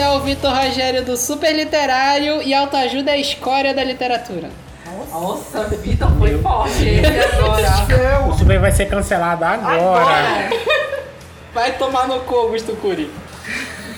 é 0.00 0.08
o 0.10 0.20
Vitor 0.20 0.50
Rogério 0.52 1.04
do 1.04 1.16
Super 1.16 1.54
Literário 1.54 2.42
e 2.42 2.54
autoajuda 2.54 3.10
é 3.10 3.14
a 3.14 3.18
escória 3.18 3.74
da 3.74 3.84
literatura. 3.84 4.48
Nossa, 5.10 5.64
Vitor 5.64 6.10
foi 6.18 6.38
forte 6.38 7.02
agora. 7.34 8.26
O 8.26 8.32
Super 8.32 8.58
vai 8.58 8.72
ser 8.72 8.86
cancelado 8.86 9.44
agora. 9.44 10.50
Vai 11.52 11.72
tomar 11.72 12.08
no 12.08 12.20
cu, 12.20 12.34
Augusto 12.34 12.74
Cury. 12.76 13.10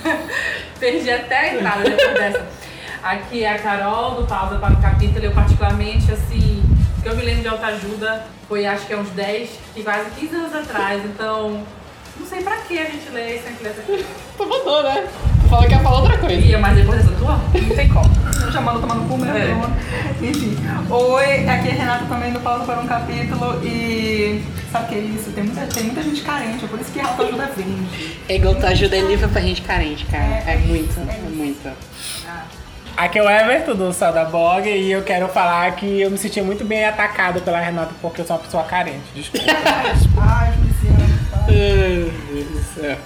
Perdi 0.80 1.10
até 1.10 1.38
a 1.38 1.54
entrada 1.54 1.84
depois 1.84 2.14
dessa. 2.14 2.46
Aqui 3.02 3.44
é 3.44 3.52
a 3.52 3.58
Carol, 3.58 4.16
do 4.16 4.26
Pausa 4.26 4.56
para 4.56 4.74
o 4.74 4.82
Capítulo. 4.82 5.24
Eu, 5.24 5.32
particularmente, 5.32 6.10
assim, 6.10 6.62
que 7.02 7.08
eu 7.08 7.16
me 7.16 7.22
lembro 7.22 7.42
de 7.42 7.48
autoajuda 7.48 8.24
foi 8.48 8.66
acho 8.66 8.86
que 8.86 8.92
é 8.92 8.96
uns 8.96 9.10
10, 9.10 9.50
que 9.74 9.82
quase 9.82 10.10
15 10.10 10.34
anos 10.34 10.54
atrás. 10.54 11.04
Então, 11.04 11.62
não 12.22 12.28
sei 12.28 12.42
pra 12.42 12.56
que 12.58 12.78
a 12.78 12.84
gente 12.84 13.08
lê 13.10 13.36
essa 13.36 13.48
aqui. 13.48 14.06
Tu 14.36 14.46
mandou, 14.46 14.82
né? 14.84 15.06
Tu 15.42 15.48
falou 15.48 15.66
que 15.66 15.72
ia 15.72 15.80
falar 15.80 16.00
outra 16.00 16.18
coisa. 16.18 16.34
Ia, 16.34 16.58
mas 16.58 16.76
depois 16.76 17.02
dessa 17.02 17.18
tua, 17.18 17.32
não 17.36 17.76
tem 17.76 17.88
como. 17.88 18.10
Eu 18.44 18.52
chamando 18.52 18.80
tomar 18.80 18.94
no 18.94 19.08
cu 19.08 19.18
mesmo. 19.18 19.64
É. 20.22 20.26
Enfim. 20.26 20.56
Oi, 20.88 21.48
aqui 21.48 21.68
é 21.68 21.72
a 21.72 21.74
Renata 21.74 22.04
também 22.06 22.32
do 22.32 22.40
Pausa 22.40 22.64
para 22.64 22.80
um 22.80 22.86
Capítulo 22.86 23.60
e 23.64 24.42
sabe 24.70 24.84
o 24.84 24.88
que 24.88 24.94
é 24.94 24.98
isso? 24.98 25.30
Tem 25.32 25.44
muita, 25.44 25.66
tem 25.66 25.84
muita 25.84 26.02
gente 26.02 26.22
carente, 26.22 26.64
é 26.64 26.68
por 26.68 26.80
isso 26.80 26.92
que 26.92 27.00
a 27.00 27.06
autoajuda 27.06 27.50
vende. 27.56 28.18
É 28.28 28.36
igual 28.36 28.54
autoajuda 28.54 28.96
é 28.96 29.00
livro 29.00 29.28
pra 29.28 29.40
gente 29.40 29.62
carente, 29.62 30.06
cara. 30.06 30.42
É 30.46 30.56
muito, 30.56 30.98
é 31.00 31.18
muito. 31.28 31.72
Aqui 32.96 33.18
é 33.18 33.22
o 33.22 33.28
Everton 33.28 33.74
do 33.74 33.92
Sal 33.92 34.12
da 34.12 34.24
Blog 34.24 34.68
e 34.68 34.92
eu 34.92 35.02
quero 35.02 35.28
falar 35.28 35.74
que 35.76 36.00
eu 36.00 36.10
me 36.10 36.18
senti 36.18 36.40
muito 36.40 36.64
bem 36.64 36.84
atacado 36.84 37.40
pela 37.40 37.58
Renata 37.58 37.92
porque 38.00 38.20
eu 38.20 38.24
sou 38.24 38.36
uma 38.36 38.42
pessoa 38.42 38.64
carente. 38.64 39.02
Desculpa. 39.14 39.46
Ai. 40.20 40.61
Ai, 41.48 42.12
meu 42.30 42.44
Deus 42.44 42.46
do 42.48 42.80
céu. 42.80 42.96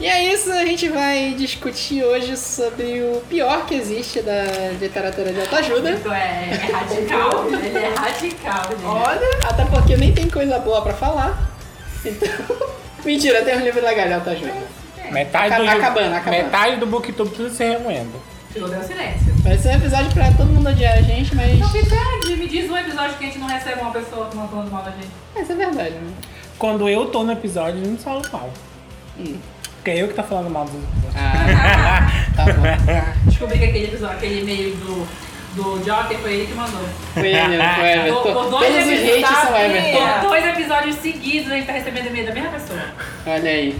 E 0.00 0.06
é 0.06 0.32
isso, 0.34 0.50
a 0.50 0.64
gente 0.64 0.88
vai 0.88 1.34
discutir 1.38 2.02
hoje 2.02 2.36
sobre 2.36 3.02
o 3.02 3.20
pior 3.28 3.66
que 3.66 3.74
existe 3.74 4.20
da 4.20 4.42
literatura 4.80 5.32
de 5.32 5.40
autoajuda. 5.40 5.94
Vitor 5.94 6.12
é, 6.12 6.48
é 6.50 6.72
radical, 6.72 7.46
ele 7.48 7.78
é 7.78 7.94
radical, 7.94 8.64
gente. 8.70 8.84
Olha, 8.84 9.38
até 9.48 9.64
porque 9.66 9.96
nem 9.96 10.12
tem 10.12 10.28
coisa 10.28 10.58
boa 10.58 10.82
pra 10.82 10.92
falar. 10.92 11.52
Então. 12.04 12.28
Mentira, 13.04 13.42
tem 13.42 13.56
um 13.56 13.60
livro 13.60 13.80
legal 13.84 14.06
de 14.08 14.14
autoajuda. 14.14 14.54
Metade 15.12 15.54
Aca- 15.54 15.62
do, 15.62 15.68
acabando, 15.70 16.14
acabando. 16.14 16.42
Metade 16.42 16.76
do 16.76 16.86
booktube 16.86 17.30
tudo 17.30 17.50
se 17.50 17.62
remoendo. 17.62 18.12
Tirou 18.52 18.68
deu 18.68 18.82
silêncio. 18.82 19.32
Vai 19.42 19.56
ser 19.58 19.68
um 19.68 19.74
episódio 19.74 20.10
pra 20.12 20.30
todo 20.32 20.46
mundo 20.46 20.68
odiar 20.68 20.98
a 20.98 21.02
gente, 21.02 21.34
mas. 21.36 21.52
Então, 21.54 21.68
Fipeg, 21.70 22.36
me 22.36 22.48
diz 22.48 22.68
um 22.70 22.76
episódio 22.76 23.16
que 23.16 23.24
a 23.24 23.26
gente 23.26 23.38
não 23.38 23.46
recebe 23.46 23.80
uma 23.80 23.90
pessoa 23.92 24.28
que 24.28 24.36
não 24.36 24.48
falando 24.48 24.70
mal 24.70 24.82
da 24.82 24.90
gente. 24.90 25.10
Mas 25.34 25.48
é 25.48 25.54
verdade, 25.54 25.90
né? 25.90 26.12
Quando 26.58 26.88
eu 26.88 27.06
tô 27.06 27.22
no 27.24 27.32
episódio, 27.32 27.82
eu 27.82 27.90
não 27.90 27.96
falo 27.96 28.22
mal. 28.32 28.50
Hum. 29.18 29.36
Porque 29.76 29.90
é 29.90 30.02
eu 30.02 30.08
que 30.08 30.14
tô 30.14 30.22
falando 30.22 30.48
mal 30.48 30.64
dos 30.64 30.74
episódios. 30.74 31.14
Ah, 31.16 32.24
tá 32.36 32.44
bom. 32.44 32.62
Descobri 33.26 33.58
que 33.58 33.64
aquele 33.64 33.84
episódio, 33.86 34.16
aquele 34.16 34.40
e-mail 34.42 34.76
do, 34.76 35.08
do 35.56 35.78
Joker 35.84 36.18
foi 36.18 36.32
ele 36.34 36.46
que 36.46 36.54
mandou. 36.54 36.80
Foi 37.14 37.26
ele, 37.32 37.56
foi 37.56 37.88
Everton. 37.90 38.22
Por- 38.22 38.32
por 38.32 38.50
dois 38.50 38.66
Todos 38.68 38.86
os 38.86 38.92
episódios, 38.92 39.24
hates 39.24 39.38
são. 39.48 39.56
Everton. 39.56 40.20
Por 40.20 40.28
dois 40.28 40.44
episódios 40.46 40.96
seguidos 40.96 41.50
a 41.50 41.54
gente 41.56 41.66
tá 41.66 41.72
recebendo 41.72 42.06
e-mail 42.06 42.26
da 42.26 42.32
mesma 42.32 42.50
pessoa. 42.50 42.80
Olha 43.26 43.50
aí. 43.50 43.76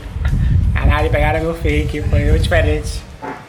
Caralho, 0.74 1.10
pegaram 1.10 1.40
meu 1.40 1.54
fake, 1.54 2.02
foi 2.02 2.28
eu 2.28 2.36
diferente. 2.38 3.00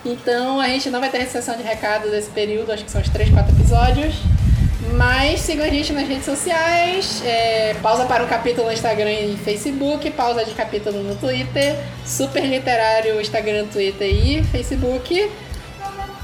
Então 0.05 0.59
a 0.61 0.67
gente 0.67 0.91
não 0.91 0.99
vai 0.99 1.09
ter 1.09 1.25
sessão 1.25 1.57
de 1.57 1.63
recado 1.63 2.11
desse 2.11 2.29
período, 2.29 2.71
acho 2.71 2.85
que 2.85 2.91
são 2.91 3.01
os 3.01 3.09
3, 3.09 3.31
4 3.31 3.51
episódios. 3.55 4.15
Mas 4.91 5.39
sigam 5.41 5.65
a 5.65 5.69
gente 5.69 5.91
nas 5.93 6.07
redes 6.07 6.25
sociais. 6.25 7.21
é, 7.25 7.75
pausa 7.81 8.05
para 8.05 8.23
um 8.23 8.27
capítulo 8.27 8.67
no 8.67 8.73
Instagram 8.73 9.11
e 9.11 9.37
Facebook. 9.43 10.09
Pausa 10.11 10.43
de 10.45 10.51
capítulo 10.53 11.01
no 11.03 11.15
Twitter. 11.15 11.75
Super 12.05 12.43
literário 12.45 13.19
Instagram, 13.21 13.65
Twitter 13.67 14.07
e 14.07 14.43
Facebook. 14.43 15.31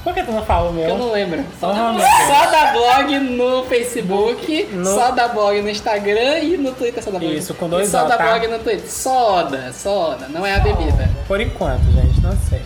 Por 0.04 0.14
que 0.14 0.24
tu 0.24 0.32
não 0.32 0.44
fala 0.46 0.70
o 0.70 0.74
meu? 0.74 0.88
Eu 0.90 0.98
não 0.98 1.12
lembro. 1.12 1.44
Oh, 1.62 1.68
meu 1.74 1.94
Deus. 1.96 2.10
Só 2.28 2.46
da 2.52 2.72
blog 2.72 3.20
no 3.20 3.64
Facebook, 3.66 4.64
No- 4.72 4.86
só 4.96 5.12
da 5.12 5.28
blog 5.28 5.62
no 5.62 5.70
Instagram 5.70 6.40
e 6.40 6.58
no 6.58 6.72
Twitter 6.72 7.04
só 7.04 7.12
da 7.12 7.20
blog. 7.20 7.36
Isso, 7.36 7.54
com 7.54 7.68
dois 7.68 7.88
E 7.88 7.92
só 7.92 8.06
da 8.06 8.18
tá? 8.18 8.24
blog 8.24 8.48
no 8.48 8.60
Twitter. 8.60 8.90
Soda, 8.90 9.74
soda, 9.74 10.28
não 10.30 10.46
é 10.46 10.56
a 10.56 10.60
bebida. 10.60 11.10
Por 11.28 11.42
enquanto, 11.42 11.84
gente, 11.92 12.22
não 12.22 12.32
sei. 12.50 12.62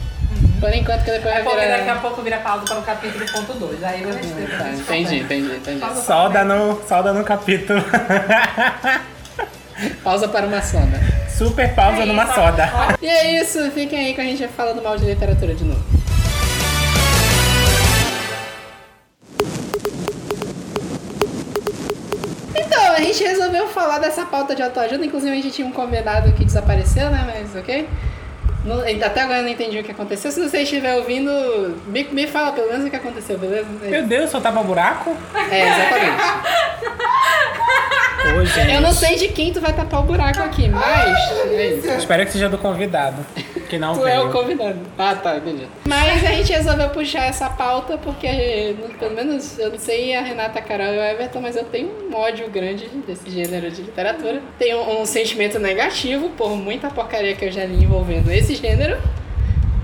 Por 0.63 0.74
enquanto 0.74 1.03
que 1.03 1.12
depois 1.12 1.34
vai 1.34 1.44
Porque 1.44 1.59
daqui 1.59 1.74
a 1.74 1.84
virar. 1.84 2.00
pouco 2.01 2.22
vira 2.22 2.38
pausa 2.38 2.63
para 2.63 2.79
o 2.79 2.84
capítulo 2.84 3.25
ponto 3.34 3.53
2. 3.53 3.84
Aí 3.84 4.01
a 4.01 4.12
gente 4.13 4.28
Tá, 4.57 4.69
entendi, 4.69 5.19
entendi, 5.19 5.56
entendi. 5.57 6.01
Solda 6.06 6.46
no, 6.46 6.81
solda 6.88 7.12
no 7.12 7.22
capítulo. 7.25 7.84
Pausa 10.01 10.29
para 10.29 10.46
uma 10.47 10.62
soda. 10.62 11.01
Super 11.38 11.75
pausa 11.75 12.03
É 12.03 12.06
numa 12.06 12.24
isso. 12.24 12.34
soda. 12.35 12.69
E 13.01 13.07
é 13.07 13.41
isso, 13.41 13.69
fiquem 13.72 14.06
aí 14.06 14.13
que 14.13 14.22
a 14.22 14.24
gente 14.24 14.40
vai 14.40 14.47
falando 14.47 14.81
mal 14.81 14.96
de 14.96 15.03
literatura 15.03 15.53
de 15.53 15.66
novo. 15.66 15.84
Então, 22.56 22.91
a 22.94 23.00
gente 23.01 23.24
resolveu 23.24 23.68
falar 23.69 24.00
dessa 24.00 24.25
pauta 24.25 24.56
de 24.56 24.62
autoajuda, 24.62 25.06
inclusive 25.06 25.31
a 25.31 25.35
gente 25.35 25.51
tinha 25.51 25.68
um 25.68 25.72
convidado 25.72 26.31
que 26.34 26.45
desapareceu, 26.45 27.09
né? 27.09 27.24
Mas 27.25 27.56
ok. 27.56 27.88
Não- 28.63 28.79
até 29.06 29.22
agora 29.22 29.40
eu 29.40 29.44
não 29.44 29.50
entendi 29.50 29.79
o 29.79 29.84
que 29.84 29.91
aconteceu. 29.91 30.31
Se 30.31 30.40
você 30.41 30.59
estiver 30.62 30.96
ouvindo, 30.96 31.29
me, 31.88 32.03
me 32.06 32.28
fala 32.28 32.51
pelo 32.53 32.68
menos 32.72 32.85
o 32.85 32.90
que 32.90 32.96
aconteceu, 32.96 33.38
beleza? 33.38 33.68
Meu 33.81 34.03
Deus, 34.03 34.29
só 34.29 34.40
tava 34.40 34.63
buraco? 34.63 35.16
É, 35.51 35.68
exatamente. 35.68 36.24
Ô, 38.40 38.46
gente. 38.46 38.72
Eu 38.74 38.81
não 38.81 38.94
sei 38.94 39.16
de 39.18 39.28
quem 39.29 39.51
tu 39.51 39.59
vai 39.59 39.74
tapar 39.74 40.00
o 40.00 40.03
buraco 40.03 40.41
aqui, 40.41 40.69
mas. 40.69 41.29
É 41.51 41.66
isso. 41.75 41.88
Espero 41.91 42.25
que 42.25 42.31
seja 42.31 42.47
do 42.47 42.57
convidado. 42.57 43.25
Que 43.73 43.79
não 43.79 43.95
Tu 43.97 44.06
é 44.06 44.19
o 44.19 44.29
veio. 44.29 44.31
convidado. 44.31 44.79
Ah, 45.00 45.16
tá, 45.16 45.39
beleza. 45.39 45.66
Mas 45.88 46.23
a 46.23 46.31
gente 46.34 46.53
resolveu 46.53 46.89
puxar 46.91 47.25
essa 47.25 47.50
pauta 47.50 47.97
porque, 47.97 48.75
pelo 49.00 49.16
menos, 49.16 49.57
eu 49.57 49.72
não 49.72 49.79
sei 49.79 50.16
a 50.16 50.22
Renata, 50.22 50.59
a 50.59 50.61
Carol 50.61 50.94
e 50.94 50.97
o 51.00 51.01
Everton, 51.01 51.41
mas 51.41 51.56
eu 51.56 51.63
tenho 51.63 51.89
um 52.07 52.16
ódio 52.16 52.47
grande 52.51 52.88
desse 53.07 53.31
gênero 53.31 53.72
de 53.72 53.81
literatura. 53.81 54.44
Tenho 54.59 54.79
um 55.01 55.03
sentimento 55.07 55.57
negativo 55.57 56.29
por 56.38 56.51
muita 56.51 56.88
porcaria 56.91 57.33
que 57.35 57.45
eu 57.45 57.51
já 57.51 57.66
li 57.66 57.83
envolvendo 57.83 58.29
esse 58.31 58.53
gênero. 58.53 59.01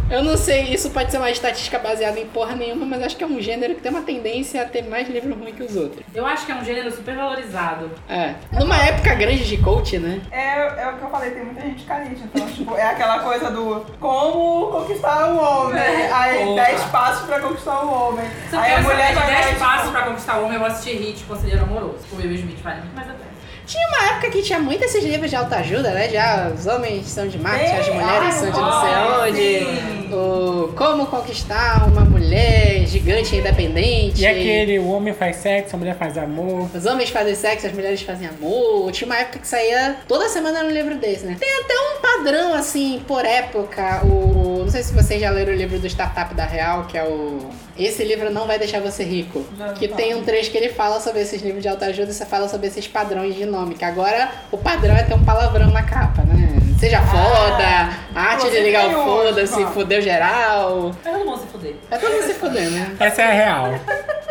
Eu 0.09 0.23
não 0.23 0.35
sei, 0.35 0.63
isso 0.73 0.89
pode 0.89 1.11
ser 1.11 1.17
uma 1.17 1.29
estatística 1.29 1.77
baseada 1.77 2.19
em 2.19 2.25
porra 2.25 2.55
nenhuma, 2.55 2.83
mas 2.85 3.03
acho 3.03 3.15
que 3.15 3.23
é 3.23 3.27
um 3.27 3.39
gênero 3.39 3.75
que 3.75 3.81
tem 3.81 3.91
uma 3.91 4.01
tendência 4.01 4.61
a 4.61 4.65
ter 4.65 4.81
mais 4.83 5.07
livro 5.07 5.35
ruim 5.35 5.53
que 5.53 5.61
os 5.61 5.75
outros. 5.75 6.03
Eu 6.15 6.25
acho 6.25 6.45
que 6.47 6.51
é 6.51 6.55
um 6.55 6.65
gênero 6.65 6.91
super 6.91 7.15
valorizado. 7.15 7.91
É. 8.09 8.33
Numa 8.51 8.75
época 8.77 9.13
grande 9.13 9.43
de 9.47 9.57
coach, 9.57 9.99
né? 9.99 10.19
É, 10.31 10.81
é 10.81 10.89
o 10.89 10.97
que 10.97 11.03
eu 11.03 11.09
falei, 11.09 11.31
tem 11.31 11.45
muita 11.45 11.61
gente 11.61 11.83
carente. 11.85 12.21
Então, 12.23 12.47
tipo, 12.47 12.75
é 12.75 12.87
aquela 12.87 13.19
coisa 13.19 13.51
do 13.51 13.85
como 13.99 14.71
conquistar 14.71 15.27
um 15.27 15.39
homem. 15.39 15.79
É, 15.79 16.11
Aí, 16.11 16.45
porra. 16.45 16.63
10 16.63 16.83
passos 16.85 17.25
pra 17.27 17.39
conquistar 17.39 17.85
um 17.85 17.93
homem. 17.93 18.25
Se 18.49 18.55
Aí 18.55 18.73
a 18.73 18.81
mulher 18.81 19.13
vai 19.13 19.27
10 19.27 19.45
lá 19.45 19.51
e, 19.51 19.55
passos 19.55 19.81
tipo, 19.81 19.91
pra 19.91 20.01
conquistar 20.07 20.37
o 20.37 20.43
homem, 20.45 20.53
eu 20.53 20.59
vou 20.59 20.67
assistir 20.69 20.97
Hit, 20.97 21.23
Conselheiro 21.25 21.63
Amoroso. 21.63 21.99
O 22.11 22.17
Will 22.17 22.33
Smith 22.33 22.59
vale 22.63 22.81
muito 22.81 22.95
mais 22.95 23.09
a 23.09 23.13
pena. 23.13 23.28
Tinha 23.69 23.87
uma 23.87 24.13
época 24.13 24.31
que 24.31 24.41
tinha 24.41 24.57
muito 24.57 24.83
esses 24.83 25.03
livros 25.03 25.29
de 25.29 25.35
autoajuda, 25.35 25.91
né? 25.91 26.09
Já 26.09 26.49
os 26.49 26.65
homens 26.65 27.05
são 27.05 27.27
de 27.27 27.37
Marte, 27.37 27.65
as 27.65 27.87
mulheres 27.87 28.23
ai, 28.23 28.31
são 28.31 28.51
de 28.51 28.59
não 28.59 28.81
sei 28.81 29.29
onde. 29.29 29.89
O 30.11 30.73
Como 30.75 31.05
Conquistar 31.05 31.87
uma 31.87 32.01
Mulher 32.01 32.83
Gigante 32.87 33.35
e 33.35 33.37
Independente. 33.37 34.23
E 34.23 34.25
aquele, 34.25 34.79
o 34.79 34.87
homem 34.87 35.13
faz 35.13 35.35
sexo, 35.35 35.75
a 35.75 35.77
mulher 35.77 35.95
faz 35.95 36.17
amor. 36.17 36.67
Os 36.73 36.83
homens 36.87 37.11
fazem 37.11 37.35
sexo, 37.35 37.67
as 37.67 37.73
mulheres 37.73 38.01
fazem 38.01 38.27
amor. 38.27 38.91
Tinha 38.91 39.05
uma 39.05 39.19
época 39.19 39.37
que 39.37 39.47
saía 39.47 39.97
toda 40.07 40.27
semana 40.29 40.57
era 40.59 40.67
um 40.67 40.71
livro 40.71 40.95
desse, 40.95 41.27
né? 41.27 41.37
Tem 41.39 41.49
até 41.59 41.75
um 41.75 41.98
padrão, 42.19 42.53
assim, 42.53 43.03
por 43.07 43.25
época. 43.25 44.01
O... 44.05 44.59
Não 44.59 44.69
sei 44.69 44.83
se 44.83 44.93
vocês 44.93 45.19
já 45.19 45.29
leram 45.31 45.53
o 45.53 45.55
livro 45.55 45.79
do 45.79 45.87
Startup 45.87 46.33
da 46.33 46.45
Real, 46.45 46.85
que 46.85 46.97
é 46.97 47.03
o. 47.03 47.49
Esse 47.77 48.03
livro 48.03 48.29
não 48.29 48.45
vai 48.45 48.59
deixar 48.59 48.81
você 48.81 49.03
rico. 49.03 49.45
Não, 49.57 49.73
que 49.73 49.87
não. 49.87 49.95
tem 49.95 50.13
um 50.13 50.23
trecho 50.23 50.51
que 50.51 50.57
ele 50.57 50.69
fala 50.69 50.99
sobre 50.99 51.21
esses 51.21 51.41
livros 51.41 51.61
de 51.61 51.69
autoajuda 51.69 52.11
e 52.11 52.13
você 52.13 52.25
fala 52.25 52.47
sobre 52.47 52.67
esses 52.67 52.87
padrões 52.87 53.35
de 53.35 53.45
nome. 53.45 53.75
Que 53.75 53.85
agora 53.85 54.29
o 54.51 54.57
padrão 54.57 54.95
é 54.95 55.03
ter 55.03 55.13
um 55.13 55.23
palavrão 55.23 55.71
na 55.71 55.83
capa, 55.83 56.23
né? 56.23 56.59
Seja 56.79 57.01
foda, 57.01 57.89
arte 58.15 58.49
de 58.49 58.59
ligar 58.61 58.87
o 58.87 59.03
foda-se, 59.03 59.65
fudeu 59.67 60.01
geral. 60.01 60.95
É 61.03 61.11
todo 61.11 61.25
mundo 61.25 61.39
se 61.39 61.47
fuder. 61.47 61.75
É 61.91 61.97
todo 61.97 62.11
mundo 62.11 62.23
se 62.23 62.33
fuder, 62.35 62.69
né? 62.69 62.95
Essa 62.99 63.21
é 63.21 63.25
a 63.25 63.31
real. 63.31 63.79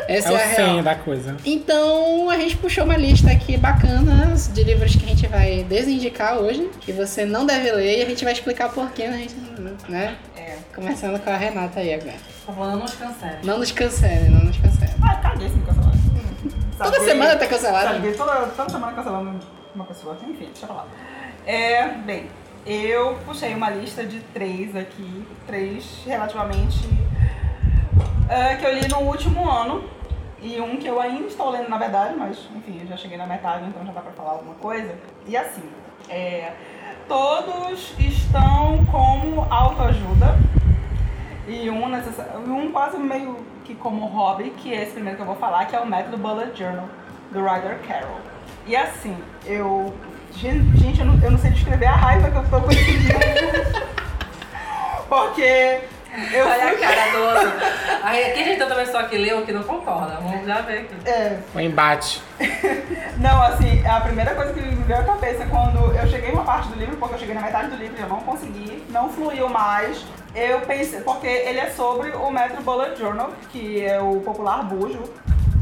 Essa 0.09 0.31
é 0.31 0.33
é, 0.33 0.35
o 0.35 0.37
a 0.37 0.45
real. 0.45 0.55
senho 0.57 0.83
da 0.83 0.95
coisa. 0.95 1.37
Então 1.45 2.31
a 2.31 2.39
gente 2.39 2.57
puxou 2.57 2.85
uma 2.85 2.97
lista 2.97 3.31
aqui 3.31 3.59
bacana 3.59 4.35
de 4.35 4.65
livros 4.65 4.97
que 4.97 5.05
a 5.05 5.09
gente 5.09 5.27
vai 5.27 5.63
desindicar 5.65 6.39
hoje, 6.39 6.71
que 6.81 6.93
você 6.93 7.27
não 7.27 7.45
deve 7.45 7.71
ler 7.71 7.99
e 7.99 8.03
a 8.03 8.07
gente 8.07 8.25
vai 8.25 8.33
explicar 8.33 8.71
por 8.71 8.91
quê, 8.93 9.07
né? 9.07 9.15
A 9.15 9.19
gente, 9.19 9.37
né? 9.91 10.17
É. 10.37 10.57
Começando 10.75 11.23
com 11.23 11.31
a 11.31 11.37
Renata 11.37 11.81
aí 11.81 11.93
agora. 11.93 12.17
Por 12.47 12.55
favor, 12.55 12.67
não 12.69 12.79
nos 12.79 12.95
cancele. 12.95 13.37
Não 13.43 13.59
nos 13.59 13.73
cancele, 13.73 14.29
não 14.31 14.45
nos 14.45 14.57
cancele. 14.57 14.93
Ah, 15.03 15.17
caguei 15.17 15.49
se 15.49 15.57
me. 15.57 15.63
Toda 16.79 16.93
Sabe? 16.93 17.05
semana 17.05 17.37
tá 17.37 17.47
cancelado. 17.47 17.95
Sabe, 17.95 18.13
toda, 18.13 18.33
toda 18.57 18.71
semana 18.71 18.93
cancelando 18.93 19.41
uma 19.75 19.85
pessoa. 19.85 20.17
Enfim, 20.23 20.47
deixa 20.47 20.63
eu 20.63 20.69
falar. 20.69 20.87
É, 21.45 21.89
bem, 21.89 22.27
eu 22.65 23.19
puxei 23.27 23.53
uma 23.53 23.69
lista 23.69 24.05
de 24.05 24.21
três 24.33 24.77
aqui, 24.77 25.27
três 25.47 25.85
relativamente 26.07 26.89
ah, 28.31 28.57
que 28.57 28.65
eu 28.65 28.75
li 28.75 28.87
no 28.89 28.99
último 28.99 29.51
ano 29.51 29.98
e 30.43 30.61
um 30.61 30.77
que 30.77 30.87
eu 30.87 31.01
ainda 31.01 31.27
estou 31.27 31.51
lendo 31.51 31.69
na 31.69 31.79
verdade, 31.79 32.15
mas 32.17 32.39
enfim, 32.55 32.81
eu 32.83 32.87
já 32.87 32.97
cheguei 32.97 33.17
na 33.17 33.27
metade, 33.27 33.65
então 33.67 33.85
já 33.85 33.93
dá 33.93 34.01
pra 34.01 34.13
falar 34.13 34.31
alguma 34.33 34.55
coisa. 34.55 34.95
E 35.27 35.37
assim, 35.37 35.63
é, 36.09 36.53
todos 37.09 37.95
estão 37.99 38.85
como 38.87 39.47
autoajuda 39.51 40.37
E 41.47 41.69
um, 41.71 41.87
um 42.47 42.71
quase 42.73 42.99
meio 42.99 43.39
que 43.65 43.75
como 43.75 44.05
hobby, 44.07 44.51
que 44.51 44.73
é 44.75 44.83
esse 44.83 44.93
primeiro 44.93 45.17
que 45.17 45.23
eu 45.23 45.27
vou 45.27 45.37
falar, 45.37 45.65
que 45.67 45.75
é 45.75 45.81
o 45.81 45.87
método 45.87 46.19
Bullet 46.19 46.57
Journal, 46.59 46.89
do 47.33 47.43
Ryder 47.45 47.79
Carroll. 47.87 48.21
E 48.67 48.77
assim, 48.77 49.17
eu... 49.47 49.95
Gen- 50.33 50.71
Gente, 50.77 51.01
eu 51.01 51.07
não, 51.07 51.23
eu 51.23 51.31
não 51.31 51.39
sei 51.39 51.51
descrever 51.51 51.87
a 51.87 51.95
raiva 51.97 52.31
que 52.31 52.37
eu 52.37 52.45
esse 52.71 52.91
livro. 52.91 53.19
Porque 55.09 55.81
eu 56.33 56.47
Olha 56.47 56.65
a 56.65 56.69
fui... 56.69 56.77
cara 56.79 57.13
do 57.13 57.23
outro. 57.25 57.53
Aí 58.03 58.25
aqui 58.25 58.41
a 58.41 58.45
gente 58.45 58.55
tem 58.59 58.63
outra 58.63 58.85
pessoa 58.85 59.05
que 59.05 59.19
leu 59.19 59.45
que 59.45 59.53
não 59.53 59.63
concorda. 59.63 60.19
Vamos 60.21 60.47
já 60.47 60.61
ver 60.63 60.79
aqui. 60.81 61.09
É, 61.09 61.39
O 61.55 61.61
embate. 61.61 62.23
Não, 63.19 63.43
assim, 63.43 63.85
a 63.85 64.01
primeira 64.01 64.33
coisa 64.35 64.53
que 64.53 64.61
me 64.61 64.77
veio 64.85 65.01
à 65.01 65.03
cabeça 65.03 65.45
quando 65.47 65.93
eu 65.97 66.07
cheguei 66.09 66.31
uma 66.31 66.45
parte 66.45 66.69
do 66.69 66.79
livro, 66.79 66.97
porque 66.97 67.15
eu 67.15 67.19
cheguei 67.19 67.35
na 67.35 67.41
metade 67.41 67.69
do 67.69 67.77
livro 67.77 67.97
e 67.99 68.01
eu 68.01 68.09
não 68.09 68.21
consegui, 68.21 68.85
não 68.91 69.09
fluiu 69.11 69.49
mais. 69.49 70.05
Eu 70.35 70.61
pensei, 70.61 71.01
porque 71.01 71.27
ele 71.27 71.59
é 71.59 71.69
sobre 71.71 72.11
o 72.13 72.31
Metro 72.31 72.63
Bullet 72.63 72.97
Journal, 72.97 73.33
que 73.51 73.85
é 73.85 74.01
o 74.01 74.21
popular 74.21 74.63
bujo, 74.63 75.03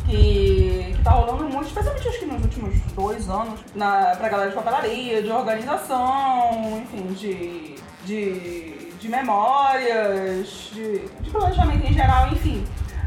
que, 0.05 0.93
que 0.97 1.03
tá 1.03 1.13
rolando 1.13 1.45
muito, 1.45 1.69
especialmente 1.69 2.09
acho 2.09 2.19
que 2.19 2.27
nos 2.27 2.43
últimos 2.43 2.75
dois 2.93 3.29
anos, 3.29 3.59
na, 3.75 4.15
pra 4.17 4.29
galera 4.29 4.51
de 4.51 4.55
papelaria, 4.57 5.23
de 5.23 5.31
organização, 5.31 6.83
enfim, 6.83 7.07
de, 7.15 7.75
de, 8.05 8.86
de 9.01 9.09
memórias, 9.09 10.71
de, 10.73 10.99
de 11.21 11.31
planejamento 11.31 11.87
em 11.87 11.93
geral, 11.93 12.29
enfim. 12.33 12.67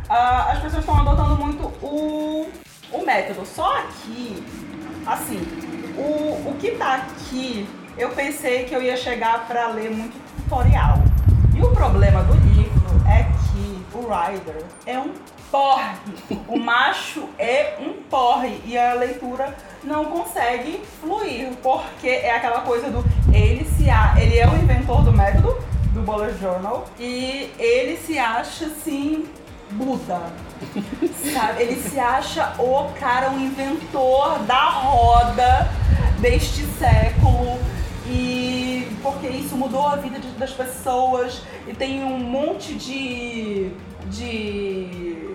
Ah, 0.10 0.52
as 0.52 0.60
pessoas 0.60 0.84
estão 0.84 1.00
adotando 1.00 1.36
muito 1.38 1.64
o, 1.84 2.50
o 2.92 3.06
método. 3.06 3.46
Só 3.46 3.82
que, 3.82 4.44
assim, 5.06 5.40
o, 5.98 6.50
o 6.50 6.58
que 6.60 6.72
tá 6.72 6.96
aqui, 6.96 7.68
eu 7.98 8.10
pensei 8.10 8.66
que 8.66 8.74
eu 8.74 8.82
ia 8.82 8.98
chegar 8.98 9.48
pra 9.48 9.68
ler 9.68 9.92
muito 9.92 10.18
tutorial. 10.36 10.98
E 11.56 11.62
o 11.62 11.72
problema 11.72 12.24
do 12.24 12.34
livro 12.34 13.02
é 13.08 13.24
que 13.24 13.84
o 13.94 14.02
Ryder 14.02 14.64
é 14.86 14.98
um 14.98 15.14
porre. 15.52 15.96
O 16.48 16.58
macho 16.58 17.28
é 17.38 17.76
um 17.80 18.02
porre. 18.10 18.62
E 18.66 18.78
a 18.78 18.94
leitura 18.94 19.56
não 19.84 20.06
consegue 20.06 20.82
fluir. 21.02 21.50
Porque 21.62 22.08
é 22.08 22.36
aquela 22.36 22.62
coisa 22.62 22.90
do 22.90 23.04
ele 23.34 23.66
se 23.66 23.90
a, 23.90 24.16
ele 24.18 24.38
é 24.38 24.48
o 24.48 24.56
inventor 24.56 25.04
do 25.04 25.12
método 25.12 25.69
do 25.94 26.02
Bullet 26.02 26.38
Journal 26.40 26.88
e 27.00 27.52
ele 27.58 27.98
se 27.98 28.18
acha 28.18 28.66
assim 28.66 29.26
Buda. 29.72 30.22
Sabe? 31.34 31.62
Ele 31.64 31.76
se 31.76 32.00
acha 32.00 32.54
o 32.60 32.92
cara, 33.00 33.30
o 33.32 33.40
inventor 33.40 34.40
da 34.40 34.66
roda 34.70 35.70
deste 36.20 36.64
século. 36.80 37.60
E 38.12 38.88
porque 39.04 39.28
isso 39.28 39.56
mudou 39.56 39.86
a 39.88 39.96
vida 39.96 40.18
de- 40.20 40.32
das 40.32 40.52
pessoas. 40.52 41.44
E 41.68 41.74
tem 41.76 42.04
um 42.04 42.18
monte 42.18 42.74
de. 42.74 43.70
de. 44.08 45.30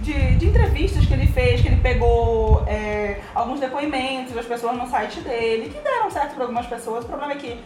De, 0.00 0.34
de 0.36 0.46
entrevistas 0.46 1.04
que 1.04 1.12
ele 1.12 1.26
fez, 1.26 1.60
que 1.60 1.68
ele 1.68 1.76
pegou 1.82 2.64
é, 2.66 3.20
alguns 3.34 3.60
depoimentos 3.60 4.32
das 4.34 4.46
pessoas 4.46 4.74
no 4.74 4.88
site 4.88 5.20
dele, 5.20 5.68
que 5.68 5.78
deram 5.78 6.10
certo 6.10 6.34
para 6.36 6.44
algumas 6.44 6.64
pessoas. 6.66 7.04
O 7.04 7.08
problema 7.08 7.34
é 7.34 7.36
que 7.36 7.58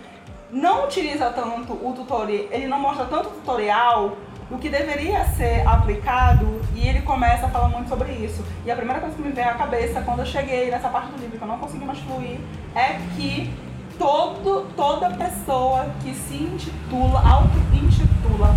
não 0.50 0.84
utiliza 0.84 1.30
tanto 1.30 1.72
o 1.72 1.92
tutorial, 1.94 2.46
ele 2.50 2.66
não 2.66 2.78
mostra 2.78 3.04
tanto 3.06 3.28
o 3.28 3.32
tutorial 3.32 4.16
do 4.50 4.58
que 4.58 4.68
deveria 4.68 5.24
ser 5.26 5.66
aplicado 5.66 6.60
e 6.74 6.86
ele 6.86 7.02
começa 7.02 7.46
a 7.46 7.48
falar 7.48 7.68
muito 7.68 7.88
sobre 7.88 8.12
isso. 8.12 8.44
E 8.64 8.70
a 8.70 8.76
primeira 8.76 9.00
coisa 9.00 9.16
que 9.16 9.22
me 9.22 9.32
veio 9.32 9.48
à 9.48 9.54
cabeça 9.54 10.02
quando 10.02 10.20
eu 10.20 10.26
cheguei 10.26 10.70
nessa 10.70 10.88
parte 10.88 11.10
do 11.10 11.18
livro 11.18 11.38
que 11.38 11.42
eu 11.42 11.48
não 11.48 11.58
consegui 11.58 11.84
mais 11.84 11.98
fluir 12.00 12.38
é 12.74 12.98
que 13.16 13.52
todo, 13.98 14.66
toda 14.76 15.10
pessoa 15.10 15.86
que 16.02 16.14
se 16.14 16.36
intitula, 16.36 17.20
auto-intitula 17.20 18.54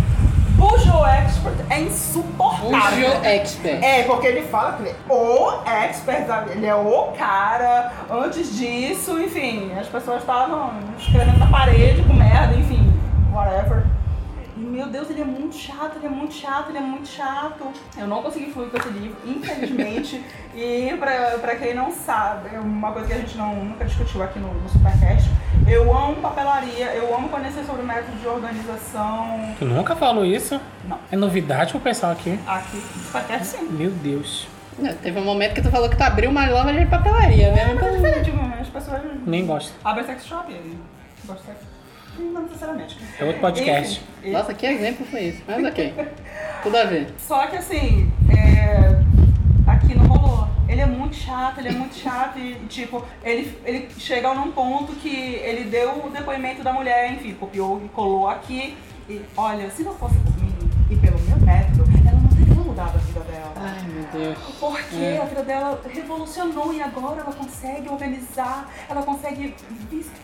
Bujo 0.58 1.04
Expert 1.06 1.54
é 1.70 1.80
insuportável. 1.82 3.10
Bujo 3.10 3.24
Expert. 3.24 3.80
É, 3.80 4.02
porque 4.02 4.26
ele 4.26 4.42
fala 4.42 4.72
que 4.72 4.82
ele 4.82 4.90
é 4.90 4.96
o 5.08 5.62
expert, 5.64 6.26
ele 6.50 6.66
é 6.66 6.74
o 6.74 7.12
cara. 7.16 7.92
Antes 8.10 8.56
disso, 8.56 9.20
enfim, 9.20 9.70
as 9.78 9.86
pessoas 9.86 10.18
estavam 10.18 10.72
escrevendo 10.98 11.38
na 11.38 11.46
parede 11.46 12.02
com 12.02 12.12
merda, 12.12 12.56
enfim, 12.56 12.92
whatever. 13.32 13.84
Meu 14.78 14.86
Deus, 14.86 15.10
ele 15.10 15.22
é 15.22 15.24
muito 15.24 15.56
chato, 15.56 15.96
ele 15.96 16.06
é 16.06 16.08
muito 16.08 16.32
chato, 16.32 16.68
ele 16.68 16.78
é 16.78 16.80
muito 16.80 17.08
chato. 17.08 17.64
Eu 17.96 18.06
não 18.06 18.22
consegui 18.22 18.52
fluir 18.52 18.70
com 18.70 18.76
esse 18.76 18.88
livro, 18.90 19.16
infelizmente. 19.26 20.24
e 20.54 20.94
pra, 20.96 21.36
pra 21.40 21.56
quem 21.56 21.74
não 21.74 21.90
sabe, 21.90 22.54
é 22.54 22.60
uma 22.60 22.92
coisa 22.92 23.08
que 23.08 23.12
a 23.12 23.16
gente 23.16 23.36
não, 23.36 23.56
nunca 23.56 23.84
discutiu 23.84 24.22
aqui 24.22 24.38
no, 24.38 24.54
no 24.54 24.68
Supercast, 24.68 25.28
eu 25.66 25.92
amo 25.92 26.22
papelaria, 26.22 26.94
eu 26.94 27.12
amo 27.12 27.28
conhecer 27.28 27.64
sobre 27.64 27.82
método 27.82 28.16
de 28.18 28.28
organização. 28.28 29.52
Tu 29.58 29.64
nunca 29.64 29.96
falou 29.96 30.24
isso? 30.24 30.60
Não. 30.84 31.00
É 31.10 31.16
novidade 31.16 31.72
pro 31.72 31.80
pessoal 31.80 32.12
aqui. 32.12 32.38
Aqui 32.46 32.76
no 32.76 33.02
Supercast 33.02 33.46
sim. 33.46 33.68
Meu 33.70 33.90
Deus. 33.90 34.46
Não, 34.78 34.94
Teve 34.94 35.18
um 35.18 35.24
momento 35.24 35.54
que 35.54 35.62
tu 35.62 35.72
falou 35.72 35.90
que 35.90 35.96
tu 35.96 36.02
abriu 36.02 36.30
uma 36.30 36.48
loja 36.48 36.78
de 36.78 36.86
papelaria, 36.86 37.50
né? 37.50 37.62
É 37.70 37.74
Então, 37.74 37.96
diferente, 37.96 38.32
as 38.60 38.68
pessoas 38.68 39.02
Nem 39.26 39.44
gosto. 39.44 39.72
abrem 39.84 40.06
sex 40.06 40.24
shop 40.24 40.52
gostam 41.26 41.52
de 41.52 41.58
sex 41.58 41.77
não 42.22 42.42
necessariamente. 42.42 42.98
É 43.18 43.24
outro 43.24 43.40
podcast. 43.40 44.02
Enfim, 44.20 44.30
nossa, 44.30 44.54
que 44.54 44.66
exemplo 44.66 45.06
foi 45.06 45.20
isso? 45.24 45.42
Mas 45.46 45.64
ok. 45.64 45.94
Tudo 46.62 46.76
a 46.76 46.84
ver. 46.84 47.08
Só 47.18 47.46
que 47.46 47.56
assim, 47.56 48.12
é, 48.30 49.00
aqui 49.66 49.94
não 49.94 50.06
rolou. 50.06 50.48
Ele 50.68 50.80
é 50.80 50.86
muito 50.86 51.16
chato, 51.16 51.58
ele 51.58 51.68
é 51.68 51.72
muito 51.72 51.94
chato 51.94 52.38
e, 52.38 52.54
tipo, 52.68 53.04
ele, 53.24 53.58
ele 53.64 53.88
chega 53.98 54.34
num 54.34 54.52
ponto 54.52 54.92
que 54.96 55.08
ele 55.08 55.64
deu 55.64 56.04
o 56.04 56.10
depoimento 56.10 56.62
da 56.62 56.72
mulher, 56.72 57.12
enfim, 57.12 57.32
copiou 57.34 57.80
e 57.84 57.88
colou 57.88 58.28
aqui. 58.28 58.76
E 59.08 59.22
olha, 59.36 59.70
se 59.70 59.82
não 59.82 59.94
fosse 59.94 60.16
por 60.16 60.36
mim 60.36 60.54
e 60.90 60.96
pelo 60.96 61.18
meu 61.20 61.38
método, 61.38 61.84
mudado 62.78 62.96
a 62.96 62.98
vida 62.98 63.20
dela. 63.20 63.52
Ai, 63.56 63.82
meu 63.88 64.04
Deus. 64.12 64.38
Porque 64.60 64.96
É. 64.96 65.20
a 65.20 65.24
vida 65.24 65.42
dela 65.42 65.80
revolucionou 65.92 66.72
e 66.72 66.80
agora 66.80 67.20
ela 67.22 67.32
consegue 67.32 67.88
organizar, 67.88 68.70
ela 68.88 69.02
consegue, 69.02 69.54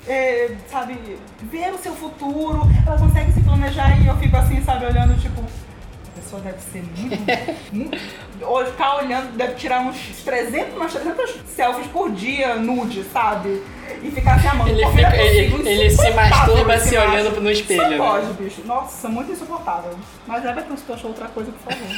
é, 0.07 0.55
sabe, 0.71 1.19
ver 1.43 1.73
o 1.73 1.79
seu 1.79 1.95
futuro, 1.95 2.63
ela 2.87 2.99
consegue 2.99 3.33
se 3.33 3.41
planejar 3.43 4.01
e 4.01 4.07
eu 4.07 4.17
fico 4.19 4.37
assim, 4.37 4.63
sabe, 4.63 4.87
olhando, 4.87 5.21
tipo, 5.21 5.41
a 5.41 6.21
pessoa 6.21 6.41
deve 6.43 6.61
ser 6.61 6.85
muito, 6.97 7.19
muito 7.73 8.25
ou 8.43 8.65
ficar 8.67 8.97
olhando, 8.97 9.37
deve 9.37 9.55
tirar 9.55 9.81
uns 9.81 9.97
300, 10.25 10.77
umas 10.77 10.93
300 10.93 11.35
selfies 11.49 11.87
por 11.89 12.11
dia, 12.11 12.57
nude, 12.57 13.03
sabe? 13.05 13.63
E 14.03 14.11
ficar 14.11 14.41
se 14.41 14.47
amando. 14.49 14.71
Ele, 14.71 14.87
fica, 14.89 15.17
ele, 15.17 15.69
ele 15.69 15.91
se 15.91 16.11
masturba 16.11 16.79
se 16.79 16.97
olhando 16.97 17.41
no 17.41 17.51
espelho, 17.51 17.83
Só 17.83 17.89
né? 17.89 17.97
pode, 17.97 18.33
bicho. 18.35 18.63
Nossa, 18.67 19.09
muito 19.09 19.33
insuportável. 19.33 19.97
Mas 20.27 20.45
Everton, 20.45 20.77
se 20.77 20.83
tu 20.85 20.93
achou 20.93 21.11
outra 21.11 21.29
coisa, 21.29 21.53
por 21.53 21.73
favor. 21.73 21.97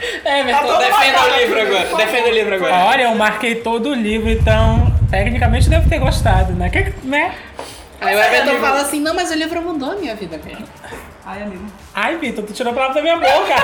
É, 0.00 0.18
Tá 0.20 0.38
Everton, 0.38 0.66
todo 0.66 0.78
defenda 0.78 1.20
o 1.22 1.38
livro 1.38 1.62
aqui, 1.62 1.76
agora. 1.76 2.04
Defenda 2.06 2.28
o 2.28 2.32
livro 2.32 2.54
agora. 2.54 2.74
Olha, 2.74 3.02
eu 3.04 3.14
marquei 3.14 3.54
todo 3.56 3.90
o 3.90 3.94
livro, 3.94 4.28
então 4.30 4.92
tecnicamente 5.10 5.68
deve 5.70 5.88
ter 5.88 5.98
gostado, 5.98 6.52
né? 6.52 6.68
Que, 6.68 6.92
né? 7.06 7.34
Aí 8.00 8.14
o 8.14 8.20
Everton 8.20 8.58
fala 8.60 8.80
assim, 8.82 9.00
não, 9.00 9.14
mas 9.14 9.30
o 9.30 9.34
livro 9.34 9.60
mudou 9.62 9.92
a 9.92 9.94
minha 9.96 10.14
vida 10.14 10.38
mesmo. 10.44 10.66
Ai, 11.24 11.42
amigo. 11.42 11.64
Ai, 11.94 12.16
Vitor, 12.18 12.44
tu 12.44 12.52
tirou 12.52 12.70
a 12.72 12.74
palavra 12.74 12.94
da 12.96 13.02
minha 13.02 13.16
boca. 13.16 13.54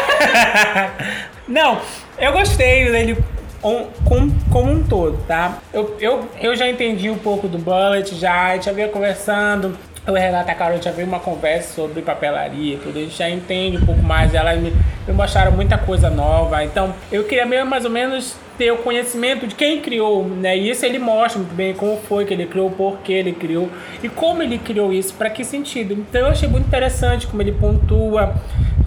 Não, 1.46 1.80
eu 2.18 2.32
gostei 2.32 2.90
dele 2.90 3.16
um- 3.62 3.84
com, 4.04 4.30
como 4.50 4.72
um 4.72 4.82
todo, 4.82 5.18
tá? 5.26 5.58
Eu, 5.72 5.96
eu, 6.00 6.28
eu 6.40 6.56
já 6.56 6.68
entendi 6.68 7.08
um 7.10 7.18
pouco 7.18 7.46
do 7.46 7.58
Bullet, 7.58 8.14
já, 8.16 8.46
a 8.48 8.54
gente 8.54 8.66
já 8.66 8.72
veio 8.72 8.88
conversando. 8.90 9.76
Eu 10.04 10.16
e 10.16 10.18
a 10.18 10.20
Renata 10.20 10.52
Carol 10.52 10.82
já 10.82 10.90
veio 10.90 11.06
uma 11.06 11.20
conversa 11.20 11.74
sobre 11.74 12.02
papelaria, 12.02 12.76
tudo, 12.76 12.98
a 12.98 13.02
gente 13.02 13.16
já 13.16 13.30
entende 13.30 13.76
um 13.76 13.86
pouco 13.86 14.02
mais. 14.02 14.34
Elas 14.34 14.60
me, 14.60 14.72
me 15.06 15.14
mostraram 15.14 15.52
muita 15.52 15.78
coisa 15.78 16.10
nova. 16.10 16.64
Então, 16.64 16.92
eu 17.12 17.22
queria 17.22 17.46
mesmo 17.46 17.70
mais 17.70 17.84
ou 17.84 17.90
menos 17.90 18.36
ter 18.58 18.72
o 18.72 18.78
conhecimento 18.78 19.46
de 19.46 19.54
quem 19.54 19.80
criou, 19.80 20.24
né? 20.24 20.58
E 20.58 20.70
isso 20.70 20.84
ele 20.84 20.98
mostra 20.98 21.38
muito 21.38 21.54
bem 21.54 21.72
como 21.72 21.96
foi 21.98 22.24
que 22.24 22.34
ele 22.34 22.46
criou, 22.46 22.68
por 22.72 22.98
que 22.98 23.12
ele 23.12 23.32
criou 23.32 23.70
e 24.02 24.08
como 24.08 24.42
ele 24.42 24.58
criou 24.58 24.92
isso, 24.92 25.14
para 25.14 25.30
que 25.30 25.44
sentido. 25.44 25.92
Então, 25.94 26.22
eu 26.22 26.26
achei 26.26 26.48
muito 26.48 26.66
interessante 26.66 27.28
como 27.28 27.40
ele 27.40 27.52
pontua. 27.52 28.34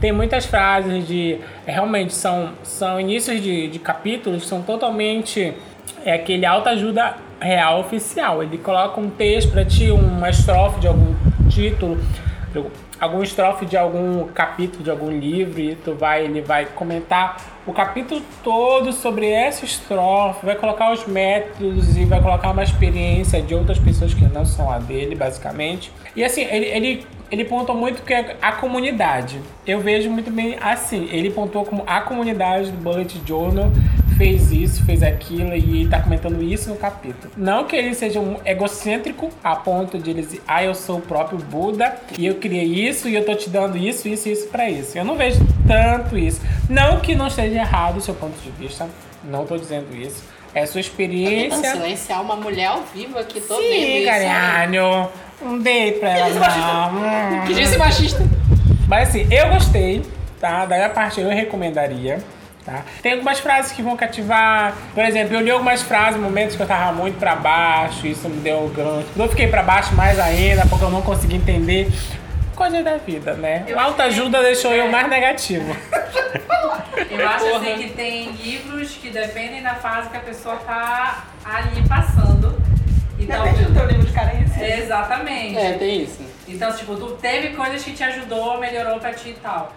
Tem 0.02 0.12
muitas 0.12 0.46
frases 0.46 1.08
de. 1.08 1.40
realmente, 1.66 2.14
são, 2.14 2.52
são 2.62 3.00
inícios 3.00 3.42
de, 3.42 3.70
de 3.70 3.80
capítulos 3.80 4.46
são 4.46 4.62
totalmente. 4.62 5.54
É 6.04 6.14
aquele 6.14 6.46
autoajuda 6.46 7.16
real 7.40 7.80
oficial. 7.80 8.42
Ele 8.42 8.58
coloca 8.58 9.00
um 9.00 9.10
texto 9.10 9.52
para 9.52 9.66
ti, 9.66 9.92
uma 9.92 10.30
estrofe 10.30 10.80
de 10.80 10.88
algum 10.88 11.14
título, 11.50 11.98
algum 13.00 13.22
estrofe 13.22 13.66
de 13.66 13.78
algum 13.78 14.28
capítulo 14.28 14.84
de 14.84 14.90
algum 14.90 15.12
livro 15.12 15.60
e 15.60 15.76
tu 15.76 15.94
vai, 15.94 16.24
ele 16.24 16.42
vai 16.42 16.66
comentar 16.66 17.38
o 17.66 17.74
capítulo 17.74 18.22
todo 18.44 18.94
sobre 18.94 19.28
essa 19.30 19.66
estrofe, 19.66 20.46
vai 20.46 20.56
colocar 20.56 20.94
os 20.94 21.06
métodos 21.08 21.98
e 21.98 22.06
vai 22.06 22.22
colocar 22.22 22.52
uma 22.52 22.64
experiência 22.64 23.42
de 23.42 23.56
outras 23.56 23.80
pessoas 23.80 24.14
que 24.14 24.24
não 24.26 24.46
são 24.46 24.72
a 24.72 24.78
dele, 24.78 25.16
basicamente. 25.16 25.92
E 26.16 26.24
assim, 26.24 26.44
ele, 26.44 26.66
ele, 26.68 27.08
ele 27.32 27.44
pontou 27.44 27.76
muito 27.76 28.04
que 28.04 28.14
é 28.14 28.38
a 28.42 28.52
comunidade. 28.52 29.42
Eu 29.66 29.80
vejo 29.80 30.10
muito 30.10 30.30
bem 30.30 30.58
assim, 30.62 31.10
ele 31.12 31.32
pontuou 31.32 31.66
como 31.66 31.84
a 31.88 32.02
comunidade 32.02 32.72
do 32.72 32.78
Bullet 32.78 33.20
Journal 33.26 33.72
fez 34.18 34.52
isso, 34.52 34.84
fez 34.86 35.04
aquilo 35.04 35.56
e 35.56 35.88
tá 35.88 36.02
comentando 36.02 36.42
isso 36.42 36.70
no 36.70 36.76
capítulo. 36.76 37.32
Não 37.36 37.66
que 37.66 37.76
ele 37.76 37.94
seja 37.94 38.20
um 38.20 38.38
egocêntrico 38.46 39.30
a 39.44 39.56
ponto 39.56 39.98
de 39.98 40.10
ele 40.10 40.22
dizer, 40.22 40.42
ah, 40.48 40.64
eu 40.64 40.74
sou 40.74 40.98
o 40.98 41.02
próprio 41.02 41.38
Buda 41.38 41.96
e 42.18 42.26
eu 42.26 42.36
criei 42.36 42.66
isso 42.66 43.08
e 43.08 43.16
eu 43.16 43.26
tô 43.26 43.36
te 43.36 43.50
dando 43.50 43.78
isso, 43.78 44.08
isso 44.08 44.28
e 44.30 44.32
isso 44.32 44.48
pra 44.48 44.70
isso. 44.70 44.98
Eu 44.98 45.06
não 45.06 45.16
vejo 45.16 45.40
tanto 45.68 46.18
isso. 46.18 46.42
Não 46.70 47.00
que 47.00 47.16
não 47.16 47.28
esteja 47.28 47.56
errado 47.56 47.98
o 47.98 48.02
seu 48.02 48.14
ponto 48.14 48.40
de 48.42 48.50
vista, 48.52 48.88
não 49.24 49.46
tô 49.46 49.58
dizendo 49.58 49.96
isso. 49.96 50.24
É 50.54 50.66
sua 50.66 50.80
experiência. 50.80 51.62
Tentando 51.62 51.82
silenciar 51.82 52.22
uma 52.22 52.38
mulher 52.38 52.68
ao 52.68 52.84
vivo 52.84 53.20
aqui, 53.20 53.42
tô 53.42 53.58
Sim, 53.58 53.62
vendo 53.62 53.98
isso. 53.98 54.06
caralho. 54.06 55.10
Não 55.42 55.60
dei 55.60 55.92
pra 55.94 56.10
ela, 56.18 56.90
não. 56.90 57.46
Que 57.46 57.54
disse 57.54 57.78
machista. 57.78 58.24
Mas 58.88 59.10
assim, 59.10 59.28
eu 59.30 59.50
gostei, 59.50 60.02
tá? 60.40 60.66
Daí 60.66 60.82
a 60.82 60.90
parte 60.90 61.20
eu 61.20 61.28
recomendaria. 61.28 62.20
Tá? 62.66 62.84
Tem 63.04 63.12
algumas 63.14 63.40
frases 63.40 63.72
que 63.72 63.84
vão 63.84 63.96
cativar. 63.96 64.74
Por 64.96 65.04
exemplo, 65.06 65.36
eu 65.36 65.42
li 65.42 65.52
algumas 65.52 65.84
frases, 65.84 66.20
momentos 66.20 66.56
que 66.56 66.64
eu 66.64 66.68
tava 66.68 66.92
muito 66.94 67.20
pra 67.20 67.36
baixo, 67.36 68.08
isso 68.08 68.28
me 68.28 68.38
deu 68.42 68.64
um 68.64 68.70
gancho. 68.70 69.08
Eu 69.16 69.30
fiquei 69.30 69.48
pra 69.48 69.62
baixo 69.62 69.94
mais 69.94 70.20
ainda, 70.20 70.66
porque 70.66 70.84
eu 70.84 70.90
não 70.90 71.04
consegui 71.04 71.36
entender. 71.36 71.92
Coisa 72.56 72.82
da 72.82 72.98
vida, 72.98 73.34
né? 73.34 73.66
Eu 73.68 73.78
A 73.78 73.84
autoajuda 73.84 74.42
deixou 74.42 74.74
eu 74.74 74.86
é. 74.86 74.90
mais 74.90 75.08
negativo. 75.10 75.76
Eu 77.12 77.28
acho 77.28 77.46
Porra. 77.46 77.58
assim 77.60 77.78
que 77.84 77.90
tem 77.90 78.32
livros 78.32 78.92
que 78.96 79.10
dependem 79.10 79.62
da 79.62 79.76
fase 79.76 80.10
que 80.10 80.16
a 80.18 80.22
pessoa 80.22 80.56
tá 80.58 81.26
ali 81.44 81.86
passando. 81.88 82.58
Então, 83.20 83.44
Depende 83.44 83.66
do 83.66 83.74
teu 83.74 83.88
nível 83.88 84.06
de 84.06 84.12
carência. 84.14 84.78
exatamente. 84.80 85.58
É, 85.58 85.74
tem 85.74 86.04
isso. 86.04 86.22
Então, 86.48 86.72
tipo, 86.74 86.96
tu 86.96 87.12
teve 87.18 87.50
coisas 87.50 87.84
que 87.84 87.92
te 87.92 88.04
ajudou, 88.04 88.58
melhorou 88.60 88.98
pra 89.00 89.14
ti 89.14 89.30
e 89.30 89.34
tal. 89.34 89.74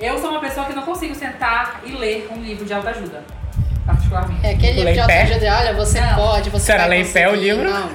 Eu 0.00 0.18
sou 0.20 0.30
uma 0.30 0.40
pessoa 0.40 0.64
que 0.66 0.72
não 0.74 0.82
consigo 0.84 1.14
sentar 1.14 1.80
e 1.84 1.92
ler 1.92 2.17
um 2.32 2.42
livro 2.42 2.64
de 2.64 2.72
autoajuda, 2.72 3.22
particularmente. 3.86 4.46
É 4.46 4.50
aquele 4.52 4.72
livro 4.72 4.92
de 4.92 5.00
autoajuda, 5.00 5.56
olha, 5.58 5.74
você 5.74 6.00
Não. 6.00 6.14
pode, 6.14 6.50
você 6.50 6.66
Será 6.66 6.86
vai 6.88 7.04
pé 7.04 7.28
o 7.28 7.34
livro? 7.34 7.64
Não, 7.70 7.90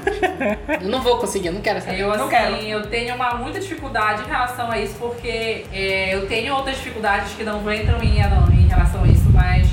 eu 0.81 0.89
não 0.89 1.01
vou 1.01 1.17
conseguir, 1.17 1.47
eu 1.47 1.53
não 1.53 1.61
quero 1.61 1.79
saber. 1.81 1.99
Eu, 1.99 2.07
Não 2.09 2.27
assim, 2.27 2.29
quero. 2.29 2.55
eu 2.55 2.85
tenho 2.87 3.15
uma 3.15 3.35
muita 3.35 3.59
dificuldade 3.59 4.23
em 4.23 4.27
relação 4.27 4.71
a 4.71 4.79
isso, 4.79 4.95
porque 4.99 5.65
é, 5.71 6.15
eu 6.15 6.27
tenho 6.27 6.55
outras 6.55 6.75
dificuldades 6.77 7.33
que 7.33 7.43
não 7.43 7.59
entram 7.71 8.01
em, 8.01 8.17
em 8.17 8.67
relação 8.67 9.03
a 9.03 9.07
isso, 9.07 9.29
mas 9.33 9.67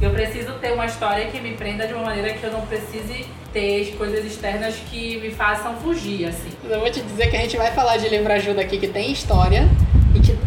eu 0.00 0.10
preciso 0.10 0.52
ter 0.54 0.72
uma 0.72 0.86
história 0.86 1.26
que 1.26 1.40
me 1.40 1.52
prenda 1.52 1.86
de 1.86 1.92
uma 1.92 2.04
maneira 2.04 2.32
que 2.32 2.42
eu 2.42 2.50
não 2.50 2.62
precise 2.62 3.26
ter 3.52 3.94
coisas 3.98 4.24
externas 4.24 4.76
que 4.90 5.18
me 5.18 5.30
façam 5.30 5.74
fugir, 5.76 6.26
assim. 6.26 6.48
Eu 6.64 6.80
vou 6.80 6.90
te 6.90 7.00
dizer 7.02 7.28
que 7.30 7.36
a 7.36 7.40
gente 7.40 7.56
vai 7.56 7.70
falar 7.72 7.96
de 7.96 8.08
livro 8.08 8.32
ajuda 8.32 8.62
aqui 8.62 8.78
que 8.78 8.88
tem 8.88 9.10
história 9.12 9.68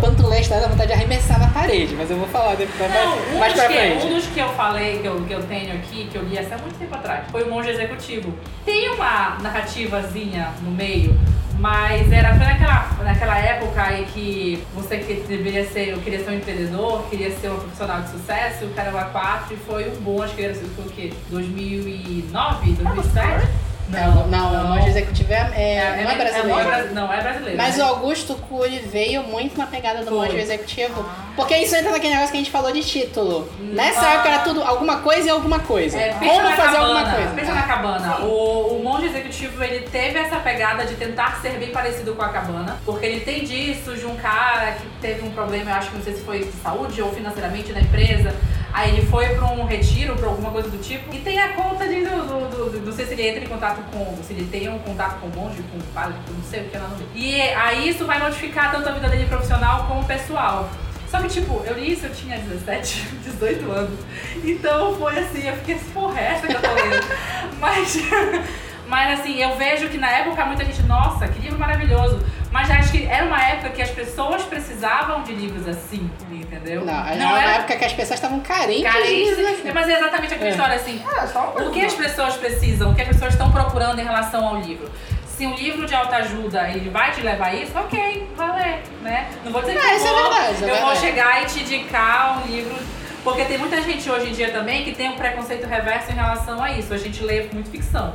quando 0.03 0.17
tu 0.17 0.27
lê 0.27 0.35
a 0.35 0.41
história 0.41 0.63
dá 0.63 0.69
vontade 0.69 0.87
de 0.87 0.93
arremessar 0.93 1.39
na 1.39 1.47
parede, 1.47 1.95
mas 1.95 2.11
eu 2.11 2.17
vou 2.17 2.27
falar 2.27 2.55
depois, 2.55 2.91
Não, 2.91 3.15
mais, 3.15 3.33
um, 3.33 3.39
mais 3.39 3.53
pra 3.53 3.67
que, 3.67 3.73
frente. 3.73 4.05
um 4.05 4.09
dos 4.09 4.25
que 4.25 4.39
eu 4.39 4.49
falei, 4.49 4.99
que 4.99 5.07
eu, 5.07 5.15
que 5.21 5.33
eu 5.33 5.43
tenho 5.43 5.73
aqui, 5.75 6.09
que 6.11 6.17
eu 6.17 6.23
li 6.23 6.37
há 6.37 6.57
muito 6.57 6.77
tempo 6.77 6.93
atrás, 6.93 7.23
foi 7.31 7.43
o 7.43 7.49
Monge 7.49 7.69
Executivo. 7.69 8.33
Tem 8.65 8.89
uma 8.89 9.37
narrativazinha 9.41 10.49
no 10.61 10.71
meio, 10.71 11.17
mas 11.57 12.11
era 12.11 12.35
foi 12.35 12.45
naquela, 12.45 12.89
naquela 13.01 13.37
época 13.39 13.93
em 13.93 14.03
que 14.03 14.61
você 14.75 14.97
que 14.97 15.13
deveria 15.25 15.65
ser, 15.65 15.91
eu 15.91 15.99
queria 15.99 16.21
ser 16.21 16.31
um 16.31 16.35
empreendedor, 16.35 17.03
queria 17.09 17.31
ser 17.31 17.49
um 17.49 17.55
profissional 17.55 18.01
de 18.01 18.09
sucesso, 18.09 18.65
o 18.65 18.73
cara 18.73 18.89
era 18.89 19.05
4 19.05 19.53
e 19.53 19.57
foi 19.57 19.87
um 19.87 20.01
bom, 20.01 20.21
acho 20.21 20.35
que 20.35 20.43
era, 20.43 20.53
foi 20.53 20.85
o 20.85 20.89
quê? 20.89 21.13
2009, 21.29 22.71
2007? 22.73 23.47
Não, 23.93 24.27
não, 24.27 24.53
o 24.65 24.67
monge 24.69 24.89
executivo 24.89 25.31
é, 25.33 25.37
é- 25.37 26.03
não 26.03 26.11
é 26.11 26.15
brasileiro. 26.15 26.59
É, 26.59 26.63
bra- 26.63 26.83
não, 26.93 27.13
é 27.13 27.21
brasileiro. 27.21 27.57
Mas 27.57 27.75
o 27.75 27.79
né? 27.79 27.83
Augusto 27.85 28.35
Cury 28.35 28.79
veio 28.79 29.23
muito 29.23 29.57
na 29.57 29.67
pegada 29.67 29.99
do 29.99 30.05
Foi. 30.09 30.27
monge 30.27 30.37
executivo. 30.37 31.05
Porque 31.35 31.55
isso 31.57 31.75
entra 31.75 31.91
naquele 31.91 32.13
negócio 32.13 32.31
que 32.31 32.37
a 32.37 32.41
gente 32.41 32.51
falou 32.51 32.71
de 32.71 32.83
título. 32.83 33.49
Nessa 33.59 34.01
Ah. 34.07 34.13
época 34.13 34.29
era 34.29 34.39
tudo 34.43 34.63
alguma 34.63 34.97
coisa 34.97 35.27
e 35.27 35.29
alguma 35.29 35.59
coisa. 35.59 35.97
É, 35.97 36.13
Como 36.13 36.29
fazer 36.29 36.55
cabana, 36.55 36.77
alguma 36.99 37.11
coisa. 37.15 37.29
Pensa 37.33 37.53
na 37.53 37.63
cabana. 37.63 38.17
O, 38.25 38.77
o 38.79 38.83
monge 38.83 39.07
executivo 39.07 39.63
ele 39.63 39.87
teve 39.87 40.19
essa 40.19 40.37
pegada 40.37 40.85
de 40.85 40.95
tentar 40.95 41.39
ser 41.41 41.51
bem 41.59 41.71
parecido 41.71 42.13
com 42.13 42.21
a 42.21 42.29
cabana, 42.29 42.77
porque 42.85 43.05
ele 43.05 43.21
tem 43.21 43.43
disso 43.43 43.95
de 43.95 44.05
um 44.05 44.15
cara 44.15 44.73
que 44.73 44.87
teve 45.01 45.21
um 45.25 45.31
problema, 45.31 45.71
eu 45.71 45.75
acho 45.75 45.89
que 45.89 45.95
não 45.97 46.03
sei 46.03 46.13
se 46.13 46.21
foi 46.21 46.39
de 46.39 46.51
saúde 46.61 47.01
ou 47.01 47.11
financeiramente 47.11 47.71
na 47.71 47.81
empresa. 47.81 48.33
Aí 48.73 48.89
ele 48.97 49.05
foi 49.05 49.29
pra 49.35 49.45
um 49.45 49.65
retiro, 49.65 50.15
pra 50.15 50.27
alguma 50.27 50.49
coisa 50.51 50.67
do 50.67 50.77
tipo. 50.79 51.13
E 51.15 51.19
tem 51.19 51.39
a 51.39 51.53
conta 51.53 51.87
de. 51.87 52.01
Do, 52.03 52.09
do, 52.49 52.69
do- 52.71 52.85
não 52.85 52.91
sei 52.91 53.05
se 53.05 53.13
ele 53.13 53.27
entra 53.29 53.43
em 53.43 53.47
contato 53.47 53.81
com. 53.91 54.17
Se 54.23 54.33
ele 54.33 54.47
tem 54.47 54.67
um 54.67 54.79
contato 54.79 55.19
com 55.19 55.27
o 55.27 55.29
monge, 55.35 55.61
com 55.71 55.77
o 55.77 55.83
padre, 55.93 56.15
não 56.27 56.43
sei 56.43 56.61
o 56.61 56.69
que 56.69 56.77
lá 56.77 56.89
meio. 56.89 57.07
E 57.13 57.39
aí 57.39 57.87
isso 57.89 58.05
vai 58.07 58.19
modificar 58.19 58.71
tanto 58.71 58.89
a 58.89 58.91
vida 58.93 59.07
dele 59.09 59.25
profissional 59.27 59.85
como 59.87 60.03
pessoal. 60.05 60.67
Só 61.11 61.19
que, 61.21 61.27
tipo, 61.27 61.61
eu 61.67 61.75
li 61.75 61.91
isso, 61.93 62.07
eu 62.07 62.11
tinha 62.15 62.39
17, 62.39 63.07
18 63.23 63.69
anos. 63.71 63.99
Então 64.43 64.95
foi 64.95 65.19
assim, 65.19 65.47
eu 65.47 65.55
fiquei 65.57 65.75
assim, 65.75 65.91
é 66.17 66.41
que 66.47 66.53
eu 66.55 66.61
tô 66.61 66.73
lendo. 66.73 67.05
Mas, 67.61 67.95
mas 68.87 69.19
assim, 69.19 69.39
eu 69.41 69.55
vejo 69.55 69.87
que 69.89 69.97
na 69.99 70.09
época 70.09 70.43
muita 70.45 70.65
gente, 70.65 70.81
nossa, 70.83 71.27
que 71.27 71.39
livro 71.39 71.59
maravilhoso. 71.59 72.19
Mas 72.51 72.69
acho 72.69 72.91
que 72.91 73.05
era 73.05 73.25
uma 73.25 73.41
época 73.41 73.69
que 73.69 73.81
as 73.81 73.89
pessoas 73.91 74.41
precisavam 74.43 75.23
de 75.23 75.33
livros 75.33 75.67
assim, 75.67 76.09
entendeu? 76.55 76.85
Não, 76.85 77.07
era 77.07 77.15
uma 77.25 77.43
época 77.55 77.75
que 77.75 77.85
as 77.85 77.93
pessoas 77.93 78.17
estavam 78.19 78.39
carentes. 78.39 78.83
carentes. 78.83 79.37
livros. 79.37 79.73
Mas 79.73 79.89
é 79.89 79.97
exatamente 79.97 80.33
aquela 80.33 80.49
É. 80.49 80.51
história 80.51 80.75
assim. 80.75 81.01
Ah, 81.15 81.27
só 81.27 81.53
O 81.57 81.71
que 81.71 81.85
as 81.85 81.93
pessoas 81.93 82.35
precisam, 82.37 82.91
o 82.91 82.95
que 82.95 83.01
as 83.01 83.07
pessoas 83.07 83.33
estão 83.33 83.51
procurando 83.51 83.99
em 83.99 84.03
relação 84.03 84.47
ao 84.47 84.57
livro? 84.61 84.89
Se 85.27 85.47
um 85.47 85.55
livro 85.55 85.85
de 85.87 85.95
autoajuda 85.95 86.69
ele 86.69 86.89
vai 86.89 87.11
te 87.11 87.21
levar 87.21 87.47
a 87.47 87.55
isso, 87.55 87.71
ok, 87.75 88.29
vai 88.35 88.55
ler, 88.61 88.81
né? 89.01 89.29
Não 89.43 89.51
vou 89.51 89.61
dizer 89.61 89.79
que 89.79 89.85
É, 89.87 89.91
eu 89.93 89.97
isso 89.97 90.07
é 90.07 90.09
vou, 90.11 90.21
verdade, 90.29 90.53
isso 90.53 90.63
é 90.65 90.69
eu 90.71 90.85
vou 90.85 90.95
chegar 90.95 91.41
e 91.41 91.45
te 91.47 91.59
indicar 91.63 92.39
um 92.43 92.47
livro. 92.51 92.75
Porque 93.23 93.45
tem 93.45 93.57
muita 93.57 93.81
gente 93.81 94.09
hoje 94.09 94.29
em 94.29 94.33
dia 94.33 94.51
também 94.51 94.83
que 94.83 94.91
tem 94.93 95.09
um 95.09 95.15
preconceito 95.15 95.65
reverso 95.65 96.11
em 96.11 96.15
relação 96.15 96.61
a 96.61 96.71
isso. 96.71 96.93
A 96.93 96.97
gente 96.97 97.23
lê 97.23 97.47
muito 97.53 97.69
ficção. 97.71 98.13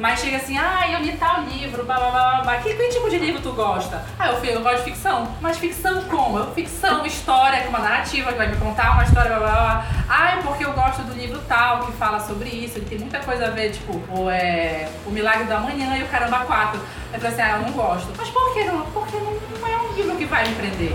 Mas 0.00 0.18
chega 0.20 0.38
assim, 0.38 0.56
ah, 0.56 0.90
eu 0.90 1.00
li 1.00 1.12
tal 1.12 1.42
livro, 1.42 1.84
blá 1.84 1.96
blá 1.96 2.10
blá 2.10 2.40
blá. 2.40 2.56
Que, 2.56 2.72
que 2.72 2.88
tipo 2.88 3.10
de 3.10 3.18
livro 3.18 3.42
tu 3.42 3.52
gosta? 3.52 4.02
Ah, 4.18 4.28
eu, 4.28 4.40
filho, 4.40 4.54
eu 4.54 4.62
gosto 4.62 4.78
de 4.78 4.84
ficção. 4.84 5.28
Mas 5.42 5.58
ficção 5.58 6.02
como? 6.04 6.38
Eu, 6.38 6.54
ficção, 6.54 7.04
história, 7.04 7.60
com 7.64 7.68
uma 7.68 7.80
narrativa 7.80 8.32
que 8.32 8.38
vai 8.38 8.48
me 8.48 8.56
contar 8.56 8.92
uma 8.92 9.04
história, 9.04 9.28
blá 9.28 9.38
blá 9.38 9.50
blá. 9.50 9.86
Ah, 10.08 10.38
porque 10.42 10.64
eu 10.64 10.72
gosto 10.72 11.02
do 11.02 11.12
livro 11.12 11.38
tal, 11.46 11.80
que 11.84 11.92
fala 11.92 12.18
sobre 12.18 12.48
isso. 12.48 12.78
Ele 12.78 12.86
tem 12.86 12.98
muita 12.98 13.20
coisa 13.20 13.48
a 13.48 13.50
ver, 13.50 13.72
tipo, 13.72 13.92
o, 14.10 14.30
é, 14.30 14.88
o 15.06 15.10
Milagre 15.10 15.44
da 15.44 15.60
Manhã 15.60 15.98
e 15.98 16.02
o 16.02 16.08
Caramba 16.08 16.46
4. 16.46 16.80
Eu 17.12 17.20
falei 17.20 17.34
assim, 17.34 17.42
ah, 17.42 17.58
eu 17.58 17.66
não 17.66 17.72
gosto. 17.72 18.08
Mas 18.16 18.30
por 18.30 18.54
que 18.54 18.64
não? 18.64 18.80
Porque 18.86 19.18
não 19.18 19.68
é 19.68 19.76
um 19.76 19.92
livro 19.92 20.16
que 20.16 20.24
vai 20.24 20.48
me 20.48 20.54
prender. 20.54 20.94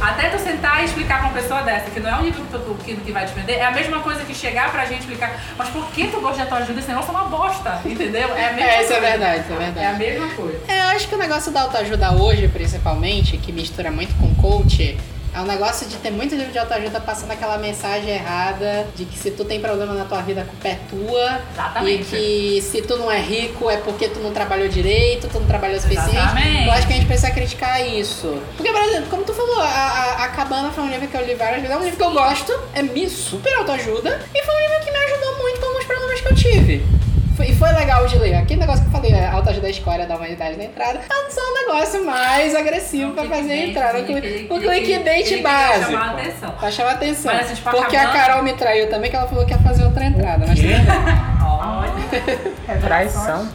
Até 0.00 0.28
tu 0.28 0.38
sentar 0.38 0.82
e 0.82 0.84
explicar 0.84 1.18
pra 1.20 1.28
uma 1.28 1.34
pessoa 1.40 1.62
dessa 1.62 1.90
que 1.90 1.98
não 2.00 2.10
é 2.10 2.16
um 2.16 2.22
livro 2.22 2.42
que, 2.44 2.50
tu, 2.52 2.76
que, 2.84 2.96
que 2.96 3.12
vai 3.12 3.26
te 3.26 3.32
prender, 3.32 3.58
é 3.58 3.64
a 3.64 3.70
mesma 3.70 4.00
coisa 4.00 4.22
que 4.24 4.34
chegar 4.34 4.70
pra 4.70 4.84
gente 4.84 4.96
e 4.98 5.00
explicar, 5.00 5.40
mas 5.56 5.68
por 5.70 5.86
que 5.90 6.06
tu 6.08 6.20
gosta 6.20 6.36
de 6.36 6.42
autoajuda? 6.42 6.78
Esse 6.78 6.88
negócio 6.88 7.08
é 7.08 7.12
uma 7.12 7.24
bosta, 7.24 7.80
entendeu? 7.84 8.34
É 8.36 8.48
a 8.48 8.52
mesma 8.52 8.70
É, 8.70 8.82
isso 8.82 8.92
é 8.92 8.96
coisa. 8.96 9.10
verdade, 9.10 9.40
isso 9.40 9.52
é 9.52 9.56
verdade. 9.56 9.86
É 9.86 9.88
a 9.88 9.92
mesma 9.94 10.28
coisa. 10.34 10.60
É, 10.68 10.78
eu 10.80 10.84
acho 10.96 11.08
que 11.08 11.14
o 11.14 11.18
negócio 11.18 11.50
da 11.52 11.62
autoajuda 11.62 12.12
hoje, 12.12 12.48
principalmente, 12.48 13.36
que 13.38 13.52
mistura 13.52 13.90
muito 13.90 14.14
com 14.16 14.34
coach, 14.34 14.96
é 15.36 15.40
um 15.40 15.44
negócio 15.44 15.86
de 15.86 15.96
ter 15.96 16.10
muito 16.10 16.34
livro 16.34 16.50
de 16.50 16.58
autoajuda 16.58 16.98
passando 16.98 17.30
aquela 17.30 17.58
mensagem 17.58 18.08
errada 18.08 18.86
de 18.96 19.04
que 19.04 19.18
se 19.18 19.30
tu 19.30 19.44
tem 19.44 19.60
problema 19.60 19.92
na 19.92 20.06
tua 20.06 20.22
vida, 20.22 20.40
a 20.40 20.44
culpa 20.44 20.68
é 20.68 20.78
tua. 20.88 21.40
Exatamente. 21.52 22.16
E 22.16 22.58
que 22.58 22.62
se 22.62 22.80
tu 22.80 22.96
não 22.96 23.12
é 23.12 23.20
rico 23.20 23.68
é 23.68 23.76
porque 23.76 24.08
tu 24.08 24.18
não 24.20 24.32
trabalhou 24.32 24.66
direito, 24.66 25.28
tu 25.28 25.38
não 25.38 25.46
trabalhou 25.46 25.76
o 25.76 25.80
suficiente. 25.80 26.16
Exatamente. 26.16 26.64
Eu 26.64 26.72
acho 26.72 26.86
que 26.86 26.92
a 26.94 26.96
gente 26.96 27.06
precisa 27.06 27.30
criticar 27.30 27.86
isso. 27.86 28.42
Porque, 28.56 28.72
por 28.72 28.80
exemplo, 28.80 29.10
como 29.10 29.24
tu 29.24 29.34
falou, 29.34 29.60
a, 29.60 29.66
a, 29.66 30.24
a 30.24 30.28
Cabana 30.28 30.70
foi 30.70 30.84
um 30.84 30.88
livro 30.88 31.06
que 31.06 31.14
eu 31.14 31.26
li 31.26 31.34
várias 31.34 31.60
vezes. 31.60 31.76
É 31.76 31.78
um 31.78 31.84
livro 31.84 31.98
que 31.98 32.02
eu 32.02 32.12
gosto, 32.12 32.58
é 32.72 33.08
super 33.08 33.52
autoajuda. 33.58 34.18
E 34.34 34.42
foi 34.42 34.54
um 34.54 34.60
livro 34.60 34.84
que 34.86 34.90
me 34.90 34.96
ajudou 34.96 35.42
muito 35.42 35.60
com 35.60 35.66
alguns 35.66 35.84
problemas 35.84 36.20
que 36.22 36.28
eu 36.28 36.34
tive. 36.34 37.05
Foi- 37.36 37.46
E 37.48 37.54
foi 37.54 37.70
legal 37.72 38.06
de 38.06 38.18
ler. 38.18 38.34
Aquele 38.34 38.60
negócio 38.60 38.82
que 38.82 38.88
eu 38.88 38.92
falei, 38.92 39.14
a 39.14 39.32
autoajuda 39.32 39.62
da 39.66 39.70
escória 39.70 40.06
da 40.06 40.16
humanidade 40.16 40.56
na 40.56 40.64
entrada, 40.64 41.00
é 41.00 41.30
só 41.30 41.40
um 41.40 41.54
negócio 41.66 42.04
mais 42.04 42.54
agressivo 42.54 43.12
pra 43.12 43.24
fazer 43.24 43.52
a 43.52 43.56
entrada. 43.66 43.98
O 44.00 44.04
cli- 44.06 44.46
o 44.50 44.58
clickbait 44.60 45.42
básico. 45.42 45.90
chamar 45.92 46.08
a 46.08 46.10
atenção. 46.12 46.50
Pra 46.52 46.70
chamar 46.70 46.90
atenção. 46.92 47.34
Mas, 47.34 47.50
tipo, 47.56 47.70
Porque 47.70 47.96
a 47.96 48.06
Carol 48.08 48.42
me 48.42 48.52
traiu 48.54 48.88
também, 48.88 49.10
que 49.10 49.16
ela 49.16 49.26
falou 49.28 49.44
que 49.44 49.52
ia 49.52 49.58
fazer 49.58 49.84
outra 49.84 50.04
entrada. 50.04 50.44
Mas 50.46 50.58
tudo 50.58 50.68
bem. 50.68 50.86
Olha. 51.46 52.80
Traição. 52.80 53.48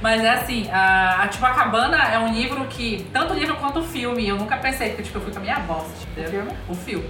Mas 0.00 0.22
é 0.24 0.28
assim, 0.30 0.68
a, 0.70 1.22
a- 1.22 1.28
tipo, 1.28 1.44
a 1.46 1.50
Cabana 1.50 1.96
é 2.12 2.18
um 2.18 2.32
livro 2.32 2.64
que, 2.66 3.06
tanto 3.12 3.32
o 3.32 3.36
livro 3.38 3.56
quanto 3.56 3.80
o 3.80 3.82
filme, 3.84 4.28
eu 4.28 4.36
nunca 4.36 4.56
pensei, 4.56 4.88
porque 4.90 5.04
tipo, 5.04 5.18
eu 5.18 5.22
fui 5.22 5.32
com 5.32 5.38
a 5.38 5.42
minha 5.42 5.58
voz, 5.60 5.84
entendeu? 6.12 6.30
filme? 6.30 6.50
O 6.68 6.74
filme. 6.74 7.04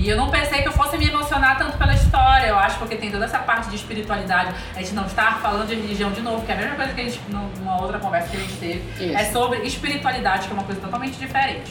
E 0.00 0.08
eu 0.08 0.16
não 0.16 0.30
pensei 0.30 0.62
que 0.62 0.68
eu 0.68 0.72
fosse 0.72 0.96
me 0.96 1.06
emocionar 1.06 1.58
tanto 1.58 1.76
pela 1.76 1.92
história, 1.92 2.46
eu 2.46 2.58
acho, 2.58 2.78
porque 2.78 2.96
tem 2.96 3.10
toda 3.10 3.26
essa 3.26 3.38
parte 3.38 3.68
de 3.68 3.76
espiritualidade. 3.76 4.54
A 4.74 4.78
gente 4.78 4.94
não 4.94 5.04
está 5.04 5.32
falando 5.42 5.68
de 5.68 5.74
religião 5.74 6.10
de 6.10 6.22
novo, 6.22 6.42
que 6.46 6.50
é 6.50 6.54
a 6.54 6.58
mesma 6.58 6.74
coisa 6.74 6.94
que 6.94 7.00
a 7.02 7.04
gente, 7.04 7.20
numa 7.28 7.78
outra 7.82 7.98
conversa 7.98 8.30
que 8.30 8.36
a 8.38 8.40
gente 8.40 8.54
teve. 8.54 9.04
Isso. 9.04 9.14
É 9.14 9.24
sobre 9.26 9.58
espiritualidade, 9.58 10.46
que 10.46 10.52
é 10.52 10.54
uma 10.54 10.64
coisa 10.64 10.80
totalmente 10.80 11.18
diferente. 11.18 11.70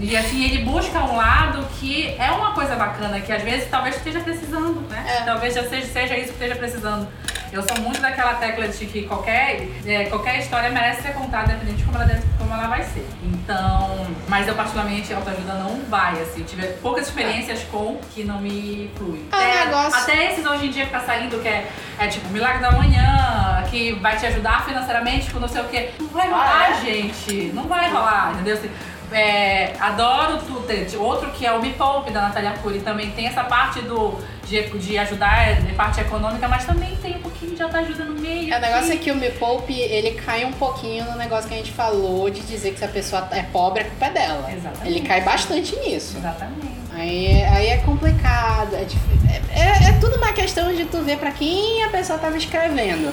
E 0.00 0.16
assim, 0.16 0.44
ele 0.44 0.64
busca 0.64 0.98
um 1.00 1.16
lado 1.16 1.64
que 1.78 2.14
é 2.18 2.30
uma 2.30 2.52
coisa 2.52 2.74
bacana, 2.76 3.20
que 3.20 3.32
às 3.32 3.42
vezes 3.42 3.68
talvez 3.70 3.96
esteja 3.96 4.20
precisando, 4.20 4.80
né? 4.90 5.04
É. 5.20 5.22
Talvez 5.24 5.54
já 5.54 5.62
seja, 5.68 5.86
seja 5.86 6.16
isso 6.16 6.28
que 6.28 6.32
esteja 6.44 6.56
precisando. 6.56 7.06
Eu 7.52 7.62
sou 7.62 7.78
muito 7.80 8.00
daquela 8.00 8.34
tecla 8.34 8.66
de 8.66 8.86
que 8.86 9.02
qualquer, 9.04 9.68
é, 9.86 10.06
qualquer 10.06 10.38
história 10.40 10.68
merece 10.70 11.02
ser 11.02 11.12
contada, 11.14 11.52
independente 11.52 11.78
de 11.78 11.84
como 11.84 11.96
ela, 11.96 12.06
deve, 12.06 12.22
como 12.36 12.52
ela 12.52 12.66
vai 12.66 12.82
ser. 12.82 13.06
Então, 13.22 14.06
mas 14.28 14.48
eu 14.48 14.54
particularmente, 14.56 15.14
autoajuda 15.14 15.54
não 15.54 15.80
vai, 15.88 16.20
assim. 16.20 16.40
Eu 16.40 16.46
tive 16.46 16.66
poucas 16.82 17.06
experiências 17.06 17.62
com 17.70 18.00
que 18.12 18.24
não 18.24 18.40
me 18.40 18.90
flui. 18.96 19.24
Ah, 19.30 19.36
até, 19.38 19.64
negócio- 19.66 20.00
até 20.00 20.32
esses 20.32 20.44
hoje 20.44 20.66
em 20.66 20.70
dia 20.70 20.86
que 20.86 20.90
tá 20.92 21.00
saindo, 21.00 21.40
que 21.40 21.46
é, 21.48 21.68
é 21.98 22.08
tipo 22.08 22.28
Milagre 22.30 22.60
da 22.60 22.72
Manhã, 22.72 23.62
que 23.70 23.92
vai 23.94 24.16
te 24.16 24.26
ajudar 24.26 24.64
financeiramente 24.64 25.30
com 25.30 25.38
não 25.38 25.48
sei 25.48 25.60
o 25.62 25.64
quê. 25.68 25.90
Não 26.00 26.08
vai 26.08 26.28
rolar, 26.28 26.66
Ah, 26.66 26.70
é? 26.70 26.74
gente. 26.84 27.52
Não 27.54 27.64
vai 27.68 27.88
rolar, 27.88 28.32
entendeu? 28.34 28.54
Assim, 28.54 28.70
é, 29.12 29.74
adoro 29.78 30.38
tu, 30.38 30.60
tem 30.62 30.86
outro 30.96 31.30
que 31.30 31.46
é 31.46 31.52
o 31.52 31.60
Me 31.60 31.72
Poupe, 31.72 32.10
da 32.10 32.22
Natália 32.22 32.50
Arcuri, 32.50 32.80
também 32.80 33.10
tem 33.10 33.26
essa 33.26 33.44
parte 33.44 33.80
do, 33.82 34.18
de, 34.46 34.62
de 34.78 34.98
ajudar, 34.98 35.60
de 35.62 35.72
parte 35.72 36.00
econômica, 36.00 36.48
mas 36.48 36.64
também 36.64 36.96
tem 36.96 37.16
um 37.16 37.20
pouquinho 37.20 37.54
de 37.54 37.62
autoajuda 37.62 38.04
no 38.04 38.20
meio. 38.20 38.52
É, 38.52 38.58
o 38.58 38.60
negócio 38.60 38.92
é 38.92 38.96
que 38.96 39.10
o 39.10 39.16
Me 39.16 39.30
Poupe, 39.30 39.78
ele 39.78 40.12
cai 40.12 40.44
um 40.44 40.52
pouquinho 40.52 41.04
no 41.04 41.16
negócio 41.16 41.48
que 41.48 41.54
a 41.54 41.58
gente 41.58 41.72
falou 41.72 42.30
de 42.30 42.40
dizer 42.40 42.72
que 42.72 42.78
se 42.78 42.84
a 42.84 42.88
pessoa 42.88 43.28
é 43.30 43.42
pobre, 43.42 43.82
a 43.82 43.84
culpa 43.84 44.06
é 44.06 44.10
dela. 44.10 44.52
Exatamente. 44.52 44.86
Ele 44.88 45.00
cai 45.06 45.20
bastante 45.20 45.76
nisso. 45.76 46.16
Exatamente. 46.16 46.63
Aí, 46.96 47.42
aí 47.44 47.68
é 47.68 47.76
complicado. 47.78 48.74
É, 48.74 48.82
é, 48.82 49.60
é- 49.60 49.88
é 49.88 49.92
tudo 50.00 50.16
uma 50.16 50.32
questão 50.32 50.72
de 50.72 50.84
tu 50.84 51.02
ver 51.02 51.18
pra 51.18 51.30
quem 51.32 51.82
a 51.84 51.88
pessoa 51.88 52.18
tava 52.18 52.36
escrevendo. 52.36 53.12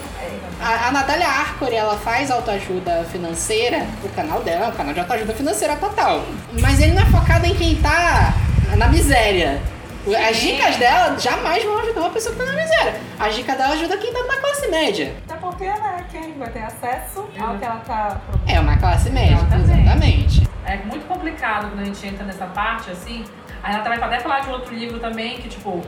A, 0.62 0.88
a 0.88 0.92
Natália 0.92 1.28
Arcori, 1.28 1.76
ela 1.76 1.98
faz 1.98 2.30
autoajuda 2.30 3.04
financeira, 3.12 3.86
o 4.04 4.10
canal 4.10 4.42
dela 4.44 4.66
é 4.66 4.70
um 4.70 4.72
canal 4.74 4.94
de 4.94 5.00
autoajuda 5.00 5.34
financeira 5.34 5.76
total. 5.76 6.24
Mas 6.60 6.80
ele 6.80 6.94
não 6.94 7.02
é 7.02 7.06
focado 7.06 7.46
em 7.48 7.56
quem 7.56 7.76
tá 7.78 8.34
na 8.78 8.88
miséria. 8.88 9.60
As 10.30 10.38
dicas 10.38 10.78
dela 10.78 11.16
jamais 11.20 11.64
vão 11.64 11.78
ajudar 11.80 12.02
uma 12.02 12.10
pessoa 12.10 12.34
que 12.34 12.40
tá 12.42 12.46
na 12.52 12.54
miséria. 12.60 12.96
As 13.20 13.36
dicas 13.36 13.56
dela 13.56 13.74
ajudam 13.74 13.98
quem 14.00 14.12
tá 14.12 14.24
na 14.24 14.38
classe 14.38 14.68
média. 14.68 15.16
Até 15.28 15.36
porque, 15.40 15.66
né, 15.66 16.06
quem 16.12 16.34
vai 16.40 16.50
ter 16.50 16.64
acesso 16.64 17.20
ao 17.40 17.58
que 17.58 17.66
ela 17.66 17.82
tá 17.86 18.18
É 18.48 18.60
uma 18.60 18.78
classe 18.78 19.10
média, 19.12 19.34
Exatamente. 19.36 19.80
exatamente. 19.82 20.48
É 20.66 20.78
muito 20.78 21.08
complicado 21.08 21.68
quando 21.70 21.82
a 21.82 21.86
gente 21.86 22.08
entra 22.08 22.24
nessa 22.26 22.46
parte, 22.48 22.90
assim. 22.92 23.24
A 23.64 23.68
Renata 23.68 23.90
vai 23.90 24.02
até 24.02 24.20
falar 24.20 24.40
de 24.40 24.50
outro 24.50 24.74
livro 24.74 25.00
também, 25.00 25.38
que, 25.38 25.48
tipo, 25.48 25.82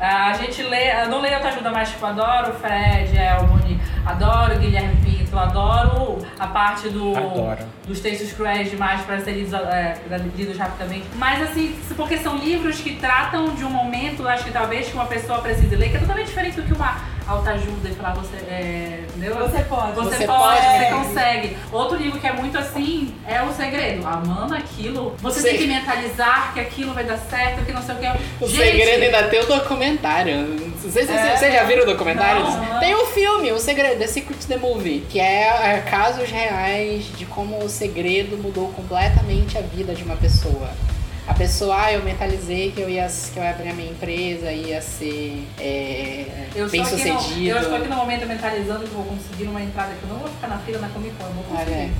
a 0.00 0.32
gente 0.34 0.62
lê, 0.62 1.06
não 1.06 1.20
leio 1.20 1.36
autoajuda, 1.36 1.70
mas, 1.70 1.90
tipo, 1.90 2.06
adoro 2.06 2.50
o 2.50 2.54
Fred 2.54 3.16
Elboni, 3.16 3.80
adoro 4.06 4.54
o 4.54 4.58
Guilherme 4.58 4.94
Pinto, 5.04 5.36
adoro 5.36 6.18
a 6.38 6.46
parte 6.46 6.88
do, 6.88 7.16
Adoro. 7.16 7.64
dos 7.86 8.00
textos 8.00 8.32
cruéis 8.32 8.70
demais 8.70 9.00
para 9.02 9.20
serem 9.20 9.40
lidos, 9.40 9.54
é, 9.54 9.98
lidos 10.36 10.56
rapidamente. 10.56 11.06
Mas, 11.16 11.42
assim, 11.42 11.76
porque 11.96 12.18
são 12.18 12.36
livros 12.36 12.80
que 12.80 12.94
tratam 12.96 13.54
de 13.54 13.64
um 13.64 13.70
momento, 13.70 14.26
acho 14.26 14.44
que 14.44 14.52
talvez 14.52 14.88
que 14.88 14.94
uma 14.94 15.06
pessoa 15.06 15.40
precise 15.40 15.74
ler, 15.74 15.90
que 15.90 15.96
é 15.96 16.00
totalmente 16.00 16.28
diferente 16.28 16.54
do 16.54 16.62
que 16.62 16.72
uma 16.72 17.17
autoajuda 17.28 17.88
e 17.88 17.94
falar 17.94 18.14
você, 18.14 18.36
é, 18.36 19.04
entendeu? 19.08 19.36
Você 19.36 19.62
pode. 19.64 19.92
Você, 19.92 20.16
Você 20.16 20.26
pode, 20.26 20.62
pode. 20.62 20.78
você 20.78 20.90
consegue. 20.90 21.56
Outro 21.70 21.96
livro 21.96 22.18
que 22.18 22.26
é 22.26 22.32
muito 22.32 22.56
assim 22.56 23.14
é 23.26 23.42
O 23.42 23.52
Segredo. 23.52 24.06
Amando 24.06 24.54
aquilo. 24.54 25.14
Você 25.18 25.40
Sei. 25.40 25.50
tem 25.52 25.60
que 25.60 25.66
mentalizar 25.66 26.52
que 26.54 26.60
aquilo 26.60 26.94
vai 26.94 27.04
dar 27.04 27.18
certo, 27.18 27.64
que 27.64 27.72
não 27.72 27.82
sei 27.82 27.94
o 27.94 27.98
que. 27.98 28.06
O 28.44 28.48
Gente, 28.48 28.56
segredo 28.56 29.02
ainda 29.04 29.22
tem 29.24 29.40
o 29.40 29.46
documentário. 29.46 30.36
Não 30.82 30.90
sei 30.90 31.04
se 31.06 31.12
É. 31.12 31.36
vocês 31.36 31.52
já 31.52 31.64
viram 31.64 31.82
o 31.82 31.86
documentário. 31.86 32.42
Não, 32.42 32.64
não. 32.64 32.80
Tem 32.80 32.94
o 32.94 33.06
filme, 33.06 33.52
O 33.52 33.58
Segredo, 33.58 33.98
The 33.98 34.06
Secret 34.06 34.38
the 34.46 34.56
Movie, 34.56 35.04
que 35.08 35.20
é, 35.20 35.74
é 35.74 35.84
casos 35.90 36.30
reais 36.30 37.04
de 37.16 37.26
como 37.26 37.62
o 37.62 37.68
segredo 37.68 38.36
mudou 38.38 38.68
completamente 38.72 39.58
a 39.58 39.60
vida 39.60 39.94
de 39.94 40.02
uma 40.02 40.16
pessoa. 40.16 40.70
A 41.28 41.34
pessoa, 41.34 41.84
ah, 41.84 41.92
eu 41.92 42.02
mentalizei 42.02 42.72
que 42.72 42.80
eu 42.80 42.88
ia, 42.88 43.06
que 43.06 43.38
eu 43.38 43.42
ia 43.42 43.50
abrir 43.50 43.68
a 43.68 43.74
minha 43.74 43.90
empresa, 43.90 44.50
ia 44.50 44.80
ser 44.80 45.46
é, 45.60 46.48
eu 46.54 46.68
bem 46.70 46.82
sucedido. 46.84 47.50
eu 47.50 47.58
estou 47.58 47.76
aqui 47.76 47.88
no 47.88 47.96
momento 47.96 48.26
mentalizando 48.26 48.84
que 48.84 48.94
vou 48.94 49.04
conseguir 49.04 49.44
uma 49.44 49.62
entrada 49.62 49.92
que 49.92 50.02
eu 50.02 50.08
não 50.08 50.20
vou 50.20 50.28
ficar 50.28 50.48
na 50.48 50.58
fila 50.58 50.78
na 50.78 50.88
Comic 50.88 51.14
Con, 51.16 51.26
eu 51.26 51.32
vou 51.32 51.44
conseguir. 51.44 51.92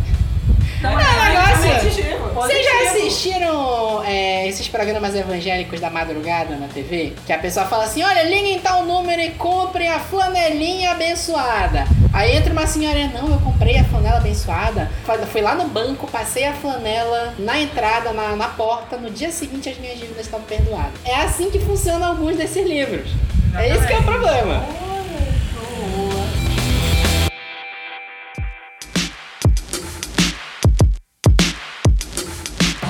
Então, 0.78 0.92
Não, 0.92 1.00
é, 1.00 1.28
negócio-. 1.30 2.08
Vocês 2.34 2.64
já 2.64 2.90
assistiram 2.90 4.02
é, 4.04 4.46
esses 4.46 4.68
programas 4.68 5.14
evangélicos 5.14 5.80
da 5.80 5.90
madrugada 5.90 6.54
na 6.56 6.68
TV? 6.68 7.14
Que 7.26 7.32
a 7.32 7.38
pessoa 7.38 7.66
fala 7.66 7.84
assim: 7.84 8.02
olha, 8.02 8.22
liguem 8.22 8.58
tal 8.60 8.84
número 8.84 9.20
e 9.20 9.30
comprem 9.30 9.88
a 9.88 9.98
flanelinha 9.98 10.92
abençoada. 10.92 11.84
Aí 12.12 12.36
entra 12.36 12.52
uma 12.52 12.66
senhora, 12.66 13.08
não, 13.08 13.28
eu 13.30 13.38
comprei 13.40 13.78
a 13.78 13.84
flanela 13.84 14.18
abençoada. 14.18 14.90
Fui- 15.32 15.40
lá 15.42 15.54
no 15.54 15.66
banco, 15.68 16.06
passei 16.06 16.44
a 16.46 16.52
flanela 16.52 17.34
na 17.38 17.58
entrada, 17.60 18.12
na, 18.12 18.36
na 18.36 18.48
porta. 18.48 18.96
No 18.96 19.10
dia 19.10 19.30
seguinte 19.32 19.68
as 19.68 19.78
minhas 19.78 19.98
dívidas 19.98 20.26
estavam 20.26 20.46
perdoadas. 20.46 20.92
É 21.04 21.16
assim 21.16 21.50
que 21.50 21.58
funcionam 21.58 22.08
alguns 22.08 22.36
desses 22.36 22.64
livros. 22.66 23.10
É 23.56 23.68
esse 23.68 23.86
que 23.86 23.92
é 23.92 23.98
o 23.98 24.02
problema. 24.02 24.64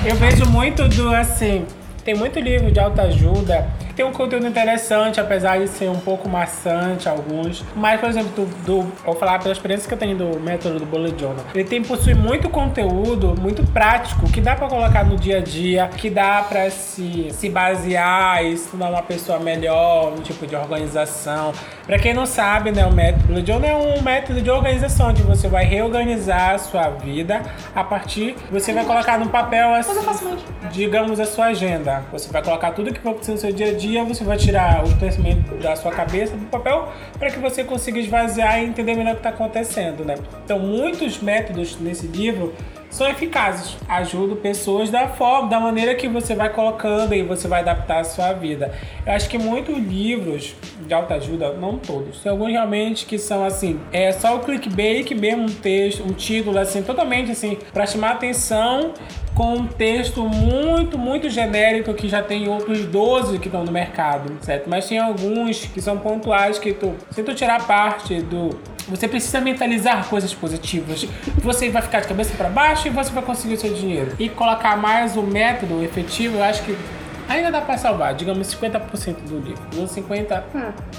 Eu 0.09 0.15
vejo 0.15 0.43
muito 0.49 0.89
do 0.89 1.13
assim. 1.13 1.67
Tem 2.03 2.15
muito 2.15 2.39
livro 2.39 2.71
de 2.71 2.79
autoajuda 2.79 3.67
tem 3.99 4.05
um 4.05 4.13
conteúdo 4.13 4.47
interessante, 4.47 5.19
apesar 5.19 5.59
de 5.59 5.67
ser 5.67 5.89
um 5.89 5.99
pouco 5.99 6.29
maçante 6.29 7.09
alguns. 7.09 7.65
Mas, 7.75 7.99
por 7.99 8.07
exemplo, 8.07 8.31
do, 8.33 8.45
do, 8.63 8.81
vou 9.03 9.13
falar 9.13 9.39
pela 9.39 9.51
experiência 9.51 9.89
que 9.89 9.93
eu 9.93 9.97
tenho 9.97 10.15
do 10.15 10.39
método 10.39 10.79
do 10.79 10.85
Bullet 10.85 11.19
Journal. 11.19 11.43
Ele 11.53 11.65
tem 11.65 11.83
possui 11.83 12.13
muito 12.13 12.49
conteúdo, 12.49 13.35
muito 13.37 13.61
prático, 13.73 14.31
que 14.31 14.39
dá 14.39 14.55
pra 14.55 14.69
colocar 14.69 15.03
no 15.03 15.17
dia 15.17 15.39
a 15.39 15.41
dia, 15.41 15.89
que 15.97 16.09
dá 16.09 16.41
pra 16.47 16.69
se, 16.69 17.27
se 17.33 17.49
basear 17.49 18.45
e 18.45 18.55
se 18.55 18.69
tornar 18.69 18.89
uma 18.89 19.01
pessoa 19.01 19.37
melhor, 19.37 20.13
um 20.13 20.21
tipo 20.21 20.47
de 20.47 20.55
organização. 20.55 21.51
Pra 21.85 21.99
quem 21.99 22.13
não 22.13 22.25
sabe, 22.25 22.71
né, 22.71 22.85
o 22.85 22.93
método 22.93 23.25
Bullet 23.25 23.45
Journal 23.51 23.69
é 23.69 23.99
um 23.99 24.01
método 24.01 24.41
de 24.41 24.49
organização, 24.49 25.09
onde 25.09 25.23
você 25.23 25.49
vai 25.49 25.65
reorganizar 25.65 26.51
a 26.51 26.57
sua 26.57 26.87
vida 26.89 27.41
a 27.75 27.83
partir. 27.83 28.37
Você 28.49 28.71
vai 28.71 28.85
colocar 28.85 29.19
no 29.19 29.27
papel, 29.27 29.73
assim, 29.73 29.91
digamos, 30.71 31.19
a 31.19 31.25
sua 31.25 31.47
agenda. 31.47 32.05
Você 32.13 32.31
vai 32.31 32.41
colocar 32.41 32.71
tudo 32.71 32.93
que 32.93 33.01
vai 33.01 33.11
acontecer 33.11 33.33
no 33.33 33.37
seu 33.37 33.51
dia 33.51 33.71
a 33.71 33.73
dia, 33.73 33.88
você 33.97 34.23
vai 34.23 34.37
tirar 34.37 34.85
o 34.85 34.95
pensamento 34.97 35.55
da 35.55 35.75
sua 35.75 35.91
cabeça 35.91 36.35
do 36.35 36.45
papel 36.45 36.89
para 37.17 37.29
que 37.29 37.39
você 37.39 37.63
consiga 37.63 37.99
esvaziar 37.99 38.61
e 38.61 38.65
entender 38.65 38.95
melhor 38.95 39.11
o 39.11 39.15
que 39.15 39.19
está 39.19 39.29
acontecendo, 39.29 40.05
né? 40.05 40.15
Então, 40.43 40.59
muitos 40.59 41.19
métodos 41.19 41.79
nesse 41.79 42.07
livro 42.07 42.53
são 42.89 43.07
eficazes, 43.07 43.77
ajudam 43.87 44.35
pessoas 44.35 44.89
da 44.89 45.07
forma, 45.07 45.47
da 45.47 45.59
maneira 45.59 45.93
que 45.93 46.07
você 46.07 46.33
vai 46.33 46.49
colocando 46.49 47.13
e 47.13 47.21
você 47.21 47.47
vai 47.47 47.61
adaptar 47.61 47.99
a 47.99 48.03
sua 48.03 48.33
vida. 48.33 48.73
Eu 49.05 49.13
acho 49.13 49.29
que 49.29 49.37
muitos 49.37 49.77
livros 49.77 50.55
de 50.87 50.93
autoajuda, 50.93 51.53
não 51.53 51.77
todos, 51.77 52.19
tem 52.19 52.31
alguns 52.31 52.51
realmente 52.51 53.05
que 53.05 53.19
são 53.19 53.43
assim, 53.43 53.79
é 53.91 54.11
só 54.11 54.35
o 54.35 54.39
clickbait 54.39 55.11
mesmo, 55.11 55.43
um 55.43 55.53
texto, 55.53 56.03
um 56.03 56.13
título 56.13 56.57
assim, 56.57 56.81
totalmente 56.81 57.31
assim, 57.31 57.59
para 57.71 57.85
chamar 57.85 58.11
atenção 58.11 58.93
com 59.39 59.53
um 59.53 59.65
texto 59.65 60.21
muito, 60.27 60.97
muito 60.97 61.29
genérico 61.29 61.93
que 61.93 62.09
já 62.09 62.21
tem 62.21 62.49
outros 62.49 62.83
12 62.83 63.39
que 63.39 63.47
estão 63.47 63.63
no 63.63 63.71
mercado, 63.71 64.37
certo? 64.41 64.69
Mas 64.69 64.85
tem 64.85 64.99
alguns 64.99 65.63
que 65.63 65.81
são 65.81 65.97
pontuais 65.97 66.59
que 66.59 66.73
tu, 66.73 66.93
se 67.11 67.23
tu 67.23 67.33
tirar 67.33 67.65
parte 67.65 68.21
do 68.21 68.49
você 68.89 69.07
precisa 69.07 69.39
mentalizar 69.39 70.09
coisas 70.09 70.33
positivas. 70.33 71.07
Você 71.41 71.69
vai 71.69 71.81
ficar 71.81 72.01
de 72.01 72.07
cabeça 72.07 72.33
para 72.35 72.49
baixo 72.49 72.87
e 72.87 72.89
você 72.89 73.11
vai 73.11 73.23
conseguir 73.23 73.53
o 73.53 73.57
seu 73.57 73.71
dinheiro. 73.73 74.13
E 74.19 74.27
colocar 74.27 74.75
mais 74.75 75.15
o 75.15 75.21
método 75.21 75.81
efetivo, 75.83 76.39
eu 76.39 76.43
acho 76.43 76.63
que 76.63 76.75
ainda 77.29 77.51
dá 77.51 77.61
para 77.61 77.77
salvar, 77.77 78.13
digamos 78.13 78.47
50% 78.47 79.15
do 79.27 79.39
livro. 79.39 79.61
Os 79.81 79.91
50 79.91 80.43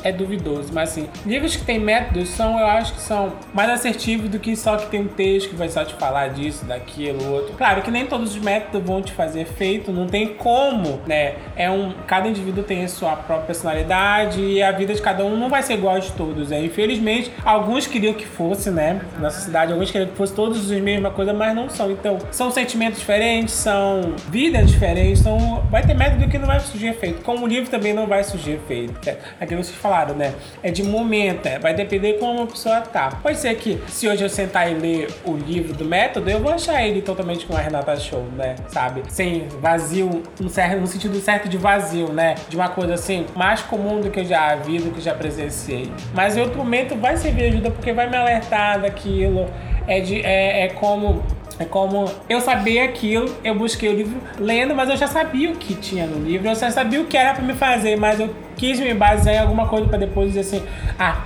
é 0.03 0.13
duvidoso, 0.13 0.71
mas 0.73 0.91
assim, 0.91 1.09
livros 1.27 1.57
que 1.57 1.65
tem 1.65 1.79
métodos 1.79 2.29
são, 2.31 2.59
eu 2.59 2.67
acho 2.67 2.95
que 2.95 3.01
são 3.01 3.33
mais 3.53 3.71
assertivos 3.71 4.29
do 4.29 4.39
que 4.39 4.57
só 4.57 4.77
que 4.77 4.87
tem 4.87 5.01
um 5.01 5.09
texto 5.09 5.51
que 5.51 5.57
vai 5.57 5.69
só 5.69 5.85
te 5.85 5.95
falar 5.95 6.29
disso, 6.29 6.65
daquilo, 6.65 7.33
outro. 7.33 7.55
Claro 7.57 7.83
que 7.83 7.91
nem 7.91 8.07
todos 8.07 8.35
os 8.35 8.43
métodos 8.43 8.87
vão 8.87 9.03
te 9.03 9.13
fazer 9.13 9.41
efeito, 9.41 9.93
não 9.93 10.07
tem 10.07 10.35
como, 10.35 11.01
né? 11.07 11.35
É 11.57 11.71
um, 11.71 11.93
cada 12.07 12.29
indivíduo 12.29 12.63
tem 12.63 12.85
a 12.85 12.89
sua 12.89 13.17
própria 13.17 13.47
personalidade 13.47 14.41
e 14.41 14.63
a 14.63 14.73
vida 14.73 14.95
de 14.95 15.03
cada 15.03 15.25
um 15.25 15.37
não 15.37 15.49
vai 15.49 15.63
ser 15.63 15.75
igual 15.75 15.97
a 15.97 15.99
de 15.99 16.13
todos, 16.13 16.51
né? 16.51 16.65
Infelizmente, 16.65 17.33
alguns 17.45 17.87
queriam 17.87 18.15
que 18.15 18.27
fosse, 18.27 18.71
né? 18.71 19.01
Na 19.19 19.31
sociedade, 19.31 19.73
alguns 19.73 19.91
queriam 19.91 20.11
que 20.11 20.17
fosse 20.17 20.35
todos 20.35 20.59
os 20.59 20.71
mesma 20.81 21.11
coisa, 21.11 21.33
mas 21.33 21.55
não 21.55 21.69
são. 21.69 21.91
Então, 21.91 22.19
são 22.31 22.51
sentimentos 22.51 22.99
diferentes, 22.99 23.55
são 23.55 24.15
vidas 24.29 24.71
diferentes, 24.71 25.21
então 25.21 25.63
vai 25.71 25.83
ter 25.83 25.95
método 26.21 26.29
que 26.29 26.39
não 26.39 26.47
vai 26.47 26.61
surgir 26.61 26.89
efeito. 26.89 27.23
Como 27.23 27.45
o 27.45 27.49
livro 27.49 27.71
também 27.71 27.93
não 27.93 28.07
vai 28.07 28.23
surgir 28.23 28.53
efeito. 28.53 29.09
É 29.09 29.17
aquilo 29.41 29.61
que 29.61 29.67
vocês 29.67 29.77
falaram, 29.77 30.15
né? 30.15 30.35
É 30.63 30.71
de 30.71 30.83
momento, 30.83 31.47
é, 31.47 31.59
vai 31.59 31.75
depender 31.75 32.15
como 32.15 32.43
a 32.43 32.47
pessoa 32.47 32.81
tá. 32.81 33.09
Pode 33.23 33.39
ser 33.39 33.55
que 33.57 33.81
se 33.89 34.09
hoje 34.09 34.23
eu 34.23 34.29
sentar 34.29 34.71
e 34.71 34.75
ler 34.75 35.09
o 35.25 35.37
livro 35.37 35.73
do 35.73 35.85
método, 35.85 36.29
eu 36.29 36.41
vou 36.41 36.53
achar 36.53 36.85
ele 36.87 37.01
totalmente 37.01 37.47
com 37.47 37.57
a 37.57 37.61
Renata 37.61 37.97
Show, 37.97 38.25
né? 38.37 38.57
Sabe? 38.69 39.03
Sem 39.09 39.49
vazio, 39.61 40.23
no, 40.39 40.49
certo, 40.49 40.81
no 40.81 40.87
sentido 40.87 41.19
certo 41.21 41.49
de 41.49 41.57
vazio, 41.57 42.13
né? 42.13 42.35
De 42.49 42.57
uma 42.57 42.69
coisa 42.69 42.95
assim, 42.95 43.27
mais 43.35 43.63
comum 43.63 44.01
do 44.01 44.11
que 44.11 44.21
eu 44.21 44.25
já 44.25 44.55
vi, 44.57 44.79
do 44.79 44.91
que 44.91 45.01
já 45.01 45.15
presenciei. 45.15 45.91
Mas 46.15 46.37
em 46.37 46.41
outro 46.41 46.59
momento 46.59 46.97
vai 46.97 47.17
servir 47.17 47.45
ajuda 47.45 47.71
porque 47.71 47.93
vai 47.93 48.09
me 48.09 48.17
alertar 48.17 48.81
daquilo. 48.81 49.49
É, 49.87 50.01
de, 50.01 50.21
é, 50.21 50.67
é 50.67 50.69
como 50.69 51.23
É 51.61 51.67
como 51.67 52.11
eu 52.27 52.41
sabia 52.41 52.85
aquilo, 52.87 53.37
eu 53.45 53.55
busquei 53.55 53.91
o 53.91 53.93
livro 53.95 54.19
lendo, 54.39 54.75
mas 54.75 54.89
eu 54.89 54.97
já 54.97 55.07
sabia 55.07 55.51
o 55.51 55.57
que 55.57 55.75
tinha 55.75 56.07
no 56.07 56.25
livro, 56.25 56.49
eu 56.49 56.55
já 56.55 56.71
sabia 56.71 56.99
o 57.03 57.05
que 57.05 57.19
era 57.19 57.35
pra 57.35 57.43
me 57.43 57.53
fazer, 57.53 57.99
mas 57.99 58.19
eu 58.19 58.35
quis 58.57 58.81
me 58.81 58.95
basear 58.95 59.37
em 59.37 59.39
alguma 59.41 59.69
coisa 59.69 59.87
pra 59.87 59.99
depois 59.99 60.29
dizer 60.29 60.41
assim, 60.41 60.67
ah, 60.99 61.23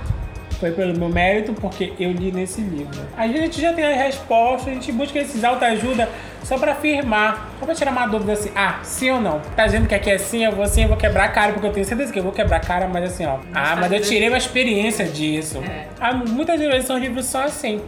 foi 0.59 0.71
pelo 0.71 0.97
meu 0.97 1.07
mérito 1.07 1.53
porque 1.53 1.93
eu 1.97 2.11
li 2.11 2.33
nesse 2.33 2.59
livro. 2.59 2.99
Às 3.15 3.27
vezes 3.27 3.41
a 3.41 3.45
gente 3.45 3.61
já 3.61 3.71
tem 3.71 3.85
as 3.85 3.95
respostas, 3.95 4.67
a 4.67 4.73
gente 4.73 4.91
busca 4.91 5.17
esses 5.19 5.41
autoajuda 5.41 6.09
só 6.43 6.57
pra 6.57 6.73
afirmar, 6.73 7.51
só 7.57 7.65
pra 7.65 7.73
tirar 7.73 7.91
uma 7.91 8.05
dúvida 8.05 8.33
assim, 8.33 8.51
ah, 8.53 8.79
sim 8.83 9.11
ou 9.11 9.21
não? 9.21 9.39
Tá 9.55 9.65
dizendo 9.65 9.87
que 9.87 9.95
aqui 9.95 10.09
é 10.09 10.17
sim, 10.17 10.43
eu 10.43 10.51
vou 10.51 10.67
sim, 10.67 10.83
eu 10.83 10.89
vou 10.89 10.97
quebrar 10.97 11.23
a 11.23 11.29
cara, 11.29 11.53
porque 11.53 11.67
eu 11.67 11.71
tenho 11.71 11.85
certeza 11.85 12.11
que 12.11 12.19
eu 12.19 12.23
vou 12.23 12.33
quebrar 12.33 12.57
a 12.57 12.59
cara, 12.59 12.89
mas 12.89 13.05
assim, 13.05 13.25
ó. 13.25 13.37
ah, 13.53 13.77
mas 13.77 13.89
eu 13.89 14.01
tirei 14.01 14.27
uma 14.27 14.37
experiência 14.37 15.05
disso. 15.05 15.59
É. 15.59 15.85
Ah, 15.97 16.13
muitas 16.13 16.59
vezes 16.59 16.85
são 16.85 16.97
livros 16.97 17.25
só 17.25 17.43
assim. 17.43 17.81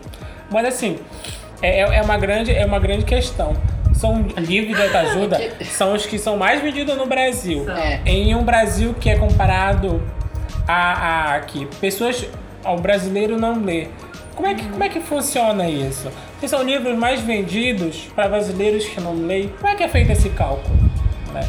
Mas 0.50 0.66
assim, 0.66 0.98
é, 1.62 1.80
é 1.80 2.02
uma, 2.02 2.18
grande, 2.18 2.52
é 2.54 2.66
uma 2.66 2.80
grande 2.80 3.06
questão. 3.06 3.54
São 3.96 4.26
livros 4.38 4.76
de 4.76 4.82
autoajuda, 4.84 5.40
são 5.66 5.94
os 5.94 6.06
que 6.06 6.20
são 6.20 6.38
mais 6.38 6.62
vendidos 6.62 6.96
no 6.96 7.06
Brasil. 7.08 7.66
É. 7.72 8.00
Em 8.06 8.36
um 8.36 8.44
Brasil 8.44 8.94
que 9.00 9.10
é 9.10 9.16
comparado 9.18 10.02
a, 10.68 11.32
a 11.32 11.36
aqui. 11.36 11.68
Pessoas. 11.80 12.26
O 12.66 12.76
brasileiro 12.78 13.40
não 13.40 13.64
lê. 13.64 13.88
Como 14.36 14.48
é, 14.48 14.54
que, 14.54 14.68
como 14.68 14.84
é 14.84 14.90
que 14.90 15.00
funciona 15.00 15.68
isso? 15.70 16.12
Se 16.40 16.48
são 16.48 16.62
livros 16.62 16.96
mais 16.98 17.22
vendidos 17.22 18.08
para 18.14 18.28
brasileiros 18.28 18.86
que 18.86 19.00
não 19.02 19.26
leem, 19.26 19.48
como 19.60 19.68
é 19.68 19.76
que 19.76 19.84
é 19.84 19.88
feito 19.88 20.12
esse 20.12 20.30
cálculo? 20.30 20.76
Né? 21.34 21.48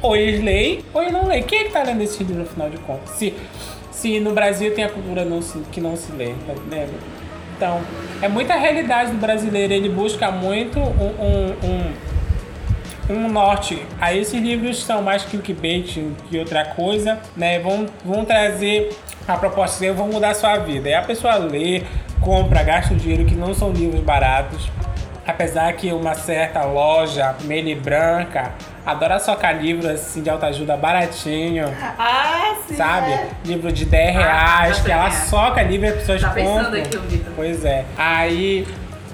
Ou 0.00 0.14
eles 0.14 0.44
leem, 0.44 0.84
ou 0.94 1.00
eles 1.02 1.12
não 1.12 1.26
leem. 1.26 1.42
Quem 1.42 1.60
é 1.60 1.64
que 1.64 1.70
tá 1.70 1.82
lendo 1.82 2.02
esse 2.02 2.22
livro, 2.22 2.42
afinal 2.42 2.70
de 2.70 2.76
contas? 2.78 3.10
Se, 3.16 3.34
se 3.90 4.20
no 4.20 4.32
Brasil 4.32 4.72
tem 4.74 4.84
a 4.84 4.88
cultura 4.88 5.24
não 5.24 5.42
se- 5.42 5.58
que 5.72 5.80
não 5.80 5.96
se 5.96 6.12
lê, 6.12 6.30
entendendo? 6.30 6.92
Então, 7.58 7.80
é 8.22 8.28
muita 8.28 8.54
realidade 8.54 9.10
do 9.10 9.18
brasileiro. 9.18 9.72
Ele 9.72 9.88
busca 9.88 10.30
muito 10.30 10.78
um, 10.78 11.10
um, 11.20 11.92
um, 13.10 13.16
um 13.16 13.28
norte. 13.28 13.84
Aí 14.00 14.20
esses 14.20 14.40
livros 14.40 14.84
são 14.84 15.02
mais 15.02 15.24
clickbait 15.24 15.98
que 16.30 16.38
outra 16.38 16.64
coisa, 16.64 17.18
né? 17.36 17.58
Vão, 17.58 17.86
vão 18.04 18.24
trazer 18.24 18.96
a 19.26 19.36
proposta 19.36 19.80
de 19.80 19.86
eu 19.86 19.94
vou 19.94 20.06
mudar 20.06 20.30
a 20.30 20.34
sua 20.34 20.56
vida. 20.58 20.88
E 20.88 20.94
a 20.94 21.02
pessoa 21.02 21.34
lê, 21.34 21.82
compra, 22.20 22.62
gasta 22.62 22.94
o 22.94 22.96
dinheiro, 22.96 23.24
que 23.24 23.34
não 23.34 23.52
são 23.52 23.72
livros 23.72 24.02
baratos. 24.02 24.70
Apesar 25.28 25.70
que 25.74 25.92
uma 25.92 26.14
certa 26.14 26.62
loja, 26.64 27.36
Meli 27.42 27.74
Branca, 27.74 28.50
adora 28.86 29.18
socar 29.18 29.54
livros 29.60 29.84
assim 29.84 30.22
de 30.22 30.30
autoajuda 30.30 30.74
baratinho, 30.74 31.66
Ah, 31.98 32.54
sim. 32.66 32.74
sabe? 32.74 33.12
é. 33.12 33.28
Livro 33.44 33.70
de 33.70 33.84
10 33.84 34.16
Ah, 34.16 34.20
reais, 34.20 34.80
que 34.80 34.90
ela 34.90 35.08
é. 35.08 35.10
soca 35.10 35.62
livro 35.62 35.86
e 35.86 35.90
as 35.90 35.96
pessoas 35.96 36.22
Tá 36.22 36.28
compram. 36.30 36.44
pensando 36.56 36.76
aqui, 36.76 36.96
Vitor. 37.08 37.32
Pois 37.36 37.62
é. 37.64 37.84
Aí. 37.98 38.66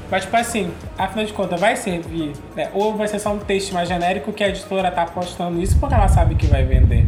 Mas, 0.09 0.23
tipo 0.23 0.37
assim, 0.37 0.73
afinal 0.97 1.25
de 1.25 1.33
contas, 1.33 1.59
vai 1.61 1.75
servir, 1.75 2.33
né? 2.55 2.69
Ou 2.75 2.95
vai 2.95 3.09
ser 3.09 3.19
só 3.19 3.33
um 3.33 3.39
texto 3.41 3.73
mais 3.73 3.89
genérico 3.89 4.33
que 4.33 4.45
a 4.45 4.49
editora 4.49 4.91
tá 4.93 5.05
postando 5.07 5.61
isso 5.61 5.81
porque 5.81 5.95
ela 5.95 6.07
sabe 6.07 6.37
que 6.37 6.47
vai 6.47 6.63
vender. 6.63 7.07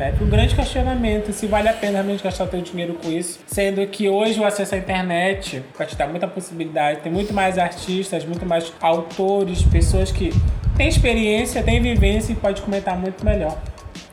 Né? 0.00 0.14
O 0.18 0.24
grande 0.24 0.54
questionamento, 0.54 1.30
se 1.30 1.46
vale 1.46 1.68
a 1.68 1.74
pena 1.74 1.92
realmente 1.92 2.24
gastar 2.24 2.44
o 2.44 2.46
teu 2.46 2.62
dinheiro 2.62 2.94
com 2.94 3.10
isso, 3.10 3.38
sendo 3.46 3.86
que 3.86 4.08
hoje 4.08 4.40
o 4.40 4.46
acesso 4.46 4.74
à 4.74 4.78
internet 4.78 5.62
vai 5.76 5.86
te 5.86 5.94
dar 5.94 6.06
muita 6.08 6.26
possibilidade, 6.26 7.00
tem 7.00 7.12
muito 7.12 7.34
mais 7.34 7.58
artistas, 7.58 8.24
muito 8.24 8.46
mais 8.46 8.72
autores, 8.80 9.62
pessoas 9.62 10.10
que 10.10 10.32
têm 10.74 10.88
experiência, 10.88 11.62
têm 11.62 11.82
vivência 11.82 12.32
e 12.32 12.34
pode 12.34 12.62
comentar 12.62 12.96
muito 12.96 13.22
melhor, 13.22 13.58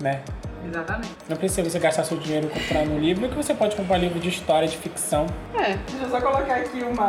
né? 0.01 0.19
Exatamente. 0.67 1.07
Não 1.29 1.37
precisa 1.37 1.63
você 1.63 1.79
gastar 1.79 2.03
seu 2.03 2.17
dinheiro 2.17 2.49
comprando 2.49 2.91
um 2.91 2.99
livro, 2.99 3.29
que 3.29 3.35
você 3.35 3.53
pode 3.53 3.73
comprar 3.73 3.97
livro 3.97 4.19
de 4.19 4.27
história, 4.27 4.67
de 4.67 4.75
ficção. 4.75 5.25
É. 5.55 5.77
Deixa 5.89 6.03
eu 6.03 6.09
só 6.09 6.19
colocar 6.19 6.55
aqui 6.55 6.83
uma. 6.83 7.07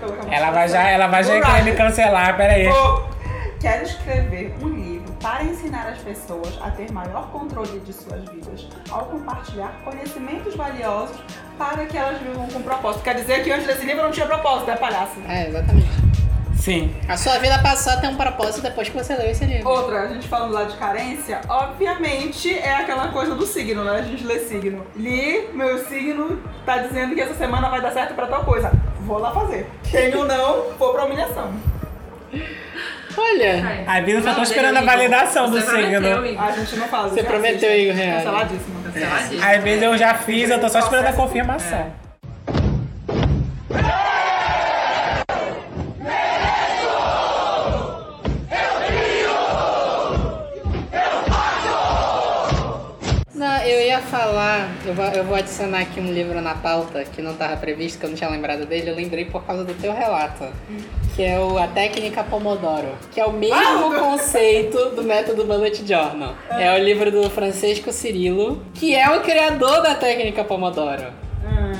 colocar 0.00 0.24
uma 0.24 0.34
Ela 0.34 0.50
vai 0.50 0.68
já, 0.68 0.88
ela 0.88 1.06
vai 1.06 1.22
já 1.22 1.40
querer 1.40 1.62
me 1.62 1.76
cancelar, 1.76 2.36
pera 2.36 2.54
aí. 2.54 2.66
Vou- 2.66 3.14
Quero 3.60 3.84
escrever 3.84 4.52
um 4.60 4.68
livro 4.68 5.03
para 5.24 5.42
ensinar 5.42 5.88
as 5.88 6.00
pessoas 6.00 6.52
a 6.60 6.70
ter 6.70 6.92
maior 6.92 7.30
controle 7.30 7.80
de 7.80 7.94
suas 7.94 8.28
vidas, 8.28 8.68
ao 8.90 9.06
compartilhar 9.06 9.72
conhecimentos 9.82 10.54
valiosos 10.54 11.16
para 11.56 11.86
que 11.86 11.96
elas 11.96 12.20
vivam 12.20 12.46
com 12.46 12.60
propósito. 12.60 13.02
Quer 13.02 13.14
dizer 13.14 13.42
que 13.42 13.50
antes 13.50 13.66
desse 13.66 13.86
livro 13.86 14.02
não 14.02 14.10
tinha 14.10 14.26
propósito, 14.26 14.70
é 14.70 14.76
palhaço? 14.76 15.14
É, 15.26 15.48
exatamente. 15.48 15.88
Sim. 16.58 16.94
A 17.08 17.16
sua 17.16 17.38
vida 17.38 17.58
passou 17.62 17.94
a 17.94 17.96
ter 17.96 18.08
um 18.08 18.16
propósito 18.16 18.60
depois 18.60 18.90
que 18.90 18.94
você 18.94 19.16
leu 19.16 19.30
esse 19.30 19.46
livro. 19.46 19.66
Outra, 19.66 20.02
a 20.02 20.08
gente 20.08 20.28
falando 20.28 20.52
lá 20.52 20.64
de 20.64 20.76
carência, 20.76 21.40
obviamente 21.48 22.52
é 22.58 22.74
aquela 22.74 23.08
coisa 23.08 23.34
do 23.34 23.46
signo, 23.46 23.82
né? 23.82 23.92
A 23.92 24.02
gente 24.02 24.24
lê 24.24 24.40
signo. 24.40 24.86
Li, 24.94 25.48
meu 25.54 25.86
signo 25.86 26.38
tá 26.66 26.78
dizendo 26.78 27.14
que 27.14 27.22
essa 27.22 27.34
semana 27.34 27.70
vai 27.70 27.80
dar 27.80 27.92
certo 27.92 28.12
pra 28.14 28.26
tal 28.26 28.44
coisa. 28.44 28.70
Vou 29.00 29.16
lá 29.16 29.32
fazer. 29.32 29.70
Tenho 29.90 30.26
não, 30.26 30.72
vou 30.78 30.92
pra 30.92 31.06
humilhação. 31.06 31.50
Olha, 33.16 33.84
A 33.86 34.00
vida 34.00 34.22
só 34.22 34.34
tô 34.34 34.42
esperando 34.42 34.76
a 34.76 34.82
validação 34.82 35.50
do 35.50 35.60
você 35.60 35.66
prometeu, 35.66 36.22
signo. 36.22 36.40
A 36.40 36.50
gente 36.52 36.76
não 36.76 36.88
fala. 36.88 37.08
Você 37.08 37.22
prometeu, 37.22 37.68
assiste. 37.70 37.82
Igor 37.82 37.94
Reale. 37.96 38.24
Canceladíssimo. 38.24 38.82
Canceladíssimo. 38.82 39.44
Às 39.44 39.62
vezes 39.62 39.82
eu 39.82 39.98
já 39.98 40.14
fiz, 40.14 40.50
eu 40.50 40.60
tô 40.60 40.68
só 40.68 40.78
esperando 40.80 41.06
a 41.06 41.12
confirmação. 41.12 42.04
não, 53.44 53.62
eu 53.62 53.83
ia 53.94 54.00
falar, 54.00 54.68
eu 54.84 54.92
vou, 54.92 55.04
eu 55.06 55.24
vou 55.24 55.36
adicionar 55.36 55.80
aqui 55.80 56.00
um 56.00 56.12
livro 56.12 56.40
na 56.40 56.54
pauta 56.54 57.04
que 57.04 57.22
não 57.22 57.32
estava 57.32 57.56
previsto, 57.56 57.98
que 57.98 58.04
eu 58.06 58.10
não 58.10 58.16
tinha 58.16 58.28
lembrado 58.28 58.66
dele, 58.66 58.90
eu 58.90 58.94
lembrei 58.94 59.24
por 59.24 59.44
causa 59.44 59.64
do 59.64 59.72
teu 59.74 59.92
relato. 59.92 60.44
Que 61.14 61.22
é 61.22 61.38
o 61.38 61.56
A 61.56 61.68
Técnica 61.68 62.24
Pomodoro, 62.24 62.88
que 63.12 63.20
é 63.20 63.24
o 63.24 63.32
mesmo 63.32 63.94
conceito 63.94 64.90
do 64.90 65.02
método 65.04 65.44
Bullet 65.44 65.86
Journal. 65.86 66.34
É 66.50 66.74
o 66.74 66.82
livro 66.82 67.10
do 67.12 67.30
Francisco 67.30 67.92
Cirilo, 67.92 68.60
que 68.74 68.94
é 68.94 69.08
o 69.16 69.20
criador 69.20 69.80
da 69.80 69.94
técnica 69.94 70.42
Pomodoro. 70.42 71.04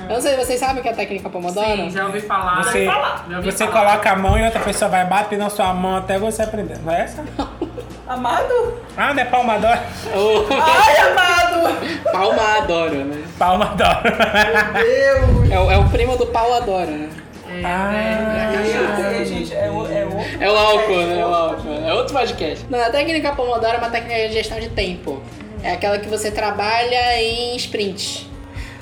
Eu 0.09 0.17
não 0.17 0.21
sei, 0.21 0.37
vocês 0.37 0.61
sabem 0.61 0.79
o 0.81 0.83
que 0.83 0.89
é 0.89 0.93
a 0.93 0.95
técnica 0.95 1.29
Pomodoro? 1.31 1.67
Sim, 1.67 1.91
já 1.91 2.07
ouvi 2.07 2.21
falar. 2.21 2.63
Você, 2.63 2.85
Já 2.85 3.37
ouvi 3.39 3.51
você 3.51 3.67
falar. 3.67 3.87
coloca 3.91 4.11
a 4.13 4.17
mão 4.17 4.39
e 4.39 4.45
outra 4.45 4.61
pessoa 4.61 4.89
vai 4.91 5.05
bater 5.07 5.39
na 5.39 5.49
sua 5.51 5.73
mão 5.73 5.97
até 5.97 6.19
você 6.19 6.43
aprender. 6.43 6.79
Não 6.85 6.93
é 6.93 7.03
essa? 7.03 7.25
Amado? 8.07 8.75
Ah, 8.97 9.15
não 9.15 9.23
é 9.23 9.25
palmador? 9.25 9.79
O 10.15 10.47
Ai, 10.61 10.97
amado! 10.99 12.13
Palmadoro, 12.13 13.05
né? 13.05 13.25
Palmador. 13.39 14.03
Deus! 14.03 15.51
É 15.51 15.59
o, 15.59 15.71
é 15.71 15.79
o 15.79 15.89
primo 15.89 16.17
do 16.17 16.27
Paulo 16.27 16.55
Adoro, 16.55 16.91
né? 16.91 17.09
É, 17.49 17.63
Ah. 17.65 17.93
é, 17.95 18.55
é, 18.55 19.19
Meu 19.19 19.25
gente, 19.25 19.55
é 19.55 19.71
o. 19.71 19.87
É, 19.87 20.07
É 20.45 20.51
o 20.51 20.57
álcool, 20.57 20.97
né? 21.07 21.19
É 21.21 21.25
o 21.27 21.35
álcool. 21.35 21.73
É 21.87 21.95
outro 21.95 22.13
podcast. 22.15 22.67
Não, 22.69 22.79
a 22.81 22.91
técnica 22.91 23.33
Pomodoro 23.33 23.75
é 23.75 23.79
uma 23.79 23.91
técnica 23.91 24.29
de 24.29 24.35
gestão 24.35 24.59
de 24.61 24.69
tempo. 24.71 25.23
É 25.63 25.73
aquela 25.73 25.99
que 25.99 26.09
você 26.09 26.31
trabalha 26.31 27.23
em 27.23 27.57
sprints. 27.57 28.27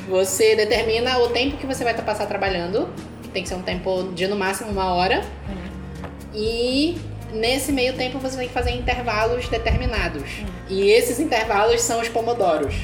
Você 0.08 0.56
determina 0.56 1.18
o 1.18 1.28
tempo 1.28 1.56
que 1.58 1.66
você 1.66 1.84
vai 1.84 1.94
passar 1.94 2.26
trabalhando. 2.26 2.88
que 3.22 3.28
Tem 3.28 3.42
que 3.44 3.48
ser 3.48 3.54
um 3.54 3.62
tempo 3.62 4.10
de 4.14 4.26
no 4.26 4.34
máximo 4.36 4.70
uma 4.72 4.92
hora. 4.94 5.22
E 6.34 6.98
nesse 7.32 7.72
meio 7.72 7.94
tempo 7.94 8.18
você 8.18 8.36
tem 8.36 8.48
que 8.48 8.54
fazer 8.54 8.70
intervalos 8.72 9.48
determinados. 9.48 10.30
E 10.68 10.90
esses 10.90 11.18
intervalos 11.18 11.80
são 11.80 12.00
os 12.00 12.08
pomodoros. 12.08 12.74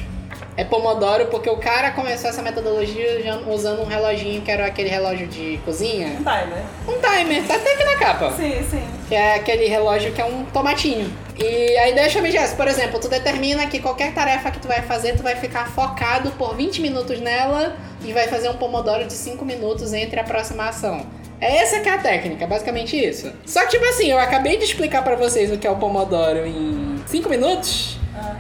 É 0.56 0.64
pomodoro 0.64 1.26
porque 1.26 1.48
o 1.48 1.56
cara 1.56 1.92
começou 1.92 2.28
essa 2.28 2.42
metodologia 2.42 3.22
já 3.22 3.37
usando 3.37 3.80
um 3.80 3.84
reloginho 3.84 4.42
que 4.42 4.50
era 4.50 4.66
aquele 4.66 4.88
relógio 4.88 5.28
de 5.28 5.61
cozinha. 5.64 6.08
um 6.08 6.16
timer. 6.16 6.64
Um 6.88 7.00
timer, 7.00 7.46
tá 7.46 7.54
até 7.54 7.74
aqui 7.74 7.84
na 7.84 7.96
capa. 7.96 8.32
Sim, 8.32 8.61
sim. 8.68 8.82
Que 9.08 9.14
é 9.14 9.37
aquele 9.37 9.66
relógio 9.68 10.12
que 10.12 10.20
é 10.20 10.24
um 10.24 10.44
tomatinho. 10.46 11.08
E 11.38 11.78
aí 11.78 11.94
deixa 11.94 12.18
eu 12.18 12.22
me 12.24 12.32
dizer, 12.32 12.56
por 12.56 12.66
exemplo, 12.66 12.98
tu 12.98 13.08
determina 13.08 13.68
que 13.68 13.78
qualquer 13.78 14.12
tarefa 14.12 14.50
que 14.50 14.58
tu 14.58 14.66
vai 14.66 14.82
fazer, 14.82 15.16
tu 15.16 15.22
vai 15.22 15.37
ficar 15.37 15.68
focado 15.68 16.32
por 16.32 16.56
20 16.56 16.80
minutos 16.82 17.20
nela 17.20 17.76
e 18.04 18.12
vai 18.12 18.26
fazer 18.26 18.48
um 18.48 18.54
pomodoro 18.54 19.04
de 19.04 19.12
5 19.12 19.44
minutos 19.44 19.92
entre 19.92 20.18
a 20.18 20.24
próxima 20.24 20.68
ação. 20.68 21.06
É 21.40 21.59
essa 21.59 21.81
que 21.81 21.88
é 21.88 21.92
a 21.92 21.98
técnica, 21.98 22.46
basicamente 22.46 22.96
isso. 22.96 23.33
Só 23.46 23.61
que 23.62 23.68
tipo 23.70 23.85
assim, 23.85 24.11
eu 24.11 24.18
acabei 24.18 24.57
de 24.57 24.64
explicar 24.64 25.03
pra 25.05 25.14
vocês 25.16 25.53
o 25.53 25.59
que 25.59 25.66
é 25.66 25.70
o 25.70 25.77
pomodoro 25.77 26.46
em 26.46 27.01
5 27.07 27.29
minutos. 27.29 27.96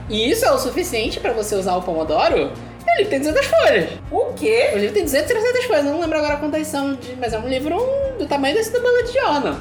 E 0.08 0.30
isso 0.30 0.44
é 0.44 0.50
o 0.50 0.58
suficiente 0.58 1.20
pra 1.20 1.32
você 1.32 1.54
usar 1.54 1.76
o 1.76 1.82
pomodoro? 1.82 2.52
Ele 2.96 3.04
tem 3.08 3.18
200 3.20 3.46
folhas. 3.46 3.90
O 4.10 4.32
quê? 4.34 4.70
O 4.74 4.78
livro 4.78 4.94
tem 4.94 5.04
200, 5.04 5.28
300 5.28 5.64
folhas, 5.66 5.84
eu 5.86 5.92
não 5.92 6.00
lembro 6.00 6.18
agora 6.18 6.36
quantas 6.38 6.66
são, 6.66 6.94
de- 6.94 7.14
mas 7.16 7.32
é 7.32 7.38
um 7.38 7.46
livro 7.46 7.76
do 8.18 8.26
tamanho 8.26 8.54
desse 8.56 8.72
do 8.72 8.80
Journal. 9.12 9.56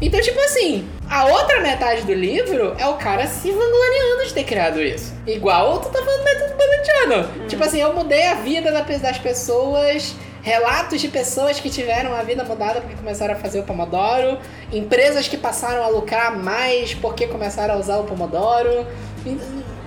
Então, 0.00 0.20
tipo 0.20 0.40
assim, 0.40 0.88
a 1.10 1.26
outra 1.26 1.60
metade 1.60 2.02
do 2.02 2.14
livro 2.14 2.74
é 2.78 2.86
o 2.86 2.94
cara 2.94 3.26
se 3.26 3.50
vangloriando 3.50 4.24
de 4.26 4.32
ter 4.34 4.44
criado 4.44 4.80
isso. 4.82 5.12
Igual 5.26 5.80
tu 5.80 5.90
tá 5.90 6.02
falando 6.02 6.18
do 6.20 6.24
método 6.24 6.54
Bullet 6.56 6.86
Journal. 6.90 7.46
Tipo 7.48 7.64
assim, 7.64 7.80
eu 7.80 7.92
mudei 7.94 8.26
a 8.26 8.34
vida 8.34 8.72
da- 8.72 8.80
das 8.80 9.18
pessoas, 9.18 10.14
relatos 10.42 11.00
de 11.00 11.08
pessoas 11.08 11.60
que 11.60 11.70
tiveram 11.70 12.14
a 12.14 12.22
vida 12.22 12.44
mudada 12.44 12.80
porque 12.80 12.96
começaram 12.96 13.34
a 13.34 13.36
fazer 13.36 13.60
o 13.60 13.62
Pomodoro, 13.62 14.38
empresas 14.72 15.28
que 15.28 15.36
passaram 15.36 15.82
a 15.84 15.88
lucrar 15.88 16.36
mais 16.36 16.92
porque 16.94 17.26
começaram 17.28 17.74
a 17.74 17.76
usar 17.78 17.98
o 17.98 18.04
Pomodoro. 18.04 18.86
E, 19.24 19.38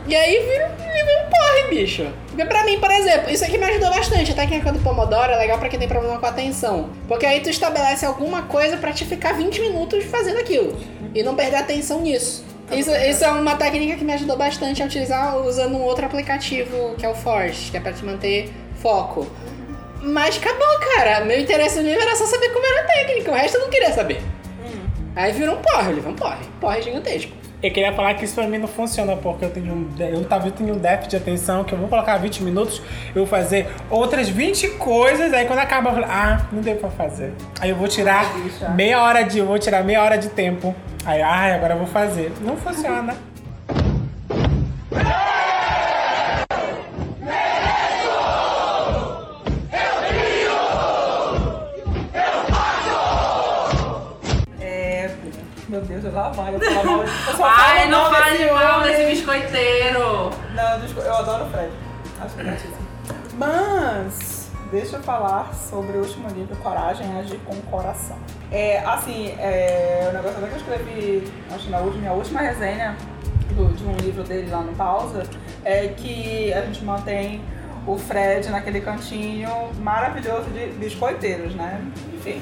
e 0.08 0.16
aí 0.16 0.40
vira, 0.40 0.68
vira 0.78 1.28
um 1.28 1.30
porre, 1.30 1.70
bicho. 1.70 2.08
Porque 2.28 2.46
pra 2.46 2.64
mim, 2.64 2.80
por 2.80 2.90
exemplo, 2.90 3.30
isso 3.30 3.44
aqui 3.44 3.58
me 3.58 3.66
ajudou 3.66 3.90
bastante. 3.90 4.32
A 4.32 4.36
técnica 4.36 4.72
do 4.72 4.80
Pomodoro 4.80 5.32
é 5.32 5.38
legal 5.38 5.60
pra 5.60 5.68
quem 5.68 5.78
tem 5.78 5.88
problema 5.88 6.18
com 6.20 6.26
a 6.26 6.30
atenção. 6.30 6.90
Porque 7.08 7.26
aí 7.26 7.42
tu 7.42 7.50
estabelece 7.50 8.06
alguma 8.06 8.44
coisa 8.44 8.78
pra 8.78 8.94
te 8.94 9.04
ficar 9.04 9.34
20 9.34 9.60
minutos 9.60 10.06
fazendo 10.06 10.40
aquilo. 10.40 10.78
E 11.14 11.22
não 11.22 11.36
perder 11.36 11.58
atenção 11.58 12.02
nisso. 12.02 12.46
Isso, 12.72 12.90
isso 12.92 13.24
é 13.24 13.30
uma 13.30 13.56
técnica 13.56 13.96
que 13.96 14.04
me 14.04 14.14
ajudou 14.14 14.38
bastante 14.38 14.82
a 14.82 14.86
utilizar 14.86 15.38
usando 15.38 15.76
um 15.76 15.82
outro 15.82 16.06
aplicativo, 16.06 16.96
que 16.98 17.06
é 17.06 17.10
o 17.10 17.14
Force, 17.14 17.70
que 17.70 17.78
é 17.78 17.80
pra 17.80 17.94
te 17.94 18.04
manter 18.04 18.52
foco. 18.82 19.28
Mas 20.06 20.38
acabou, 20.38 20.80
cara. 20.96 21.26
Meu 21.26 21.40
interesse 21.40 21.80
no 21.80 21.88
livro 21.88 22.02
era 22.02 22.16
só 22.16 22.26
saber 22.26 22.50
como 22.50 22.66
era 22.66 22.82
a 22.82 22.84
técnica. 22.86 23.32
O 23.32 23.34
resto 23.34 23.58
eu 23.58 23.62
não 23.62 23.70
queria 23.70 23.92
saber. 23.92 24.22
Aí 25.16 25.32
virou 25.32 25.56
um 25.58 25.62
porre, 25.62 25.90
eu 25.90 25.96
levei 25.96 26.12
um 26.12 26.16
porre. 26.16 26.46
Porre 26.60 26.82
gigantesco. 26.82 27.32
Eu 27.64 27.72
queria 27.72 27.92
falar 27.94 28.14
que 28.14 28.26
isso 28.26 28.36
pra 28.36 28.46
mim 28.48 28.60
não 28.60 28.68
funciona, 28.68 29.16
porque 29.16 29.46
eu 29.46 29.50
tenho 29.50 29.74
um, 29.74 29.90
eu 29.98 30.24
talvez 30.26 30.54
tenha 30.54 30.72
um 30.72 30.78
déficit 30.78 31.12
de 31.12 31.16
atenção, 31.18 31.64
que 31.64 31.74
eu 31.74 31.80
vou 31.80 31.88
colocar 31.88 32.18
20 32.18 32.44
minutos, 32.44 32.80
eu 33.16 33.26
vou 33.26 33.26
fazer 33.26 33.68
outras 33.90 34.30
20 34.30 34.72
coisas, 34.72 35.34
aí 35.34 35.48
quando 35.48 35.60
acaba 35.60 35.90
eu 35.90 35.94
falo, 35.96 36.06
ah, 36.08 36.46
não 36.52 36.62
deu 36.62 36.76
pra 36.76 36.92
fazer. 36.92 37.34
Aí 37.60 37.72
eu 37.72 37.76
vou 37.76 37.88
tirar 37.88 38.32
Bicha. 38.36 38.70
meia 38.70 39.02
hora 39.02 39.24
de. 39.24 39.40
Eu 39.40 39.48
vou 39.48 39.58
tirar 39.58 39.84
meia 39.84 40.04
hora 40.04 40.18
de 40.18 40.30
tempo. 40.30 40.76
Aí, 41.06 41.22
ai, 41.22 41.54
agora 41.54 41.74
eu 41.74 41.78
vou 41.80 41.88
fazer. 41.88 42.32
Não 42.42 42.58
funciona. 42.58 43.16
Lá 56.16 56.30
vai. 56.30 56.56
Eu 56.56 56.60
falo 56.60 56.92
mal. 56.92 57.04
Eu 57.04 57.38
só 57.38 57.46
Ai, 57.46 57.88
não 57.90 58.10
fale 58.10 58.52
mal 58.52 58.82
desse 58.82 59.06
biscoiteiro. 59.06 60.32
Não, 60.56 61.04
eu 61.04 61.16
adoro 61.16 61.46
o 61.46 61.50
Fred. 61.50 61.72
Acho 62.22 62.36
que 62.36 62.42
é. 62.42 62.86
Mas, 63.38 64.50
deixa 64.72 64.96
eu 64.96 65.04
falar 65.04 65.54
sobre 65.54 65.98
o 65.98 66.02
último 66.02 66.30
livro, 66.30 66.56
Coragem, 66.58 67.06
Agir 67.20 67.40
com 67.46 67.54
o 67.54 67.62
Coração. 67.64 68.18
É, 68.50 68.80
assim, 68.80 69.36
é, 69.38 70.08
o 70.10 70.14
negócio 70.14 70.38
até 70.38 70.48
que 70.48 70.54
eu 70.54 70.58
escrevi, 70.58 71.34
acho 71.54 71.66
que 71.66 71.70
na 71.70 71.80
última, 71.80 72.00
minha 72.00 72.14
última 72.14 72.40
resenha 72.40 72.96
do, 73.52 73.74
de 73.76 73.84
um 73.84 73.96
livro 73.98 74.24
dele 74.24 74.50
lá 74.50 74.62
no 74.62 74.74
Pausa, 74.74 75.24
é 75.66 75.90
que 75.90 76.54
a 76.54 76.62
gente 76.62 76.84
mantém 76.86 77.42
o 77.86 77.98
Fred 77.98 78.50
naquele 78.50 78.80
cantinho 78.80 79.50
maravilhoso 79.80 80.50
de 80.52 80.68
biscoiteiros, 80.78 81.54
né? 81.56 81.82
Enfim, 82.14 82.42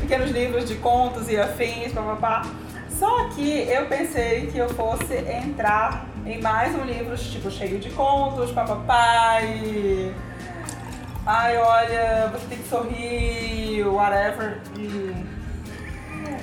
pequenos 0.00 0.30
livros 0.30 0.68
de 0.68 0.76
contos 0.76 1.28
e 1.28 1.36
afins, 1.36 1.92
papapá. 1.92 2.42
Só 2.90 3.28
que 3.30 3.68
eu 3.68 3.86
pensei 3.86 4.46
que 4.46 4.58
eu 4.58 4.68
fosse 4.68 5.14
entrar 5.14 6.06
em 6.24 6.40
mais 6.40 6.74
um 6.74 6.84
livro, 6.84 7.16
tipo, 7.16 7.50
cheio 7.50 7.78
de 7.78 7.90
contos, 7.90 8.50
papapá, 8.52 9.42
e... 9.42 10.14
Ai, 11.26 11.56
olha, 11.56 12.30
você 12.32 12.46
tem 12.46 12.58
que 12.58 12.68
sorrir, 12.68 13.84
whatever. 13.86 14.60
E... 14.78 15.14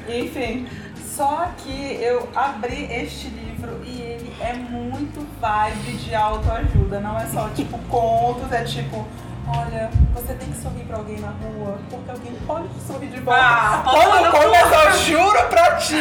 Enfim, 0.07 0.67
só 1.05 1.49
que 1.57 1.97
eu 2.01 2.27
abri 2.35 2.91
este 2.91 3.27
livro 3.27 3.79
e 3.85 4.01
ele 4.01 4.35
é 4.41 4.53
muito 4.53 5.25
vibe 5.39 5.97
de 5.97 6.13
autoajuda. 6.13 6.99
Não 6.99 7.17
é 7.17 7.27
só, 7.27 7.47
tipo, 7.49 7.77
contos, 7.89 8.51
é 8.51 8.63
tipo... 8.63 9.05
Olha, 9.53 9.89
você 10.13 10.33
tem 10.33 10.49
que 10.49 10.61
sorrir 10.61 10.83
pra 10.85 10.97
alguém 10.97 11.19
na 11.19 11.27
rua, 11.27 11.77
porque 11.89 12.09
alguém 12.11 12.33
pode 12.47 12.67
sorrir 12.87 13.07
de 13.07 13.19
volta. 13.19 13.41
Ah, 13.41 13.83
Quando 13.83 14.31
começa, 14.31 14.75
eu 14.75 14.91
juro 14.93 15.43
pra 15.49 15.75
ti. 15.75 15.95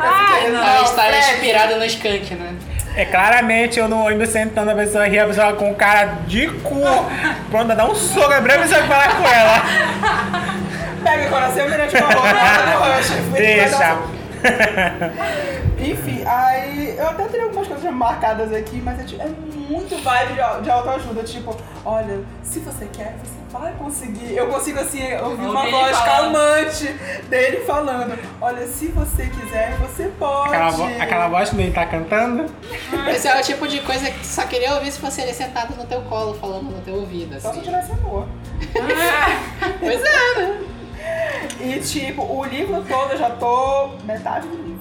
Ai, 0.00 0.30
Eu 0.30 0.36
fiquei, 0.36 0.50
não, 0.52 0.64
Ela 0.68 0.82
está 0.82 1.02
Fred, 1.04 1.18
inspirada 1.34 1.76
no 1.76 1.84
Skunk, 1.84 2.34
né? 2.34 2.56
É 2.96 3.04
claramente 3.04 3.78
eu 3.78 3.86
não 3.88 4.10
indo 4.10 4.26
sentando 4.26 4.72
a 4.72 4.74
pessoa 4.74 5.06
rir, 5.06 5.20
a 5.20 5.26
pessoa 5.26 5.52
com 5.52 5.72
cara 5.74 6.06
de 6.26 6.48
cu. 6.48 6.80
Pronto, 7.50 7.74
dá 7.74 7.84
um 7.84 7.94
soco, 7.94 8.32
é 8.32 8.40
breve 8.40 8.66
você 8.66 8.82
falar 8.82 9.16
com 9.16 9.28
ela. 9.28 9.62
Pega 11.04 11.28
coração 11.28 11.64
e 11.66 11.70
mirante 11.70 11.96
pra 11.96 12.06
boca. 12.08 12.28
Deixa. 13.38 13.98
Enfim, 15.78 16.24
aí 16.26 16.96
eu 16.96 17.08
até 17.08 17.24
tenho 17.24 17.44
algumas 17.44 17.68
coisas 17.68 17.92
marcadas 17.92 18.52
aqui, 18.52 18.80
mas 18.84 18.98
é, 19.00 19.04
tipo, 19.04 19.22
é 19.22 19.28
muito 19.28 19.96
vibe 20.02 20.28
de, 20.34 20.62
de 20.64 20.70
autoajuda. 20.70 21.22
Tipo, 21.22 21.56
olha, 21.84 22.20
se 22.42 22.58
você 22.60 22.86
quer, 22.92 23.14
você 23.22 23.38
vai 23.56 23.72
conseguir. 23.78 24.34
Eu 24.36 24.48
consigo, 24.48 24.80
assim, 24.80 25.00
ouvir 25.22 25.46
uma 25.46 25.70
voz 25.70 25.96
falando. 25.96 26.32
calmante 26.34 26.86
dele 27.28 27.58
falando: 27.64 28.18
Olha, 28.40 28.66
se 28.66 28.88
você 28.88 29.26
quiser, 29.26 29.76
você 29.76 30.10
pode. 30.18 30.48
Aquela, 30.48 30.70
vo- 30.70 31.02
aquela 31.02 31.28
voz 31.28 31.50
que 31.50 31.56
ele 31.60 31.70
tá 31.72 31.86
cantando. 31.86 32.46
Esse 33.08 33.28
é 33.28 33.38
o 33.38 33.42
tipo 33.42 33.68
de 33.68 33.80
coisa 33.80 34.10
que 34.10 34.18
tu 34.18 34.26
só 34.26 34.42
queria 34.46 34.74
ouvir 34.74 34.90
se 34.90 34.98
fosse 34.98 35.20
ele 35.20 35.32
sentado 35.32 35.76
no 35.76 35.86
teu 35.86 36.00
colo, 36.02 36.34
falando 36.34 36.64
no 36.74 36.80
teu 36.82 36.94
ouvido, 36.96 37.34
Só 37.40 37.52
se 37.52 37.58
assim. 37.58 37.60
tivesse 37.60 37.92
amor. 37.92 38.26
Pois 39.80 40.02
é, 40.02 40.38
né? 40.40 40.60
E 41.60 41.80
tipo, 41.80 42.22
o 42.22 42.44
livro 42.44 42.82
todo 42.88 43.12
eu 43.12 43.18
já 43.18 43.30
tô 43.30 43.88
metade 44.04 44.46
do 44.48 44.56
livro. 44.56 44.78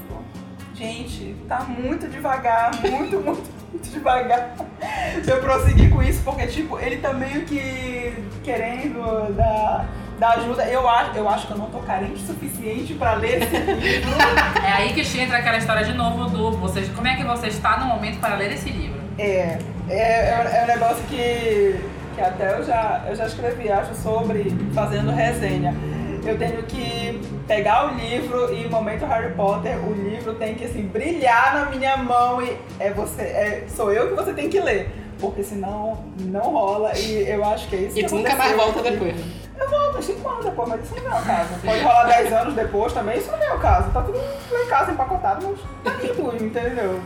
Gente, 0.76 1.36
tá 1.47 1.62
muito 1.62 2.08
devagar, 2.08 2.71
muito, 2.88 3.19
muito, 3.19 3.50
muito 3.71 3.89
devagar. 3.89 4.54
Eu 5.26 5.39
prossegui 5.41 5.89
com 5.89 6.04
isso 6.04 6.21
porque, 6.23 6.45
tipo, 6.45 6.80
ele 6.80 6.97
tá 6.97 7.13
meio 7.13 7.45
que 7.45 8.23
querendo 8.43 9.34
dar, 9.36 9.88
dar 10.19 10.38
ajuda. 10.38 10.65
Eu 10.65 10.88
acho, 10.88 11.17
eu 11.17 11.28
acho 11.28 11.47
que 11.47 11.54
eu 11.54 11.58
não 11.58 11.71
tô 11.71 11.80
carente 11.80 12.21
o 12.21 12.28
suficiente 12.28 12.93
pra 12.93 13.15
ler 13.15 13.41
esse 13.41 13.58
livro. 13.58 14.12
É 14.63 14.71
aí 14.71 14.93
que 14.93 15.19
entra 15.19 15.39
aquela 15.39 15.58
história 15.58 15.84
de 15.84 15.93
novo 15.93 16.26
do 16.30 16.52
vocês, 16.58 16.88
como 16.89 17.08
é 17.08 17.15
que 17.15 17.23
você 17.23 17.47
está 17.47 17.80
no 17.80 17.86
momento 17.88 18.19
para 18.19 18.36
ler 18.36 18.52
esse 18.52 18.69
livro? 18.69 19.02
É, 19.17 19.58
é, 19.89 20.60
é 20.60 20.63
um 20.63 20.67
negócio 20.67 21.04
que, 21.10 21.80
que 22.13 22.21
até 22.21 22.54
eu 22.56 22.63
já, 22.63 23.04
eu 23.08 23.15
já 23.15 23.26
escrevi, 23.26 23.71
acho, 23.71 23.95
sobre 23.95 24.56
fazendo 24.76 25.12
resenha. 25.12 25.73
Eu 26.25 26.38
tenho 26.38 26.63
que 26.63 27.21
pegar 27.47 27.88
o 27.88 27.95
livro 27.95 28.53
e, 28.53 28.67
momento 28.67 29.06
Harry 29.06 29.34
Potter, 29.34 29.77
o 29.86 29.93
livro 29.93 30.34
tem 30.36 30.56
que, 30.56 30.65
assim, 30.65 30.84
brilhar 30.84 31.53
na 31.53 31.65
minha 31.71 31.97
mão 31.97 32.41
e 32.41 32.58
é 32.80 32.91
você, 32.91 33.21
é, 33.21 33.63
sou 33.67 33.91
eu 33.91 34.10
que 34.10 34.15
você 34.15 34.34
tem 34.34 34.49
que 34.49 34.60
ler. 34.60 34.91
Porque 35.19 35.43
senão 35.43 36.03
não 36.19 36.51
rola 36.51 36.95
e 36.97 37.27
eu 37.27 37.43
acho 37.43 37.67
que 37.69 37.75
é 37.75 37.80
isso 37.80 37.97
E 37.97 38.03
que 38.03 38.10
tu 38.10 38.15
nunca 38.17 38.36
mais 38.36 38.56
volta 38.56 38.84
depois. 38.84 39.15
Eu 39.60 39.67
volto, 39.67 40.01
cinco 40.03 40.30
anos 40.30 40.45
depois, 40.45 40.69
mas 40.69 40.84
isso 40.84 40.95
não 41.03 41.17
é 41.17 41.19
o 41.19 41.25
caso. 41.25 41.49
Pode 41.65 41.80
rolar 41.82 42.03
10 42.08 42.34
anos 42.34 42.53
depois 42.53 42.93
também, 42.93 43.17
isso 43.17 43.32
não 43.32 43.41
é 43.41 43.53
o 43.53 43.60
caso. 43.60 43.89
Tá 43.89 44.01
tudo 44.03 44.17
lá 44.17 44.62
em 44.63 44.67
casa 44.67 44.91
empacotado, 44.91 45.47
mas 45.47 45.60
tá 45.84 46.01
lindo, 46.01 46.45
entendeu? 46.45 46.99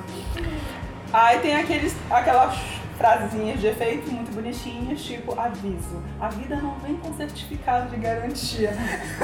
Aí 1.14 1.40
tem 1.40 1.56
aqueles, 1.56 1.96
aquelas 2.10 2.81
frasezinhas 3.02 3.60
de 3.60 3.68
efeito 3.68 4.12
muito 4.12 4.32
bonitinhas, 4.32 5.02
tipo 5.02 5.38
aviso. 5.40 6.04
A 6.20 6.30
vida 6.30 6.56
não 6.58 6.76
vem 6.76 6.96
com 6.98 7.12
certificado 7.16 7.90
de 7.90 7.98
garantia. 7.98 8.74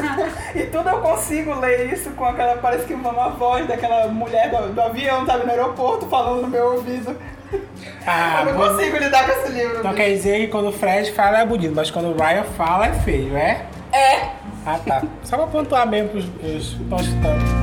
e 0.55 0.63
tudo 0.63 0.89
eu 0.89 0.99
consigo 0.99 1.53
ler 1.59 1.93
isso 1.93 2.09
com 2.11 2.25
aquela, 2.25 2.57
parece 2.57 2.85
que 2.85 2.93
uma 2.95 3.29
voz 3.29 3.67
daquela 3.67 4.07
mulher 4.07 4.49
do, 4.49 4.73
do 4.73 4.81
avião, 4.81 5.25
sabe, 5.27 5.45
no 5.45 5.51
aeroporto, 5.51 6.07
falando 6.07 6.41
no 6.41 6.47
meu 6.47 6.73
ouvido. 6.73 7.15
Ah, 8.05 8.39
eu 8.39 8.53
não 8.53 8.59
bom. 8.59 8.75
consigo 8.75 8.97
lidar 8.97 9.25
com 9.25 9.31
esse 9.31 9.51
livro. 9.51 9.79
Então 9.79 9.91
bicho. 9.91 10.03
quer 10.03 10.09
dizer 10.09 10.39
que 10.39 10.47
quando 10.47 10.69
o 10.69 10.73
Fred 10.73 11.11
fala 11.11 11.39
é 11.39 11.45
bonito, 11.45 11.75
mas 11.75 11.91
quando 11.91 12.07
o 12.07 12.17
Ryan 12.17 12.43
fala 12.43 12.87
é 12.87 12.93
feio, 12.93 13.37
é? 13.37 13.63
É. 13.93 14.31
Ah 14.65 14.79
tá. 14.85 15.03
Só 15.23 15.37
pra 15.37 15.47
pontuar 15.47 15.87
mesmo 15.87 16.09
pros. 16.09 16.25
Ah, 17.23 17.56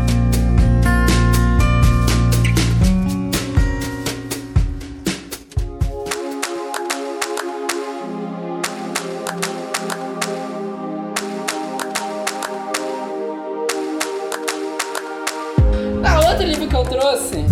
eu 16.84 16.90
trouxe, 17.00 17.44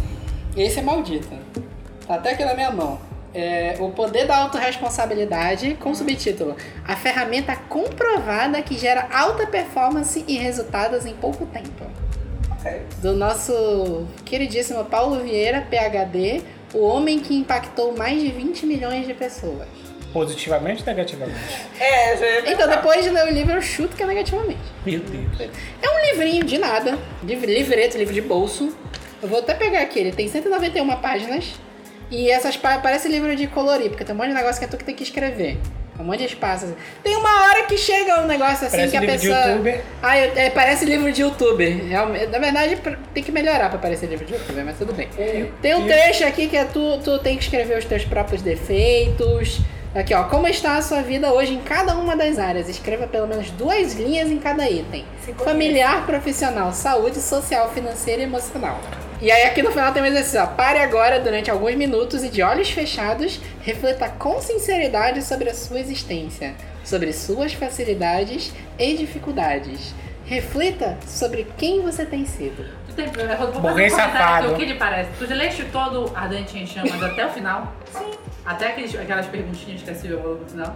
esse 0.57 0.79
é 0.79 0.83
maldito. 0.83 1.29
Tá 2.07 2.15
até 2.17 2.33
aqui 2.33 2.45
na 2.45 2.55
minha 2.55 2.71
mão. 2.71 2.99
É 3.35 3.77
O 3.81 3.89
Poder 3.91 4.27
da 4.27 4.37
Autoresponsabilidade, 4.39 5.75
com 5.81 5.93
o 5.93 5.95
subtítulo 5.95 6.55
A 6.87 6.95
ferramenta 6.97 7.57
comprovada 7.57 8.61
que 8.61 8.77
gera 8.77 9.09
alta 9.11 9.47
performance 9.47 10.23
e 10.29 10.37
resultados 10.37 11.07
em 11.07 11.15
pouco 11.15 11.47
tempo. 11.47 11.87
Ok. 12.51 12.83
Do 13.01 13.15
nosso 13.15 14.07
queridíssimo 14.27 14.85
Paulo 14.85 15.21
Vieira, 15.23 15.63
PhD, 15.63 16.43
o 16.75 16.81
homem 16.85 17.21
que 17.21 17.35
impactou 17.35 17.97
mais 17.97 18.21
de 18.21 18.29
20 18.29 18.67
milhões 18.67 19.07
de 19.07 19.15
pessoas. 19.15 19.67
Positivamente 20.13 20.81
ou 20.83 20.87
negativamente? 20.87 21.41
É, 21.81 22.15
já 22.19 22.27
ia 22.27 22.53
Então, 22.53 22.69
depois 22.69 23.03
de 23.03 23.09
ler 23.09 23.27
o 23.29 23.33
livro, 23.33 23.55
eu 23.55 23.63
chuto 23.63 23.97
que 23.97 24.03
é 24.03 24.07
negativamente. 24.07 24.61
Meu 24.85 25.01
Deus. 25.01 25.51
É 25.81 25.89
um 25.89 26.11
livrinho 26.13 26.45
de 26.45 26.59
nada, 26.59 26.99
livre- 27.25 27.53
livreto, 27.55 27.97
livro 27.97 28.13
de 28.13 28.21
bolso. 28.21 28.77
Eu 29.23 29.29
vou 29.29 29.39
até 29.39 29.55
pegar 29.55 29.81
aqui, 29.83 29.99
ele 30.01 30.13
tem 30.13 30.29
191 30.29 30.97
páginas. 30.97 31.55
E 32.11 32.31
essas 32.31 32.57
páginas 32.57 32.83
parece 32.83 33.09
livro 33.09 33.35
de 33.35 33.47
colorir, 33.47 33.89
porque 33.89 34.05
tem 34.05 34.15
um 34.15 34.19
monte 34.19 34.29
de 34.29 34.35
negócio 34.35 34.59
que 34.59 34.65
é 34.67 34.69
tu 34.69 34.77
que 34.77 34.85
tem 34.85 34.95
que 34.95 35.03
escrever. 35.03 35.57
Um 35.99 36.05
monte 36.05 36.19
de 36.19 36.25
espaços. 36.27 36.71
Tem 37.03 37.15
uma 37.17 37.45
hora 37.45 37.65
que 37.65 37.79
chega 37.79 38.21
um 38.23 38.27
negócio 38.27 38.67
assim 38.67 38.77
Parece 38.77 38.91
que 38.91 38.97
a 38.97 39.01
livro 39.01 39.17
de 39.19 39.29
pessoa. 39.29 39.47
youtuber. 39.47 39.81
Ah, 40.03 40.19
eu- 40.19 40.33
é, 40.37 40.51
parece 40.51 40.85
livro 40.85 41.13
de 41.13 41.23
youtuber. 41.23 41.85
Realmente, 41.87 42.27
na 42.27 42.39
verdade, 42.39 42.79
tem 43.15 43.23
que 43.23 43.31
melhorar 43.31 43.71
pra 43.71 43.79
parecer 43.79 44.07
livro 44.07 44.25
de 44.27 44.33
youtuber, 44.35 44.65
mas 44.65 44.77
tudo 44.79 44.93
bem. 44.93 45.09
Tem 45.63 45.75
um 45.75 45.87
trecho 45.87 46.25
aqui 46.27 46.49
que 46.49 46.57
é 46.57 46.65
tu, 46.65 46.99
tu 47.05 47.19
tem 47.21 47.37
que 47.37 47.45
escrever 47.45 47.79
os 47.79 47.85
teus 47.85 48.05
próprios 48.05 48.43
defeitos. 48.43 49.61
Aqui, 49.95 50.13
ó. 50.15 50.25
Como 50.25 50.47
está 50.49 50.77
a 50.79 50.83
sua 50.83 51.03
vida 51.03 51.33
hoje 51.33 51.53
em 51.55 51.61
cada 51.61 51.95
uma 51.95 52.17
das 52.17 52.39
áreas? 52.39 52.69
Escreva 52.69 53.07
pelo 53.07 53.27
menos 53.29 53.51
duas 53.51 53.93
linhas 53.95 54.31
em 54.31 54.39
cada 54.39 54.69
item. 54.69 55.05
Familiar, 55.45 56.05
profissional, 56.07 56.73
saúde, 56.73 57.21
social, 57.21 57.71
financeira 57.73 58.23
e 58.23 58.25
emocional. 58.25 58.81
E 59.23 59.31
aí 59.31 59.45
aqui 59.45 59.63
no 59.63 59.71
final 59.71 59.93
tem 59.93 60.03
um 60.03 60.07
exercício, 60.07 60.43
ó. 60.43 60.47
Pare 60.49 60.81
agora 60.81 61.21
durante 61.21 61.49
alguns 61.49 61.77
minutos 61.77 62.25
e 62.25 62.29
de 62.29 62.43
olhos 62.43 62.73
fechados, 62.73 63.41
reflita 63.61 64.09
com 64.09 64.41
sinceridade 64.41 65.23
sobre 65.23 65.49
a 65.49 65.55
sua 65.55 65.79
existência, 65.79 66.57
sobre 66.83 67.13
suas 67.13 67.53
facilidades 67.53 68.53
e 68.77 68.97
dificuldades. 68.97 69.95
Reflita 70.27 70.99
sobre 71.07 71.47
quem 71.57 71.83
você 71.83 72.05
tem 72.05 72.27
sido. 72.27 72.67
Tu 72.89 72.95
tem, 72.97 73.05
eu 73.07 73.53
vou 73.53 73.63
fazer 73.63 73.87
um 73.87 73.91
safado. 73.91 74.55
o 74.55 74.57
que 74.57 74.65
lhe 74.65 74.75
parece? 74.75 75.11
Tu 75.17 75.27
já 75.27 75.37
leste 75.37 75.67
todo 75.67 76.11
Ardente 76.17 76.59
em 76.59 76.67
Chamas 76.67 77.01
até 77.01 77.25
o 77.25 77.31
final? 77.31 77.73
Sim. 77.93 78.11
Até 78.45 78.71
aqueles, 78.71 78.93
aquelas 78.93 79.27
perguntinhas 79.27 79.83
que 79.83 79.91
a 79.91 79.95
Silvia 79.95 80.19
falou 80.19 80.39
no 80.39 80.47
final? 80.47 80.75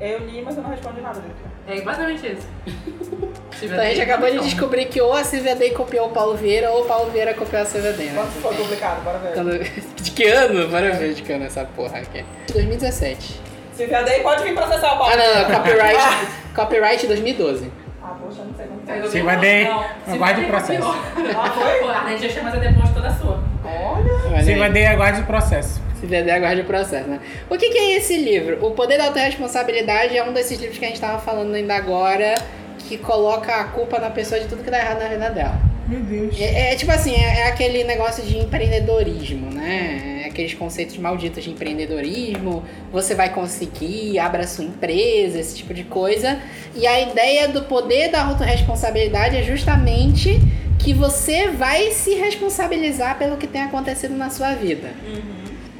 Eu 0.00 0.18
li, 0.20 0.42
mas 0.42 0.56
eu 0.56 0.62
não 0.62 0.70
respondi 0.70 1.00
nada 1.00 1.20
dentro. 1.20 1.36
É 1.66 1.80
basicamente 1.82 2.26
isso. 2.26 2.48
Então 3.60 3.80
a 3.80 3.84
gente 3.86 4.00
acabou 4.02 4.30
de 4.30 4.38
descobrir 4.38 4.84
que 4.84 5.00
ou 5.00 5.12
a 5.12 5.24
Silvia 5.24 5.56
Day 5.56 5.72
copiou 5.72 6.06
o 6.06 6.10
Paulo 6.10 6.36
Vieira 6.36 6.70
ou 6.70 6.82
o 6.82 6.86
Paulo 6.86 7.10
Vieira 7.10 7.34
copiou 7.34 7.60
a 7.60 7.64
Silvia 7.64 7.92
Day, 7.92 8.06
né? 8.06 8.12
Quanto 8.14 8.30
foi 8.40 8.54
publicado? 8.54 9.00
Bora 9.00 9.18
ver. 9.18 9.32
Quando- 9.34 9.58
De 10.00 10.10
que 10.12 10.24
ano? 10.28 10.68
Bora 10.68 10.92
ver 10.92 11.12
de 11.14 11.22
que 11.22 11.32
ano 11.32 11.42
é 11.42 11.46
essa 11.48 11.64
porra 11.64 11.98
aqui. 11.98 12.24
2017. 12.52 13.40
Silvia 13.74 14.02
Day 14.04 14.20
pode 14.22 14.44
vir 14.44 14.54
processar 14.54 14.94
o 14.94 14.98
Paulo. 14.98 15.12
Ah, 15.12 15.16
não, 15.16 15.42
não, 15.48 15.56
copyright, 15.58 16.28
copyright 16.54 17.06
2012. 17.08 17.72
Ah, 18.00 18.14
poxa, 18.22 18.42
não 18.44 18.54
sei. 18.54 19.10
Sim, 19.10 19.22
vai 19.24 19.40
ter- 19.40 19.64
Não, 19.64 19.84
aguarde 20.14 20.40
Silvia 20.40 20.44
o 20.44 20.46
processo. 20.46 20.88
Ah, 21.36 21.50
foi? 21.58 21.78
Pô, 21.80 21.88
Ardente 21.88 22.26
em 22.26 22.30
Chamas 22.30 22.54
é 22.54 22.58
depois 22.60 22.90
toda 22.90 23.10
sua. 23.10 23.42
Olha. 23.64 24.56
Vai 24.56 24.72
ter 24.72 24.86
aguarde 24.86 25.20
o 25.22 25.26
processo. 25.26 25.82
Se 26.00 26.06
der, 26.06 26.30
aguarde 26.30 26.60
o 26.60 26.64
processo, 26.64 27.08
né? 27.08 27.20
O 27.50 27.56
que, 27.56 27.70
que 27.70 27.78
é 27.78 27.96
esse 27.96 28.16
livro? 28.16 28.64
O 28.64 28.70
Poder 28.72 28.98
da 28.98 29.06
Autoresponsabilidade 29.06 30.16
é 30.16 30.22
um 30.22 30.32
desses 30.32 30.58
livros 30.58 30.78
que 30.78 30.84
a 30.84 30.88
gente 30.88 31.00
tava 31.00 31.18
falando 31.18 31.54
ainda 31.54 31.74
agora, 31.74 32.34
que 32.78 32.96
coloca 32.96 33.54
a 33.54 33.64
culpa 33.64 33.98
na 33.98 34.10
pessoa 34.10 34.40
de 34.40 34.46
tudo 34.46 34.62
que 34.62 34.70
dá 34.70 34.78
errado 34.78 35.00
na 35.00 35.08
vida 35.08 35.30
dela. 35.30 35.60
Meu 35.88 36.00
Deus. 36.00 36.38
É, 36.38 36.72
é 36.72 36.76
tipo 36.76 36.92
assim, 36.92 37.14
é, 37.14 37.40
é 37.40 37.46
aquele 37.48 37.82
negócio 37.82 38.22
de 38.22 38.36
empreendedorismo, 38.36 39.50
né? 39.50 40.22
É 40.24 40.28
aqueles 40.28 40.54
conceitos 40.54 40.98
malditos 40.98 41.42
de 41.42 41.50
empreendedorismo, 41.50 42.62
você 42.92 43.14
vai 43.14 43.32
conseguir, 43.32 44.18
abra 44.18 44.46
sua 44.46 44.64
empresa, 44.64 45.40
esse 45.40 45.56
tipo 45.56 45.72
de 45.72 45.84
coisa. 45.84 46.38
E 46.76 46.86
a 46.86 47.00
ideia 47.00 47.48
do 47.48 47.62
poder 47.62 48.10
da 48.10 48.24
autorresponsabilidade 48.24 49.36
é 49.36 49.42
justamente 49.42 50.38
que 50.78 50.92
você 50.92 51.48
vai 51.48 51.90
se 51.90 52.14
responsabilizar 52.14 53.18
pelo 53.18 53.36
que 53.36 53.46
tem 53.46 53.62
acontecido 53.62 54.14
na 54.14 54.30
sua 54.30 54.54
vida. 54.54 54.92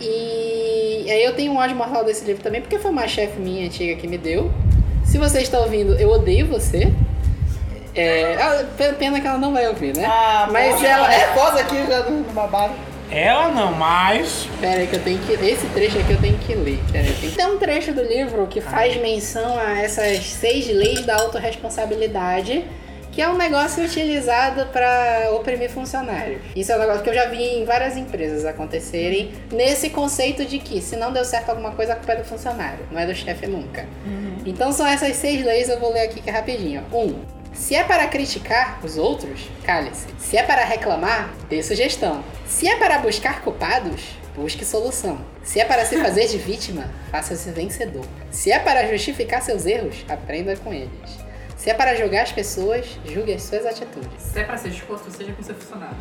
E 0.01 1.07
aí 1.11 1.25
eu 1.25 1.35
tenho 1.35 1.53
um 1.53 1.57
ódio 1.59 1.75
mortal 1.77 2.05
desse 2.05 2.25
livro 2.25 2.43
também, 2.43 2.61
porque 2.61 2.79
foi 2.79 2.91
uma 2.91 3.07
chefe 3.09 3.39
minha 3.41 3.67
antiga 3.67 3.95
que 4.01 4.07
me 4.07 4.19
deu. 4.19 4.51
Se 5.05 5.19
você 5.19 5.41
está 5.41 5.59
ouvindo, 5.61 5.95
eu 5.99 6.11
odeio 6.11 6.47
você. 6.47 6.93
É, 7.95 8.35
ah, 8.41 8.65
pena 8.99 9.21
que 9.21 9.27
ela 9.27 9.39
não 9.39 9.53
vai 9.53 9.67
ouvir, 9.67 9.97
né? 9.97 10.05
Ah, 10.07 10.49
Mas 10.51 10.83
ela- 10.83 11.13
é 11.13 11.27
foda 11.35 11.61
aqui 11.61 11.77
já 11.89 12.03
no 12.09 12.23
babado. 12.33 12.75
Ela 13.11 13.49
não, 13.49 13.73
mas. 13.73 14.47
Pera 14.61 14.81
aí 14.81 14.87
que 14.87 14.97
eu 14.97 15.03
tenho 15.03 15.19
que. 15.21 15.33
Esse 15.33 15.67
trecho 15.69 15.99
aqui 15.99 16.13
eu 16.13 16.21
tenho 16.21 16.37
que 16.39 16.55
ler. 16.55 16.79
Pera 16.93 17.05
aí, 17.07 17.13
tem... 17.15 17.31
tem 17.31 17.47
um 17.47 17.59
trecho 17.59 17.93
do 17.93 18.03
livro 18.03 18.47
que 18.49 18.61
faz 18.61 18.97
menção 19.01 19.59
a 19.59 19.81
essas 19.81 20.19
seis 20.27 20.69
leis 20.69 21.05
da 21.07 21.17
autorresponsabilidade. 21.17 22.65
Que 23.13 23.23
é 23.23 23.29
um 23.29 23.37
negócio 23.37 23.85
utilizado 23.85 24.67
para 24.67 25.31
oprimir 25.33 25.71
funcionários. 25.71 26.41
Isso 26.55 26.71
é 26.71 26.77
um 26.77 26.79
negócio 26.79 27.03
que 27.03 27.11
eu 27.11 27.15
já 27.15 27.27
vi 27.27 27.43
em 27.43 27.65
várias 27.65 27.97
empresas 27.97 28.45
acontecerem 28.45 29.33
nesse 29.53 29.91
conceito 29.91 30.45
de 30.45 30.59
que 30.59 30.81
se 30.81 30.97
não 30.97 31.13
deu 31.13 31.25
certo 31.25 31.51
alguma 31.51 31.73
coisa, 31.73 31.95
a 31.95 31.97
culpa 31.97 32.13
é 32.13 32.17
do 32.17 32.25
funcionário, 32.25 32.87
não 32.91 33.01
é 33.01 33.07
do 33.07 33.15
chefe 33.15 33.47
nunca. 33.47 33.87
Então 34.47 34.73
são 34.73 34.87
essas 34.87 35.17
seis 35.17 35.45
leis, 35.45 35.69
eu 35.69 35.81
vou 35.81 35.93
ler 35.93 36.03
aqui 36.03 36.21
que 36.21 36.31
é 36.31 36.33
rapidinho. 36.33 36.85
Um, 36.93 37.39
se 37.53 37.75
é 37.75 37.83
para 37.83 38.07
criticar 38.07 38.79
os 38.85 38.97
outros, 38.97 39.51
cale-se. 39.65 40.07
Se 40.19 40.37
é 40.37 40.43
para 40.43 40.65
reclamar, 40.65 41.35
dê 41.49 41.63
sugestão. 41.63 42.23
Se 42.47 42.69
é 42.69 42.77
para 42.77 42.99
buscar 42.99 43.43
culpados, 43.43 44.01
busque 44.37 44.65
solução. 44.65 45.19
Se 45.43 45.59
é 45.59 45.65
para 45.65 45.85
se 45.85 45.99
fazer 46.01 46.29
de 46.29 46.39
vítima, 46.39 46.89
faça-se 47.11 47.51
vencedor. 47.51 48.05
Se 48.31 48.53
é 48.53 48.59
para 48.59 48.87
justificar 48.87 49.43
seus 49.43 49.67
erros, 49.67 50.05
aprenda 50.09 50.57
com 50.57 50.73
eles. 50.73 51.28
Se 51.59 51.71
é 51.71 51.75
para 51.75 51.93
julgar 51.97 52.23
as 52.23 52.31
pessoas, 52.31 52.87
julgue 53.05 53.35
as 53.35 53.43
suas 53.43 53.67
atitudes. 53.67 54.09
Se 54.19 54.39
é 54.39 54.45
pra 54.45 54.57
ser 54.57 54.69
exposto, 54.69 55.11
seja 55.11 55.33
com 55.33 55.43
seu 55.43 55.57
funcionário. 55.57 55.97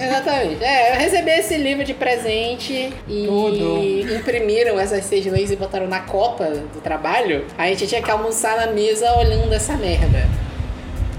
Exatamente. 0.00 0.62
É, 0.62 0.92
eu 0.94 1.00
recebi 1.00 1.30
esse 1.32 1.56
livro 1.56 1.84
de 1.84 1.92
presente 1.92 2.92
e 3.08 3.26
Tudo. 3.26 3.80
imprimiram 4.16 4.78
essas 4.78 5.04
seis 5.04 5.26
leis 5.26 5.50
e 5.50 5.56
botaram 5.56 5.88
na 5.88 5.98
copa 6.00 6.44
do 6.44 6.80
trabalho. 6.80 7.44
A 7.58 7.66
gente 7.66 7.88
tinha 7.88 8.00
que 8.00 8.08
almoçar 8.10 8.56
na 8.56 8.68
mesa 8.68 9.12
olhando 9.18 9.52
essa 9.52 9.76
merda. 9.76 10.28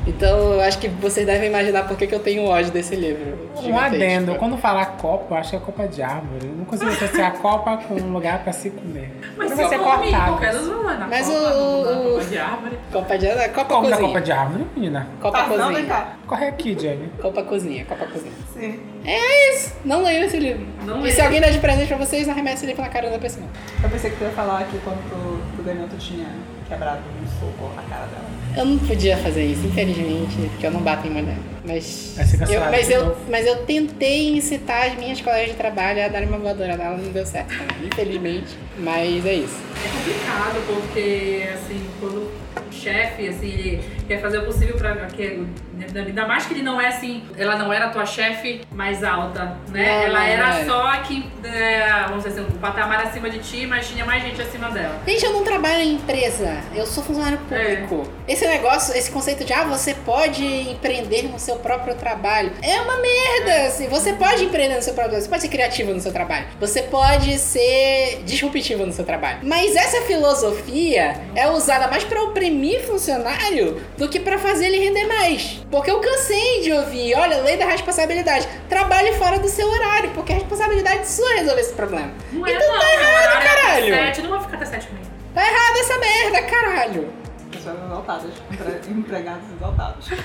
Então 0.08 0.54
eu 0.54 0.62
acho 0.62 0.78
que 0.78 0.88
vocês 0.88 1.26
devem 1.26 1.50
imaginar 1.50 1.88
por 1.88 1.98
que, 1.98 2.06
que 2.06 2.14
eu 2.14 2.20
tenho 2.20 2.46
ódio 2.46 2.72
desse 2.72 2.96
livro. 2.96 3.50
Um 3.64 3.78
adendo, 3.80 4.36
quando 4.36 4.56
falar 4.58 4.86
copa, 4.98 5.34
eu 5.34 5.38
acho 5.40 5.50
que 5.52 5.56
é 5.56 5.60
copa 5.60 5.88
de 5.88 6.04
árvore. 6.04 6.46
Eu 6.48 6.56
não 6.56 6.66
consigo 6.66 6.92
associar 6.92 7.30
a 7.30 7.32
copa 7.40 7.78
com 7.78 7.96
um 7.96 8.14
lugar 8.14 8.40
pra 8.44 8.54
se 8.54 8.70
comer. 8.70 9.12
Mas 9.36 9.52
qualquer 9.54 10.52
dos 10.54 10.68
vão 10.68 10.84
na 10.84 11.08
Mas 11.08 11.26
copa, 11.28 11.40
o- 11.56 11.82
o- 11.82 12.14
copa 12.14 12.26
de 12.26 12.38
árvore. 12.38 12.78
Copa 12.92 13.18
de 13.18 13.28
Copa 13.50 13.66
Como 13.66 13.90
na 13.90 13.96
cozinha. 13.96 14.08
copa 14.14 14.22
de 14.22 14.32
árvore, 14.32 14.66
menina? 14.76 15.08
Copa 15.20 15.38
Tá, 15.38 15.48
não, 15.48 15.58
vem 15.58 15.68
cozinha. 15.68 15.88
cá. 15.88 16.14
Corre 16.28 16.48
aqui, 16.48 16.78
Jenny. 16.80 17.10
Copa 17.22 17.44
cozinha, 17.44 17.86
Copa 17.86 18.06
cozinha. 18.06 18.34
Sim. 18.54 18.80
É 19.06 19.54
isso. 19.56 19.74
Não 19.84 20.04
leiam 20.04 20.24
esse 20.24 20.38
livro. 20.38 20.66
Não 20.86 21.06
e 21.06 21.12
se 21.12 21.22
alguém 21.22 21.42
der 21.42 21.52
de 21.52 21.60
presente 21.60 21.88
pra 21.88 21.98
vocês, 21.98 22.30
arremessa 22.30 22.58
esse 22.58 22.66
livro 22.68 22.82
na 22.84 22.90
cara 22.90 23.10
da 23.10 23.18
pessoa. 23.20 23.46
Eu 23.84 23.90
pensei 23.90 24.12
que 24.12 24.18
tu 24.18 24.24
ia 24.24 24.30
falar 24.32 24.64
que 24.66 24.78
quando 24.80 24.98
tu, 25.10 25.40
tu 25.58 25.64
ganhou, 25.64 25.88
tu 25.88 25.98
tinha 25.98 26.28
quebrado 26.68 27.00
um 27.22 27.28
soco 27.40 27.74
na 27.76 27.82
cara 27.84 28.06
dela. 28.06 28.26
Eu 28.56 28.66
não 28.66 28.78
podia 28.80 29.18
fazer 29.18 29.46
isso, 29.46 29.68
infelizmente, 29.68 30.36
porque 30.52 30.66
eu 30.66 30.72
não 30.72 30.80
bato 30.82 31.06
em 31.06 31.10
mulher. 31.10 31.38
Mas, 31.66 32.16
eu, 32.50 32.62
mas, 32.62 32.90
eu, 32.90 33.06
novo. 33.06 33.18
mas 33.30 33.46
eu 33.46 33.66
tentei 33.66 34.38
incitar 34.38 34.88
as 34.88 34.96
minhas 34.98 35.20
colegas 35.20 35.50
de 35.50 35.56
trabalho 35.56 36.06
a 36.06 36.08
darem 36.08 36.28
uma 36.28 36.38
voadora 36.38 36.78
nela, 36.78 36.96
não 36.96 37.12
deu 37.12 37.26
certo, 37.26 37.54
infelizmente. 37.84 38.56
Mas 38.78 39.26
é 39.26 39.34
isso. 39.34 39.58
É 39.84 39.98
complicado 39.98 40.64
porque, 40.68 41.44
assim, 41.54 41.82
quando 42.00 42.32
chefe, 42.76 43.28
assim, 43.28 43.48
ele 43.48 43.84
quer 44.08 44.22
fazer 44.22 44.40
o 44.40 44.46
possível 44.46 44.76
pra 44.78 44.96
que. 45.08 45.46
Ainda 45.94 46.26
mais 46.26 46.46
que 46.46 46.54
ele 46.54 46.64
não 46.64 46.80
é 46.80 46.88
assim, 46.88 47.24
ela 47.38 47.58
não 47.58 47.72
era 47.72 47.86
a 47.86 47.90
tua 47.90 48.06
chefe 48.06 48.62
mais 48.72 49.04
alta, 49.04 49.58
né? 49.70 49.86
Não, 49.86 50.04
ela 50.06 50.26
era 50.26 50.60
é. 50.60 50.66
só 50.66 50.92
que, 50.98 51.30
é, 51.44 52.06
vamos 52.08 52.24
dizer 52.24 52.40
assim, 52.40 52.50
um 52.50 52.60
patamar 52.60 53.06
acima 53.06 53.30
de 53.30 53.40
ti, 53.40 53.68
mas 53.68 53.88
tinha 53.88 54.06
mais 54.06 54.24
gente 54.24 54.42
acima 54.42 54.70
dela. 54.72 55.02
Gente, 55.06 55.26
eu 55.26 55.34
não 55.34 55.44
trabalho 55.44 55.82
em 55.82 55.94
empresa, 55.96 56.62
eu 56.74 56.86
sou 56.86 57.04
funcionário 57.04 57.38
público. 57.40 58.10
Esse 58.28 58.48
negócio, 58.48 58.96
esse 58.96 59.12
conceito 59.12 59.44
de, 59.44 59.54
ah, 59.54 59.66
você 59.66 59.94
pode 59.94 60.44
empreender 60.44 61.24
no 61.24 61.38
seu 61.38 61.58
próprio 61.58 61.96
trabalho, 61.96 62.52
é 62.62 62.80
uma 62.80 62.98
merda, 62.98 63.68
assim. 63.68 63.88
Você 63.88 64.14
pode 64.14 64.46
empreender 64.46 64.76
no 64.76 64.82
seu 64.82 64.94
próprio 64.94 65.12
trabalho, 65.12 65.24
você 65.24 65.30
pode 65.30 65.42
ser 65.42 65.50
criativo 65.50 65.94
no 65.94 66.00
seu 66.00 66.12
trabalho, 66.12 66.46
você 66.60 66.84
pode 66.84 67.38
ser 67.38 68.24
disruptivo 68.26 68.86
no 68.86 68.94
seu 68.94 69.06
trabalho. 69.06 69.40
Mas 69.44 69.76
essa 69.76 70.02
filosofia 70.04 71.22
é 71.36 71.50
usada 71.50 71.88
mais 71.88 72.04
pra 72.04 72.22
oprimir 72.24 72.65
funcionário 72.86 73.82
do 73.98 74.08
que 74.10 74.20
pra 74.20 74.38
fazer 74.38 74.66
ele 74.68 74.80
render 74.80 75.06
mais. 75.08 75.66
Porque 75.70 75.90
eu 75.92 76.00
cansei 76.00 76.62
de 76.62 76.72
ouvir, 76.74 77.16
olha, 77.16 77.42
lei 77.42 77.58
da 77.58 77.66
responsabilidade, 77.66 78.48
trabalhe 78.70 79.14
fora 79.14 79.40
do 79.40 79.48
seu 79.48 79.68
horário, 79.70 80.10
porque 80.12 80.32
a 80.34 80.36
responsabilidade 80.36 81.00
é 81.00 81.04
sua 81.04 81.30
resolver 81.36 81.62
esse 81.62 81.74
problema. 81.74 82.12
Não 82.32 82.46
é, 82.48 82.54
então 82.54 82.68
não, 82.74 82.80
tá 82.80 82.94
errado, 82.94 83.24
horário 83.24 83.38
é 83.38 83.56
caralho. 83.56 83.96
Sete, 83.96 84.22
não 84.22 84.30
vou 84.32 84.40
ficar 84.42 84.56
até 84.58 84.66
sete 84.66 84.88
e 84.90 84.94
meia. 84.94 85.06
Tá 85.34 85.42
errado 85.42 85.78
essa 85.78 85.98
merda, 86.00 86.42
caralho. 86.44 87.14
Pessoas 87.52 87.76
exaltadas. 87.84 88.32
empre- 88.52 88.92
Empregados 88.92 89.44
exaltados. 89.56 90.08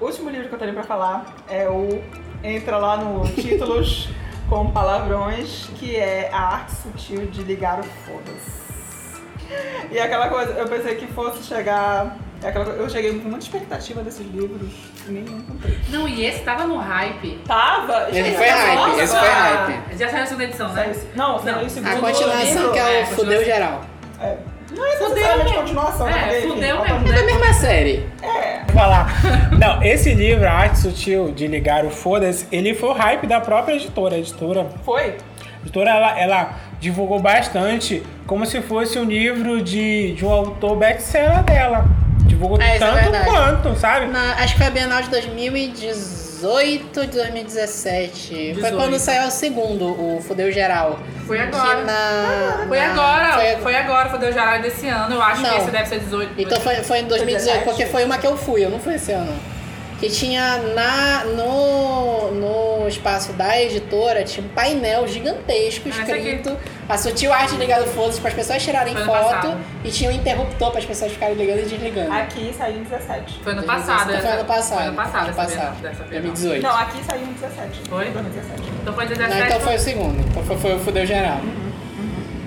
O 0.00 0.04
último 0.06 0.30
pra 0.84 0.96
falar 0.96 1.26
é 1.48 1.68
o 1.68 2.02
entra 2.42 2.76
lá 2.76 2.96
no 2.96 3.26
títulos 3.28 4.08
com 4.48 4.70
palavrões, 4.70 5.68
que 5.76 5.96
é 5.96 6.28
a 6.32 6.40
arte 6.40 6.72
sutil 6.76 7.26
de 7.26 7.42
ligar 7.42 7.80
o 7.80 7.82
foda-se. 7.82 8.64
E 9.90 9.98
aquela 9.98 10.28
coisa, 10.28 10.52
eu 10.52 10.66
pensei 10.68 10.94
que 10.96 11.06
fosse 11.08 11.42
chegar. 11.44 12.16
é 12.42 12.48
aquela 12.48 12.64
coisa- 12.64 12.80
eu 12.80 12.88
cheguei 12.90 13.18
com 13.18 13.28
muita 13.28 13.44
expectativa 13.44 14.02
desses 14.02 14.26
livros 14.26 14.72
e 15.06 15.12
nenhum 15.12 15.40
cumpri. 15.42 15.78
Não, 15.88 16.08
e 16.08 16.24
esse 16.26 16.40
tava 16.40 16.66
no 16.66 16.76
hype. 16.78 17.38
Tava! 17.46 18.08
Esse 18.10 18.32
foi 18.32 18.46
hype, 18.48 18.74
nossa, 18.76 19.02
esse 19.02 19.16
foi 19.16 19.28
hype. 19.28 19.98
Já 19.98 20.08
saiu 20.10 20.22
a 20.22 20.26
segunda 20.26 20.44
edição, 20.44 20.68
né? 20.72 20.92
Não, 21.14 21.42
Não, 21.42 21.62
o 21.64 21.70
segundo 21.70 21.92
A 21.92 22.00
continuação 22.00 22.46
livro. 22.56 22.72
que 22.72 22.78
é 22.78 22.84
o 22.84 22.88
é, 22.88 23.06
Fudeu. 23.06 23.44
Geral. 23.44 23.80
É. 24.20 24.36
Não 24.76 24.84
é 24.86 24.90
Fudeu 24.96 25.08
necessariamente 25.10 25.54
continuação, 25.54 26.08
É, 26.08 26.12
né? 26.12 26.20
Porque, 26.40 26.48
fudeu 26.48 26.76
enfim, 26.80 26.92
mesmo, 26.92 27.08
É 27.08 27.12
da 27.20 27.22
mesma 27.26 27.52
série. 27.54 28.08
É. 28.74 28.80
Falar. 28.80 29.12
Não, 29.58 29.82
esse 29.82 30.12
livro, 30.14 30.46
A 30.46 30.52
Arte 30.52 30.78
Sutil 30.80 31.32
de 31.32 31.46
Ligar 31.46 31.84
o 31.84 31.90
Foda-se, 31.90 32.46
ele 32.50 32.74
foi 32.74 32.88
o 32.90 32.92
hype 32.92 33.26
da 33.26 33.40
própria 33.40 33.74
editora. 33.74 34.16
A 34.16 34.18
editora, 34.18 34.66
Foi? 34.84 35.02
a 35.02 35.62
editora 35.62 35.90
ela, 35.90 36.20
ela 36.20 36.50
divulgou 36.80 37.20
bastante 37.20 38.02
como 38.26 38.44
se 38.44 38.60
fosse 38.60 38.98
um 38.98 39.04
livro 39.04 39.62
de, 39.62 40.12
de 40.14 40.24
um 40.24 40.30
autor 40.30 40.76
best-seller 40.76 41.42
dela. 41.44 41.84
divulgou 42.26 42.60
É, 42.60 42.76
é 42.76 42.78
tanto 42.78 42.94
verdade. 43.00 43.24
quanto, 43.24 43.74
sabe? 43.78 44.06
Na- 44.06 44.34
acho 44.34 44.52
que 44.54 44.58
foi 44.58 44.66
a 44.66 44.70
Bienal 44.70 45.02
de 45.02 45.10
2018, 45.10 46.33
de 46.40 46.78
2017. 47.12 48.28
Foi 48.28 48.54
18. 48.54 48.76
quando 48.76 48.98
saiu 48.98 49.28
o 49.28 49.30
segundo, 49.30 49.84
o 49.86 50.20
Fudeu 50.20 50.50
Geral. 50.52 50.98
Foi 51.26 51.38
agora. 51.38 51.84
na- 51.84 52.64
Foi 52.68 52.78
na- 52.78 52.92
agora, 52.92 53.32
foi- 53.34 53.56
foi, 53.62 53.76
agora, 53.76 54.10
foi 54.10 54.18
o 54.28 54.32
geral 54.32 54.60
desse 54.60 54.88
ano. 54.88 55.14
Eu 55.14 55.22
acho 55.22 55.42
Não. 55.42 55.50
que 55.50 55.56
esse 55.62 55.70
deve 55.70 55.88
ser 55.88 56.00
18. 56.00 56.32
Então 56.40 56.60
foi, 56.60 56.74
foi 56.76 56.98
em 57.00 57.04
2018, 57.04 57.64
porque 57.64 57.86
foi 57.86 58.04
uma 58.04 58.18
que 58.18 58.26
eu 58.26 58.36
fui, 58.36 58.64
eu 58.64 58.70
não 58.70 58.78
fui 58.78 58.94
esse 58.94 59.12
ano. 59.12 59.32
Que 60.00 60.10
tinha 60.10 60.58
na, 60.74 61.24
no, 61.24 62.32
no 62.32 62.88
espaço 62.88 63.32
da 63.34 63.58
editora, 63.62 64.22
tinha 64.24 64.44
um 64.44 64.50
painel 64.50 65.06
gigantesco 65.06 65.88
Ah, 65.88 66.02
aqui. 66.02 66.42
A 66.88 66.98
sutil 66.98 67.32
arte 67.32 67.56
ligado 67.56 67.86
foda-se 67.86 68.20
para 68.20 68.28
as 68.30 68.34
pessoas 68.36 68.62
tirarem 68.62 68.92
Foi 68.92 69.02
ano 69.02 69.12
foto 69.12 69.24
passado. 69.30 69.56
e 69.84 69.90
tinha 69.90 70.10
um 70.10 70.12
interruptor 70.12 70.70
para 70.70 70.80
as 70.80 70.84
pessoas 70.84 71.12
ficarem 71.12 71.34
ligando 71.34 71.60
e 71.60 71.62
desligando. 71.62 72.12
Aqui 72.12 72.54
saiu 72.56 72.76
em 72.76 72.82
17. 72.82 73.40
Foi 73.42 73.52
ano 73.52 73.62
passado. 73.62 74.10
Então 74.10 74.20
foi 74.22 74.30
ano 74.30 74.44
passado. 74.44 74.78
Foi 74.78 74.86
ano 74.86 74.96
passado, 74.96 75.20
ano 75.22 75.30
essa 75.30 75.42
passado. 75.42 75.80
Dessa 75.80 76.04
Bienal. 76.04 76.22
2018. 76.32 76.62
Não, 76.62 76.76
aqui 76.76 77.04
saiu 77.04 77.22
em 77.22 77.32
17. 77.32 77.80
Foi? 77.88 78.04
2017. 78.10 78.62
Então 78.82 78.94
foi 78.94 79.04
Não, 79.04 79.16
17. 79.16 79.42
então 79.46 79.60
foi 79.60 79.74
o 79.74 79.80
segundo. 79.80 80.20
Então 80.20 80.42
foi, 80.44 80.56
foi 80.58 80.74
o 80.74 80.78
Fudeu 80.80 81.06
Geral. 81.06 81.40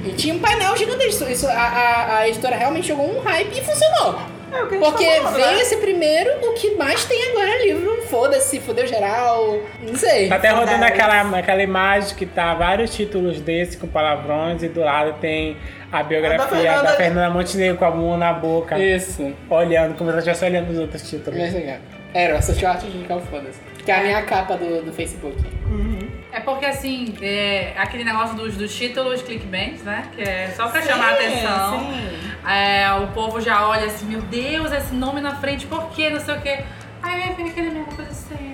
E 0.05 0.11
tinha 0.13 0.33
um 0.35 0.39
painel 0.39 0.77
gigantesco. 0.77 1.23
Isso, 1.29 1.47
a, 1.47 1.51
a, 1.53 2.17
a 2.19 2.29
editora 2.29 2.55
realmente 2.55 2.87
jogou 2.87 3.17
um 3.17 3.19
hype 3.21 3.57
e 3.57 3.61
funcionou. 3.61 4.36
É 4.51 4.63
o 4.63 4.67
que 4.67 4.75
a 4.75 4.77
gente 4.79 4.89
Porque 4.89 5.05
tá 5.05 5.15
falando, 5.23 5.35
veio 5.35 5.55
né? 5.55 5.61
esse 5.61 5.77
primeiro, 5.77 6.29
o 6.47 6.53
que 6.53 6.75
mais 6.75 7.03
tem 7.05 7.31
agora 7.31 7.49
é 7.49 7.65
livro. 7.67 8.01
Foda-se, 8.07 8.59
fudeu 8.59 8.87
geral. 8.87 9.59
Não 9.81 9.95
sei. 9.95 10.29
Tá 10.29 10.35
até 10.35 10.49
rodando 10.49 10.83
aquela, 10.85 11.37
aquela 11.37 11.61
imagem 11.61 12.15
que 12.15 12.25
tá 12.25 12.53
vários 12.53 12.95
títulos 12.95 13.39
desse 13.41 13.77
com 13.77 13.87
palavrões 13.87 14.63
e 14.63 14.69
do 14.69 14.79
lado 14.79 15.19
tem 15.19 15.57
a 15.91 16.01
biografia 16.03 16.43
A 16.43 16.47
da 16.47 16.55
Fernanda- 16.57 16.83
da 16.83 16.93
Fernanda 16.97 17.29
Montenegro 17.31 17.77
com 17.77 17.85
a 17.85 17.91
mão 17.91 18.17
na 18.17 18.33
boca, 18.33 18.77
Isso. 18.79 19.33
olhando, 19.49 19.95
como 19.97 20.09
se 20.09 20.11
ela 20.11 20.19
estivesse 20.19 20.45
olhando 20.45 20.71
os 20.71 20.79
outros 20.79 21.09
títulos. 21.09 21.39
Esse 21.39 21.57
aqui. 21.57 21.73
Era, 22.13 22.37
essa 22.37 22.67
arte 22.67 22.87
de 22.87 23.05
Foda-se. 23.05 23.59
Que 23.83 23.91
é 23.91 23.95
a 23.95 24.01
minha 24.03 24.21
capa 24.23 24.55
do, 24.55 24.81
do 24.83 24.91
Facebook. 24.91 25.35
É 26.31 26.39
porque 26.41 26.65
assim, 26.65 27.15
é, 27.21 27.73
aquele 27.77 28.03
negócio 28.03 28.35
dos, 28.35 28.55
dos 28.57 28.75
títulos 28.75 29.21
clickbait, 29.21 29.81
né? 29.83 30.03
Que 30.15 30.21
é 30.21 30.53
só 30.55 30.67
pra 30.67 30.81
chamar 30.81 31.13
a 31.13 31.17
Sim, 31.17 31.25
atenção. 31.25 31.79
sim. 31.79 32.49
É, 32.49 32.91
o 32.93 33.07
povo 33.07 33.41
já 33.41 33.67
olha 33.67 33.85
assim, 33.85 34.05
meu 34.05 34.21
Deus, 34.21 34.71
esse 34.71 34.93
nome 34.93 35.19
na 35.21 35.35
frente, 35.35 35.65
por 35.65 35.89
quê? 35.91 36.09
Não 36.09 36.19
sei 36.19 36.35
o 36.35 36.41
quê. 36.41 36.59
Aí 37.01 37.33
vem 37.33 37.49
aquele 37.49 37.69
mesmo 37.71 37.85
coisa 37.95 38.11
sempre. 38.13 38.46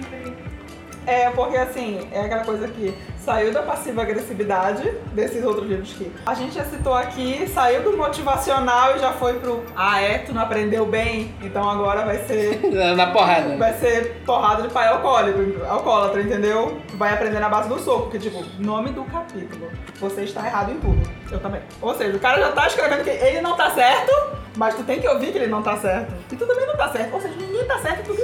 É, 1.06 1.30
porque 1.32 1.58
assim, 1.58 2.08
é 2.12 2.22
aquela 2.22 2.43
coisa 2.43 2.68
que 2.68 2.93
saiu 3.24 3.54
da 3.54 3.62
passiva 3.62 4.01
agressividade 4.01 4.89
desses 5.14 5.43
outros 5.45 5.68
livros 5.68 5.93
que 5.93 6.12
a 6.26 6.34
gente 6.34 6.56
já 6.56 6.66
citou 6.66 6.93
aqui, 6.93 7.49
saiu 7.54 7.82
do 7.82 7.95
motivacional 7.97 8.95
e 8.95 8.99
já 8.99 9.14
foi 9.14 9.34
pro 9.39 9.64
Ah, 9.76 10.01
é? 10.01 10.20
Tu 10.20 10.34
não 10.34 10.41
aprendeu 10.41 10.86
bem? 10.86 11.34
Então 11.41 11.70
agora 11.70 12.04
vai 12.04 12.18
ser. 12.26 12.60
Na 12.95 13.08
porrada. 13.08 13.56
Vai 13.58 13.74
ser 13.74 14.22
porrada 14.26 14.64
de 14.64 14.74
pai 14.74 14.88
alcoólico, 14.88 15.64
alcoólatra, 15.66 16.22
entendeu? 16.22 16.80
Tu 16.89 16.97
vai 16.97 17.14
aprender 17.14 17.39
na 17.39 17.49
base 17.49 17.70
do 17.70 17.80
soco, 17.80 18.10
que 18.12 18.20
tipo, 18.20 18.43
nome 18.60 18.89
do 18.89 19.04
capítulo. 19.06 19.70
Você 19.99 20.24
está 20.24 20.45
errado 20.45 20.72
em 20.72 20.80
tudo. 20.80 21.01
Eu 21.32 21.39
também. 21.39 21.62
Ou 21.82 21.95
seja, 21.95 22.16
o 22.16 22.20
cara 22.20 22.39
já 22.39 22.51
tá 22.51 22.68
escrevendo 22.68 23.04
que 23.04 23.10
ele 23.10 23.41
não 23.41 23.56
tá 23.56 23.72
certo, 23.72 24.12
mas 24.58 24.76
tu 24.76 24.84
tem 24.84 24.99
que 24.99 25.08
ouvir 25.08 25.32
que 25.32 25.38
ele 25.38 25.47
não 25.47 25.62
tá 25.62 25.78
certo. 25.78 26.14
E 26.32 26.36
tu 26.36 26.45
também 26.45 26.68
não 26.68 26.76
tá 26.76 26.89
certo. 26.89 27.14
Ou 27.14 27.22
seja, 27.22 27.36
ninguém 27.36 27.66
tá 27.66 27.80
certo, 27.80 28.04
tu 28.04 28.16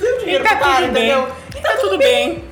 deu 0.00 0.18
dinheiro 0.18 0.44
tá 0.44 0.56
pro 0.56 0.64
cara, 0.64 0.86
tudo 0.86 0.92
bem. 0.92 1.26
Tá 1.68 1.76
tudo 1.80 1.98
bem. 1.98 2.44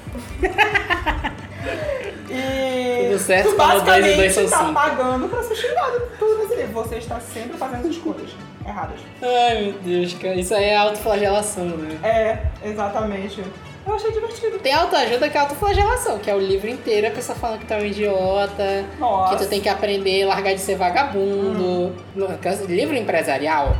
E 2.30 3.06
Tudo 3.08 3.18
certo, 3.18 3.50
tu 3.50 3.56
dois 3.56 3.68
basicamente 3.68 4.16
dois 4.16 4.32
são 4.34 4.48
tá 4.48 4.58
cinco. 4.58 4.72
pagando 4.74 5.28
pra 5.28 5.42
ser 5.42 5.54
xingado 5.54 6.02
tudo 6.18 6.38
nesse 6.42 6.56
livro. 6.56 6.72
Você 6.72 6.96
está 6.96 7.20
sempre 7.20 7.56
fazendo 7.56 7.88
escolhas 7.88 8.30
erradas. 8.66 9.00
Ai, 9.22 9.62
meu 9.62 9.72
Deus, 9.80 10.14
cara. 10.14 10.34
Isso 10.34 10.54
aí 10.54 10.64
é 10.64 10.76
autoflagelação, 10.76 11.64
né? 11.64 11.98
É, 12.02 12.68
exatamente. 12.68 13.42
Eu 13.86 13.94
achei 13.94 14.10
divertido. 14.10 14.58
Tem 14.58 14.72
autoajuda 14.72 15.28
que 15.30 15.36
é 15.38 15.40
autoflagelação, 15.40 16.18
que 16.18 16.28
é 16.28 16.34
o 16.34 16.40
livro 16.40 16.68
inteiro 16.68 17.06
a 17.06 17.10
pessoa 17.12 17.38
falando 17.38 17.60
que 17.60 17.66
tu 17.66 17.72
é 17.74 17.76
um 17.78 17.84
idiota, 17.84 18.84
Nossa. 18.98 19.36
que 19.36 19.44
tu 19.44 19.48
tem 19.48 19.60
que 19.60 19.68
aprender 19.68 20.24
a 20.24 20.28
largar 20.28 20.54
de 20.54 20.60
ser 20.60 20.74
vagabundo. 20.76 21.94
No 22.14 22.38
caso, 22.38 22.64
livro 22.66 22.96
empresarial. 22.96 23.76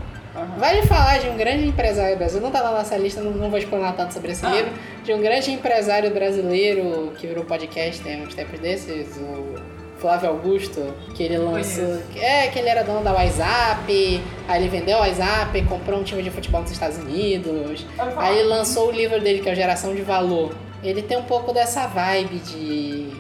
Vale 0.59 0.83
falar 0.83 1.19
de 1.19 1.29
um 1.29 1.37
grande 1.37 1.67
empresário 1.67 2.17
brasileiro, 2.17 2.47
não 2.47 2.53
tá 2.53 2.63
na 2.63 2.77
nossa 2.77 2.97
lista, 2.97 3.21
não, 3.21 3.31
não 3.33 3.49
vou 3.51 3.59
explanar 3.59 3.95
tanto 3.97 4.15
sobre 4.15 4.33
esse 4.33 4.45
Ah. 4.45 4.51
livro, 4.51 4.71
de 5.05 5.13
um 5.13 5.21
grande 5.21 5.51
empresário 5.53 6.11
brasileiro 6.13 7.13
que 7.19 7.27
virou 7.27 7.45
podcast 7.45 8.03
tem 8.03 8.23
uns 8.23 8.35
tempos 8.35 8.59
desses, 8.61 9.17
o 9.17 9.55
Flávio 9.99 10.29
Augusto, 10.29 10.95
que 11.15 11.23
ele 11.23 11.39
lançou. 11.39 12.03
É, 12.17 12.49
que 12.49 12.59
ele 12.59 12.69
era 12.69 12.83
dono 12.85 13.03
da 13.03 13.13
WhatsApp, 13.13 14.23
aí 14.47 14.61
ele 14.63 14.69
vendeu 14.69 14.99
o 14.99 15.01
WhatsApp, 15.01 15.63
comprou 15.63 15.99
um 16.01 16.03
time 16.05 16.23
de 16.23 16.31
futebol 16.31 16.61
nos 16.61 16.71
Estados 16.71 16.99
Unidos. 16.99 17.87
Aí 18.19 18.39
ele 18.39 18.49
lançou 18.49 18.89
o 18.89 18.91
livro 18.93 19.19
dele, 19.21 19.41
que 19.41 19.49
é 19.49 19.53
o 19.53 19.57
Geração 19.57 19.95
de 19.95 20.03
Valor. 20.03 20.55
Ele 20.83 21.01
tem 21.03 21.17
um 21.17 21.23
pouco 21.23 21.53
dessa 21.53 21.87
vibe 21.87 22.37
de. 22.41 23.11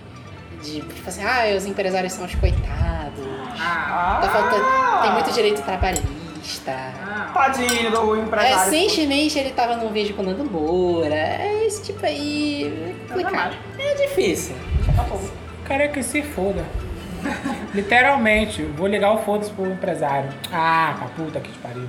de 0.62 0.81
tipo 0.83 1.09
assim, 1.09 1.25
ah, 1.25 1.55
os 1.57 1.64
empresários 1.64 2.12
são 2.12 2.27
os 2.27 2.35
coitados. 2.35 3.25
Ah, 3.59 4.19
Tá 4.21 4.29
faltando. 4.29 4.62
Ah. 4.64 4.99
Tem 5.03 5.12
muito 5.12 5.33
direito 5.33 5.62
trabalhista. 5.62 6.73
Tadinho 7.37 7.91
do 7.91 8.16
empresário. 8.16 8.72
Recentemente 8.72 9.39
ele 9.39 9.51
tava 9.51 9.76
num 9.76 9.93
vídeo 9.93 10.14
com 10.14 10.22
o 10.22 10.24
Nando 10.24 10.45
Moura. 10.45 11.14
É 11.14 11.64
esse 11.66 11.82
tipo 11.82 12.05
aí. 12.05 12.95
É 13.09 13.12
complicado. 13.12 13.57
É 13.78 13.95
difícil. 13.95 14.57
Tá 14.97 15.03
bom. 15.03 15.20
Cara, 15.64 15.89
que 15.89 16.03
se 16.03 16.22
foda. 16.22 16.64
Literalmente, 17.74 18.62
vou 18.62 18.87
ligar 18.87 19.12
o 19.12 19.18
foda-se 19.18 19.51
pro 19.51 19.66
empresário. 19.66 20.30
Ah, 20.51 20.95
pra 20.99 21.09
puta 21.09 21.41
que 21.41 21.51
te 21.51 21.59
pariu. 21.59 21.89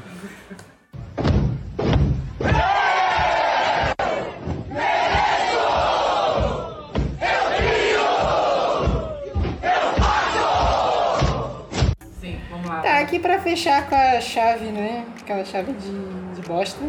Aqui 13.17 13.19
pra 13.19 13.39
fechar 13.39 13.89
com 13.89 13.95
a 13.95 14.21
chave, 14.21 14.65
né? 14.67 15.03
Aquela 15.21 15.43
chave 15.43 15.73
de, 15.73 16.35
de 16.39 16.47
bosta. 16.47 16.79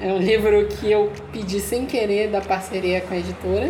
É 0.00 0.08
um 0.12 0.18
livro 0.18 0.66
que 0.68 0.90
eu 0.90 1.12
pedi 1.32 1.60
sem 1.60 1.86
querer 1.86 2.28
da 2.28 2.40
parceria 2.40 3.00
com 3.02 3.14
a 3.14 3.16
editora. 3.18 3.68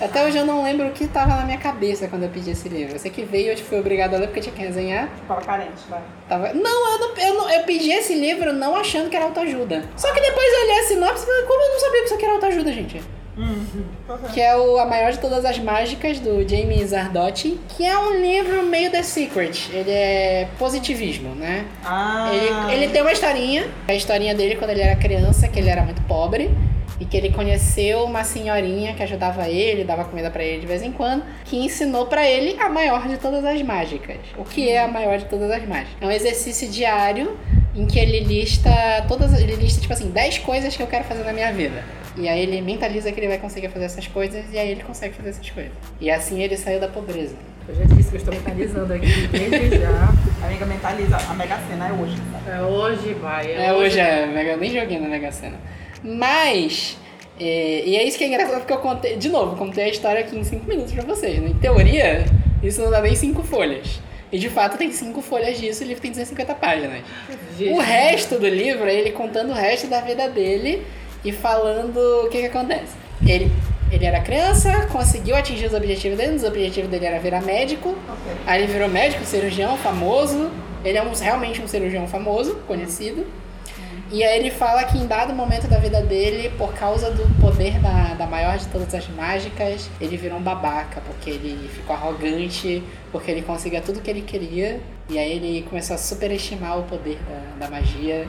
Até 0.00 0.24
hoje 0.24 0.38
eu 0.38 0.46
não 0.46 0.62
lembro 0.62 0.86
o 0.86 0.92
que 0.92 1.08
tava 1.08 1.34
na 1.34 1.44
minha 1.44 1.58
cabeça 1.58 2.06
quando 2.06 2.22
eu 2.22 2.28
pedi 2.28 2.50
esse 2.52 2.68
livro. 2.68 2.94
Eu 2.94 2.98
sei 3.00 3.10
que 3.10 3.22
veio, 3.24 3.50
eu 3.52 3.56
fui 3.58 3.78
obrigada 3.80 4.16
a 4.16 4.20
ler 4.20 4.26
porque 4.28 4.40
tinha 4.40 4.54
que 4.54 4.62
resenhar. 4.62 5.08
Tava 5.26 5.40
carente, 5.40 5.82
vai. 5.88 6.00
Tava... 6.28 6.52
Não, 6.54 6.92
eu 6.92 6.98
não, 7.00 7.16
eu 7.16 7.34
não- 7.34 7.50
eu 7.50 7.62
pedi 7.64 7.90
esse 7.90 8.14
livro 8.14 8.52
não 8.52 8.76
achando 8.76 9.10
que 9.10 9.16
era 9.16 9.24
autoajuda. 9.24 9.82
Só 9.96 10.12
que 10.12 10.20
depois 10.20 10.46
eu 10.52 10.60
olhei 10.62 10.78
a 10.78 10.82
sinopse 10.84 11.22
e 11.24 11.26
falei, 11.26 11.42
como 11.42 11.60
eu 11.62 11.72
não 11.72 11.80
sabia 11.80 11.98
que 12.00 12.04
isso 12.06 12.14
aqui 12.14 12.24
era 12.24 12.34
autoajuda, 12.34 12.72
gente? 12.72 13.02
Que 14.32 14.40
é 14.40 14.56
o 14.56 14.78
A 14.78 14.86
Maior 14.86 15.12
de 15.12 15.18
Todas 15.18 15.44
as 15.44 15.58
Mágicas, 15.58 16.18
do 16.20 16.46
Jamie 16.48 16.84
Zardotti, 16.86 17.58
que 17.68 17.84
é 17.84 17.98
um 17.98 18.20
livro 18.20 18.62
meio 18.64 18.90
The 18.90 19.02
Secret. 19.02 19.70
Ele 19.72 19.90
é 19.90 20.48
positivismo, 20.58 21.34
né? 21.34 21.64
Ah. 21.84 22.30
Ele, 22.32 22.74
ele 22.74 22.92
tem 22.92 23.02
uma 23.02 23.12
historinha, 23.12 23.68
a 23.86 23.94
historinha 23.94 24.34
dele 24.34 24.56
quando 24.56 24.70
ele 24.70 24.82
era 24.82 24.96
criança, 24.96 25.48
que 25.48 25.58
ele 25.58 25.68
era 25.68 25.82
muito 25.82 26.02
pobre. 26.02 26.50
E 27.00 27.04
que 27.04 27.16
ele 27.16 27.30
conheceu 27.30 28.02
uma 28.02 28.24
senhorinha 28.24 28.92
que 28.92 29.04
ajudava 29.04 29.48
ele, 29.48 29.84
dava 29.84 30.04
comida 30.04 30.32
pra 30.32 30.42
ele 30.42 30.62
de 30.62 30.66
vez 30.66 30.82
em 30.82 30.90
quando, 30.90 31.22
que 31.44 31.56
ensinou 31.56 32.06
pra 32.06 32.28
ele 32.28 32.60
a 32.60 32.68
maior 32.68 33.06
de 33.06 33.16
todas 33.18 33.44
as 33.44 33.62
mágicas. 33.62 34.16
O 34.36 34.44
que 34.44 34.68
é 34.68 34.82
a 34.82 34.88
maior 34.88 35.16
de 35.16 35.26
todas 35.26 35.48
as 35.48 35.64
mágicas? 35.64 35.94
É 36.00 36.04
um 36.06 36.10
exercício 36.10 36.68
diário 36.68 37.38
em 37.78 37.86
que 37.86 37.96
ele 37.96 38.20
lista 38.20 38.70
todas, 39.06 39.32
ele 39.40 39.54
lista 39.54 39.80
tipo 39.80 39.92
assim, 39.92 40.10
10 40.10 40.38
coisas 40.38 40.76
que 40.76 40.82
eu 40.82 40.86
quero 40.88 41.04
fazer 41.04 41.22
na 41.22 41.32
minha 41.32 41.52
vida. 41.52 41.84
E 42.16 42.28
aí 42.28 42.40
ele 42.40 42.60
mentaliza 42.60 43.12
que 43.12 43.20
ele 43.20 43.28
vai 43.28 43.38
conseguir 43.38 43.68
fazer 43.68 43.84
essas 43.84 44.08
coisas 44.08 44.44
e 44.52 44.58
aí 44.58 44.70
ele 44.72 44.82
consegue 44.82 45.14
fazer 45.14 45.28
essas 45.28 45.48
coisas. 45.48 45.70
E 46.00 46.10
assim 46.10 46.42
ele 46.42 46.56
saiu 46.56 46.80
da 46.80 46.88
pobreza. 46.88 47.36
Eu 47.68 47.76
já 47.76 47.84
disse 47.84 48.08
que 48.08 48.16
eu 48.16 48.18
estou 48.18 48.34
mentalizando 48.34 48.92
aqui 48.92 49.28
desde 49.28 49.78
já. 49.78 50.12
Amiga, 50.44 50.66
mentaliza. 50.66 51.16
A 51.16 51.34
Mega 51.34 51.56
Sena 51.68 51.88
é 51.88 51.92
hoje. 51.92 52.16
sabe? 52.32 52.58
É 52.58 52.62
hoje, 52.62 53.14
vai. 53.14 53.52
É, 53.52 53.72
hoje 53.72 54.00
é 54.00 54.26
Mega, 54.26 54.52
eu 54.52 54.58
nem 54.58 54.72
joguei 54.72 54.98
na 54.98 55.08
Mega 55.08 55.30
Sena. 55.30 55.56
Mas, 56.02 56.96
é, 57.38 57.84
e 57.84 57.96
é 57.96 58.02
isso 58.02 58.18
que 58.18 58.24
é 58.24 58.26
engraçado 58.26 58.58
porque 58.58 58.72
eu 58.72 58.78
contei, 58.78 59.16
de 59.16 59.28
novo, 59.28 59.54
contei 59.54 59.84
a 59.84 59.88
história 59.88 60.22
aqui 60.22 60.36
em 60.36 60.42
5 60.42 60.66
minutos 60.66 60.92
pra 60.92 61.04
vocês. 61.04 61.38
Né? 61.40 61.50
Em 61.50 61.54
teoria, 61.54 62.24
isso 62.60 62.82
não 62.82 62.90
dá 62.90 63.00
nem 63.00 63.14
5 63.14 63.40
folhas. 63.44 64.00
E 64.30 64.38
de 64.38 64.48
fato 64.50 64.76
tem 64.76 64.92
5 64.92 65.22
folhas 65.22 65.58
disso, 65.58 65.82
o 65.82 65.86
livro 65.86 66.02
tem 66.02 66.10
250 66.10 66.54
páginas. 66.56 67.00
O 67.72 67.78
resto 67.78 68.38
do 68.38 68.46
livro 68.48 68.86
é 68.88 68.94
ele 68.94 69.10
contando 69.12 69.50
o 69.50 69.54
resto 69.54 69.86
da 69.86 70.00
vida 70.00 70.28
dele 70.28 70.86
e 71.24 71.32
falando 71.32 71.96
o 72.24 72.28
que, 72.28 72.38
que 72.40 72.46
acontece. 72.46 72.92
Ele, 73.26 73.50
ele 73.90 74.04
era 74.04 74.20
criança, 74.20 74.86
conseguiu 74.92 75.34
atingir 75.34 75.66
os 75.66 75.74
objetivos 75.74 76.18
dele, 76.18 76.36
os 76.36 76.44
objetivos 76.44 76.90
dele 76.90 77.06
era 77.06 77.18
virar 77.18 77.40
médico, 77.42 77.88
Ok. 77.90 78.32
Aí 78.46 78.62
ele 78.62 78.72
virou 78.72 78.88
médico, 78.88 79.24
cirurgião 79.24 79.76
famoso. 79.78 80.50
Ele 80.84 80.96
é 80.96 81.02
um- 81.02 81.12
realmente 81.12 81.60
um 81.60 81.66
cirurgião 81.66 82.06
famoso, 82.06 82.54
conhecido. 82.66 83.26
E 84.10 84.24
aí 84.24 84.38
ele 84.38 84.50
fala 84.50 84.84
que 84.84 84.96
em 84.96 85.06
dado 85.06 85.34
momento 85.34 85.68
da 85.68 85.78
vida 85.78 86.00
dele, 86.00 86.50
por 86.56 86.72
causa 86.72 87.10
do 87.10 87.28
poder 87.38 87.78
da, 87.78 88.14
da 88.14 88.26
maior 88.26 88.56
de 88.56 88.66
todas 88.68 88.94
as 88.94 89.06
mágicas, 89.08 89.90
ele 90.00 90.16
virou 90.16 90.38
um 90.38 90.42
babaca, 90.42 91.02
porque 91.06 91.28
ele 91.28 91.68
ficou 91.68 91.94
arrogante, 91.94 92.82
porque 93.12 93.30
ele 93.30 93.42
conseguia 93.42 93.82
tudo 93.82 94.00
que 94.00 94.10
ele 94.10 94.22
queria. 94.22 94.80
E 95.10 95.18
aí 95.18 95.32
ele 95.32 95.66
começou 95.68 95.94
a 95.94 95.98
superestimar 95.98 96.78
o 96.78 96.84
poder 96.84 97.18
da, 97.28 97.66
da 97.66 97.70
magia. 97.70 98.26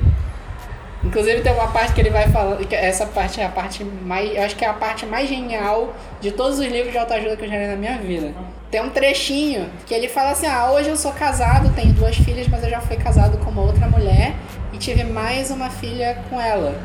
Inclusive 1.01 1.39
tem 1.41 1.53
uma 1.53 1.67
parte 1.67 1.93
que 1.93 2.01
ele 2.01 2.09
vai 2.09 2.27
falando, 2.27 2.67
essa 2.73 3.05
parte 3.05 3.39
é 3.39 3.45
a 3.45 3.49
parte 3.49 3.85
mais, 3.85 4.35
eu 4.35 4.43
acho 4.43 4.57
que 4.57 4.65
é 4.65 4.67
a 4.67 4.73
parte 4.73 5.05
mais 5.05 5.29
genial 5.29 5.93
de 6.19 6.29
todos 6.31 6.59
os 6.59 6.65
livros 6.65 6.91
de 6.91 6.97
autoajuda 6.97 7.37
que 7.37 7.45
eu 7.45 7.49
já 7.49 7.57
li 7.57 7.67
na 7.67 7.77
minha 7.77 7.97
vida. 7.97 8.33
Tem 8.69 8.81
um 8.81 8.89
trechinho 8.89 9.69
que 9.87 9.93
ele 9.93 10.09
fala 10.09 10.31
assim: 10.31 10.45
"Ah, 10.45 10.69
hoje 10.71 10.89
eu 10.89 10.97
sou 10.97 11.13
casado, 11.13 11.73
tenho 11.73 11.93
duas 11.93 12.17
filhas, 12.17 12.49
mas 12.49 12.61
eu 12.63 12.69
já 12.69 12.81
fui 12.81 12.97
casado 12.97 13.37
com 13.37 13.49
uma 13.49 13.61
outra 13.61 13.87
mulher 13.87 14.35
tive 14.79 15.03
mais 15.03 15.51
uma 15.51 15.69
filha 15.69 16.17
com 16.29 16.39
ela. 16.39 16.75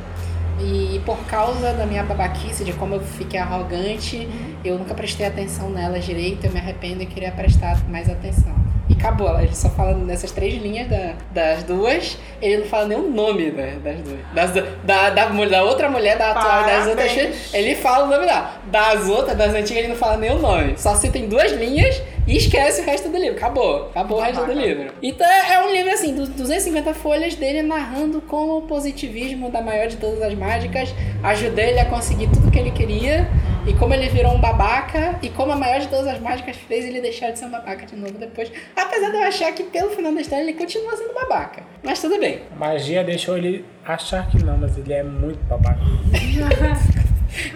E 0.61 1.01
por 1.05 1.18
causa 1.26 1.72
da 1.72 1.84
minha 1.84 2.03
babaquice, 2.05 2.64
de 2.64 2.72
como 2.74 2.95
eu 2.95 3.01
fiquei 3.01 3.40
arrogante, 3.40 4.28
eu 4.64 4.78
nunca 4.78 4.95
prestei 4.95 5.26
atenção 5.26 5.68
nela 5.70 5.99
direito, 5.99 6.45
eu 6.47 6.53
me 6.53 6.61
arrependo 6.61 7.03
e 7.03 7.07
queria 7.07 7.32
prestar 7.32 7.78
mais 7.88 8.09
atenção. 8.09 8.55
E 8.88 8.92
acabou, 8.92 9.36
ele 9.40 9.55
só 9.55 9.68
fala 9.70 9.95
nessas 9.97 10.30
três 10.30 10.62
linhas 10.62 10.88
da- 10.88 11.14
das 11.32 11.62
duas, 11.64 12.18
ele 12.40 12.59
não 12.59 12.66
fala 12.66 12.86
nem 12.86 12.99
o 12.99 13.11
nome 13.11 13.51
da- 13.51 13.78
das 13.82 14.01
duas. 14.01 14.18
Das 14.34 14.51
da, 14.84 15.11
da, 15.11 15.26
da 15.26 15.64
outra 15.64 15.88
mulher, 15.90 16.18
da 16.18 16.30
atual 16.32 16.64
das 16.66 16.86
outras 16.86 17.11
ele 17.55 17.74
fala 17.76 18.05
o 18.07 18.11
nome 18.11 18.26
dela. 18.26 18.53
Das 18.66 19.09
outras, 19.09 19.36
das 19.36 19.55
antigas, 19.55 19.78
ele 19.84 19.88
não 19.88 19.97
fala 19.97 20.18
nem 20.18 20.30
o 20.30 20.38
nome. 20.38 20.74
Só 20.78 20.95
cita 20.95 21.18
em 21.18 21.28
duas 21.28 21.51
linhas 21.53 22.01
e 22.27 22.37
esquece 22.37 22.81
o 22.81 22.85
resto 22.85 23.09
do 23.09 23.18
livro. 23.18 23.37
Acabou. 23.37 23.89
Acabou 23.91 24.18
o 24.18 24.20
resto 24.20 24.45
do 24.45 24.53
livro. 24.53 24.93
Então 25.03 25.27
é 25.27 25.64
um 25.64 25.70
livro 25.70 25.93
assim, 25.93 26.14
dos 26.14 26.29
250 26.29 26.95
folhas 26.95 27.35
dele 27.35 27.62
narrando 27.62 28.20
como 28.22 28.59
o 28.59 28.62
positivismo 28.62 29.51
da 29.51 29.61
maior 29.61 29.89
de 29.89 29.97
todas 29.97 30.22
as 30.22 30.35
mágicas 30.35 30.95
ajudou 31.22 31.62
ele 31.62 31.79
a 31.79 31.85
conseguir 31.87 32.29
tudo 32.29 32.51
que 32.51 32.59
ele 32.59 32.70
queria 32.70 33.29
e 33.66 33.72
como 33.75 33.95
ele 33.95 34.09
virou 34.09 34.35
um 34.35 34.41
babaca 34.41 35.18
e 35.22 35.29
como 35.29 35.53
a 35.53 35.57
maior 35.57 35.81
de 35.81 35.89
todas 35.89 36.07
as 36.07 36.20
mágicas 36.20 36.57
fez 36.57 36.85
ele 36.85 37.01
deixar 37.01 37.31
de 37.31 37.39
ser 37.39 37.47
um 37.47 37.51
babaca 37.51 37.87
de 37.87 37.97
novo 37.97 38.14
depois. 38.14 38.51
Apesar 38.77 39.11
de 39.11 39.16
eu 39.16 39.22
achar 39.22 39.53
que 39.53 39.64
pelo 39.64 39.91
final 39.91 40.12
da 40.12 40.20
história 40.20 40.43
ele 40.43 40.55
continua 40.55 40.97
sendo 40.97 41.14
babaca. 41.14 41.62
Mas 41.83 42.01
tudo 42.01 42.18
bem. 42.18 42.43
A 42.55 42.59
magia 42.59 43.05
deixou 43.05 43.37
ele 43.37 43.64
achar 43.85 44.31
que 44.31 44.43
não, 44.43 44.57
mas 44.59 44.77
ele 44.79 44.93
é 44.93 45.03
muito 45.03 45.43
babaca. 45.45 45.81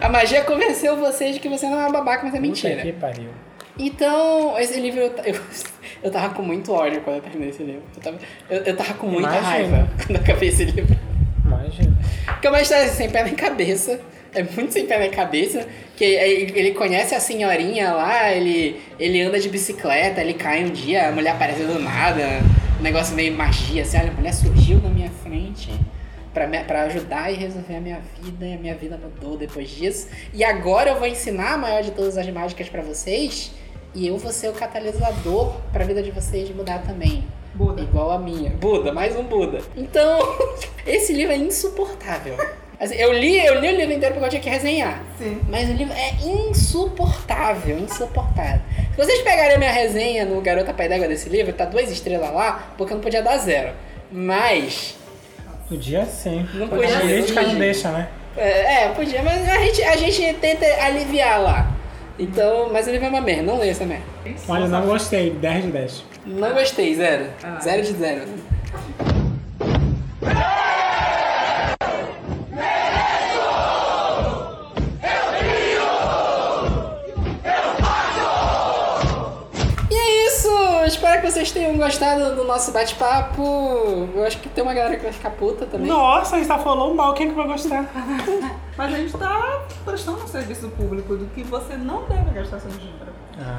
A 0.01 0.09
magia 0.09 0.43
convenceu 0.43 0.97
vocês 0.97 1.35
de 1.35 1.41
que 1.41 1.49
você 1.49 1.69
não 1.69 1.81
é 1.81 1.87
um 1.87 1.93
babaca, 1.93 2.25
mas 2.25 2.35
é 2.35 2.41
mentira. 2.41 2.75
Puta 2.75 2.87
que 2.87 2.93
pariu. 2.93 3.31
Então, 3.79 4.59
esse 4.59 4.81
livro 4.81 5.01
eu, 5.01 5.13
eu, 5.25 5.41
eu 6.03 6.11
tava 6.11 6.35
com 6.35 6.43
muito 6.43 6.73
ódio 6.73 7.01
quando 7.03 7.17
eu 7.17 7.23
terminei 7.23 7.51
esse 7.51 7.63
livro. 7.63 7.83
Eu 7.97 8.03
tava, 8.03 8.19
eu, 8.51 8.63
eu 8.63 8.77
tava 8.77 8.95
com 8.95 9.07
muita 9.07 9.29
Imagina. 9.29 9.49
raiva 9.49 9.91
quando 9.97 10.17
eu 10.17 10.23
acabei 10.23 10.49
esse 10.49 10.65
livro. 10.65 10.99
Imagina. 11.45 11.97
Porque 12.27 12.47
é 12.47 12.51
uma 12.51 12.61
história 12.61 12.89
sem 12.89 13.11
pé 13.11 13.25
nem 13.25 13.35
cabeça. 13.35 14.01
É 14.35 14.43
muito 14.43 14.73
sem 14.73 14.87
pé 14.87 14.99
nem 14.99 15.11
cabeça. 15.11 15.67
Que 15.97 16.05
ele 16.05 16.59
ele 16.59 16.71
conhece 16.73 17.15
a 17.15 17.21
senhorinha 17.21 17.93
lá, 17.93 18.33
ele, 18.33 18.81
ele 18.99 19.23
anda 19.23 19.39
de 19.39 19.49
bicicleta, 19.49 20.21
ele 20.21 20.35
cai 20.35 20.65
um 20.65 20.71
dia, 20.71 21.09
a 21.09 21.13
mulher 21.13 21.31
aparece 21.31 21.63
do 21.63 21.79
nada. 21.79 22.41
Um 22.79 22.83
negócio 22.83 23.15
meio 23.15 23.33
magia, 23.35 23.83
assim, 23.83 23.99
olha, 23.99 24.11
a 24.11 24.15
mulher 24.15 24.33
surgiu 24.33 24.79
na 24.81 24.91
minha 24.91 25.11
frente 25.11 25.71
pra 26.67 26.83
ajudar 26.85 27.33
e 27.33 27.35
resolver 27.35 27.77
a 27.77 27.81
minha 27.81 28.01
vida. 28.23 28.47
E 28.47 28.55
a 28.55 28.57
minha 28.57 28.75
vida 28.75 28.97
mudou 28.97 29.37
depois 29.37 29.69
disso. 29.71 30.09
E 30.33 30.45
agora 30.45 30.91
eu 30.91 30.97
vou 30.97 31.09
ensinar 31.09 31.55
a 31.55 31.59
maior 31.59 31.83
de 31.83 31.91
todas 31.91 32.17
as 32.17 32.29
mágicas 32.31 32.69
pra 32.69 32.83
vocês. 32.83 33.53
E 33.95 34.07
eu 34.07 34.17
vou 34.19 34.31
ser 34.33 34.49
o 34.49 34.53
catalisador 34.53 35.55
pra 35.73 35.85
vida 35.85 36.03
de 36.03 36.11
vocês 36.11 36.49
mudar 36.55 36.83
também. 36.83 37.25
Buda. 37.55 37.83
Igual 37.83 38.11
a 38.13 38.19
minha. 38.19 38.51
Buda, 38.51 38.93
mais 38.93 39.17
um 39.17 39.25
Buda. 39.25 39.61
Então, 39.77 40.19
esse 40.87 41.13
livro 41.13 41.33
é 41.33 41.37
insuportável. 41.37 42.37
Assim, 42.79 42.95
eu, 42.95 43.13
li, 43.13 43.45
eu 43.45 43.59
li 43.61 43.69
o 43.69 43.77
livro 43.77 43.93
inteiro 43.95 44.15
porque 44.15 44.27
eu 44.27 44.31
tinha 44.31 44.43
que 44.43 44.49
resenhar. 44.51 45.03
Sim. 45.19 45.41
Mas 45.49 45.69
o 45.69 45.73
livro 45.73 45.93
é 45.95 46.13
insuportável, 46.25 47.77
insuportável. 47.79 48.61
Se 48.93 48.97
vocês 48.97 49.21
pegarem 49.23 49.57
a 49.57 49.59
minha 49.59 49.73
resenha 49.73 50.25
no 50.25 50.41
Garota 50.41 50.73
Pai 50.73 50.89
d'Égua 50.89 51.09
desse 51.09 51.29
livro, 51.29 51.53
tá 51.53 51.65
duas 51.65 51.91
estrelas 51.91 52.33
lá, 52.33 52.73
porque 52.77 52.93
eu 52.93 52.97
não 52.97 53.03
podia 53.03 53.23
dar 53.23 53.37
zero. 53.39 53.73
Mas, 54.13 54.97
Podia 55.69 56.07
sim. 56.07 56.49
Não 56.55 56.67
A 56.67 56.69
podia 56.69 57.01
política 57.01 57.43
sim. 57.43 57.47
não 57.49 57.59
deixa, 57.59 57.91
né? 57.91 58.09
é, 58.37 58.85
é, 58.85 58.89
podia, 58.91 59.23
mas 59.23 59.47
a 59.49 59.59
gente, 59.59 59.83
a 59.83 59.97
gente 59.97 60.33
tenta 60.35 60.65
aliviar 60.83 61.43
lá. 61.43 61.77
Então, 62.19 62.69
mas 62.73 62.87
o 62.89 62.91
livro 62.91 63.07
é 63.07 63.09
uma 63.11 63.21
merda, 63.21 63.43
não 63.45 63.59
leia 63.59 63.71
essa 63.71 63.87
merda. 63.87 64.05
Olha, 64.49 64.67
não 64.67 64.87
gostei. 64.87 65.31
10 65.31 65.65
de 65.67 65.71
10. 65.71 66.05
Não 66.27 66.53
gostei, 66.53 66.95
zero. 66.95 67.27
Ah. 67.43 67.59
Zero 67.61 67.83
de 67.83 67.93
zero. 67.93 68.23
E 79.91 79.95
é 79.95 80.27
isso! 80.27 80.49
Espero 81.19 81.27
que 81.27 81.33
vocês 81.33 81.51
tenham 81.51 81.77
gostado 81.77 82.37
do 82.37 82.45
nosso 82.45 82.71
bate-papo. 82.71 83.43
Eu 84.15 84.23
acho 84.25 84.39
que 84.39 84.49
tem 84.49 84.63
uma 84.63 84.73
galera 84.73 84.97
que 84.97 85.03
vai 85.03 85.13
ficar 85.13 85.31
puta 85.31 85.67
também. 85.67 85.89
Nossa, 85.89 86.37
a 86.37 86.39
gente 86.39 86.47
tá 86.47 86.59
falando 86.59 86.95
mal. 86.95 87.13
Quem 87.15 87.31
que 87.31 87.35
vai 87.35 87.45
gostar? 87.49 87.91
Mas 88.79 88.95
a 88.95 88.97
gente 88.97 89.13
tá 89.19 89.63
prestando 89.85 90.23
um 90.23 90.29
serviço 90.29 90.69
público 90.71 91.17
do 91.17 91.27
que 91.27 91.43
você 91.43 91.77
não 91.77 92.05
deve 92.05 92.31
gastar 92.31 92.61
seu 92.61 92.71
dinheiro. 92.71 93.09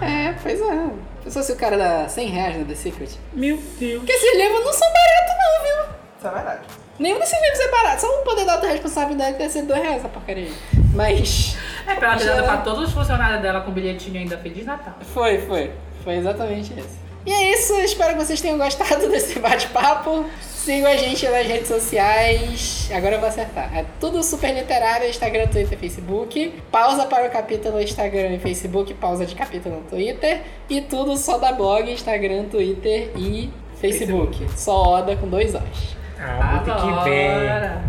É, 0.02 0.34
pois 0.42 0.62
é. 0.62 0.90
Pensou 1.22 1.44
se 1.44 1.52
o 1.52 1.56
cara 1.58 1.78
dá 1.78 2.08
100 2.08 2.28
reais 2.30 2.58
no 2.60 2.64
The 2.66 2.76
Secret? 2.76 3.18
Meu 3.34 3.58
Deus. 3.78 3.98
Porque 4.00 4.14
esses 4.14 4.38
livros 4.38 4.64
não 4.64 4.72
são 4.74 4.88
baratos 4.88 5.36
não, 5.38 5.64
viu? 5.66 5.96
Isso 6.18 6.28
é 6.28 6.32
verdade. 6.32 6.62
Nenhum 6.98 7.20
desses 7.20 7.42
livros 7.42 7.60
é 7.60 7.72
barato. 7.72 8.02
Só 8.02 8.22
um 8.22 8.24
poder 8.24 8.46
da 8.46 8.54
autorresponsabilidade 8.54 9.38
deve 9.38 9.50
ser 9.50 9.64
2 9.64 9.82
reais 9.82 9.98
essa 9.98 10.08
porcaria 10.08 10.46
aí. 10.46 10.56
Mas. 10.94 11.58
É 11.86 11.96
pra 11.96 12.12
ela 12.12 12.18
ter 12.18 12.24
Já- 12.26 12.36
dado 12.36 12.46
pra 12.46 12.58
todos 12.58 12.88
os 12.88 12.94
funcionários 12.94 13.42
dela 13.42 13.60
com 13.62 13.72
bilhetinho 13.72 14.18
ainda 14.18 14.38
Feliz 14.38 14.66
Natal. 14.66 14.94
Foi, 15.14 15.40
foi. 15.40 15.72
Foi 16.06 16.16
exatamente 16.16 16.74
isso. 16.80 17.09
E 17.26 17.32
é 17.32 17.54
isso, 17.54 17.74
espero 17.82 18.14
que 18.18 18.26
vocês 18.26 18.40
tenham 18.42 18.58
gostado 18.58 19.08
desse 19.12 19.40
bate-papo. 19.40 20.26
Sigam 20.42 20.92
a 20.92 20.96
gente 20.96 21.28
nas 21.28 21.48
redes 21.48 21.68
sociais. 21.68 22.90
Agora 22.94 23.16
eu 23.16 23.20
vou 23.20 23.30
acertar. 23.30 23.76
É 23.76 23.86
tudo 24.00 24.22
super 24.24 24.54
literário, 24.54 25.08
Instagram, 25.10 25.48
Twitter, 25.48 25.78
Facebook. 25.78 26.54
Pausa 26.72 27.06
para 27.06 27.28
o 27.28 27.32
capítulo 27.32 27.82
Instagram 27.82 28.36
e 28.36 28.40
Facebook, 28.40 28.94
pausa 28.94 29.26
de 29.26 29.36
capítulo 29.36 29.78
no 29.78 29.82
Twitter. 29.84 30.42
E 30.70 30.82
tudo 30.82 31.18
só 31.18 31.38
da 31.38 31.52
blog, 31.52 31.92
Instagram, 31.92 32.46
Twitter 32.46 33.12
e 33.16 33.50
Facebook. 33.80 34.46
Só 34.56 34.98
Oda 35.00 35.16
com 35.16 35.28
dois 35.28 35.56
Os. 35.56 35.98
Ah, 36.20 36.62
muito 36.66 36.66
que 36.66 37.10
bem. 37.10 37.32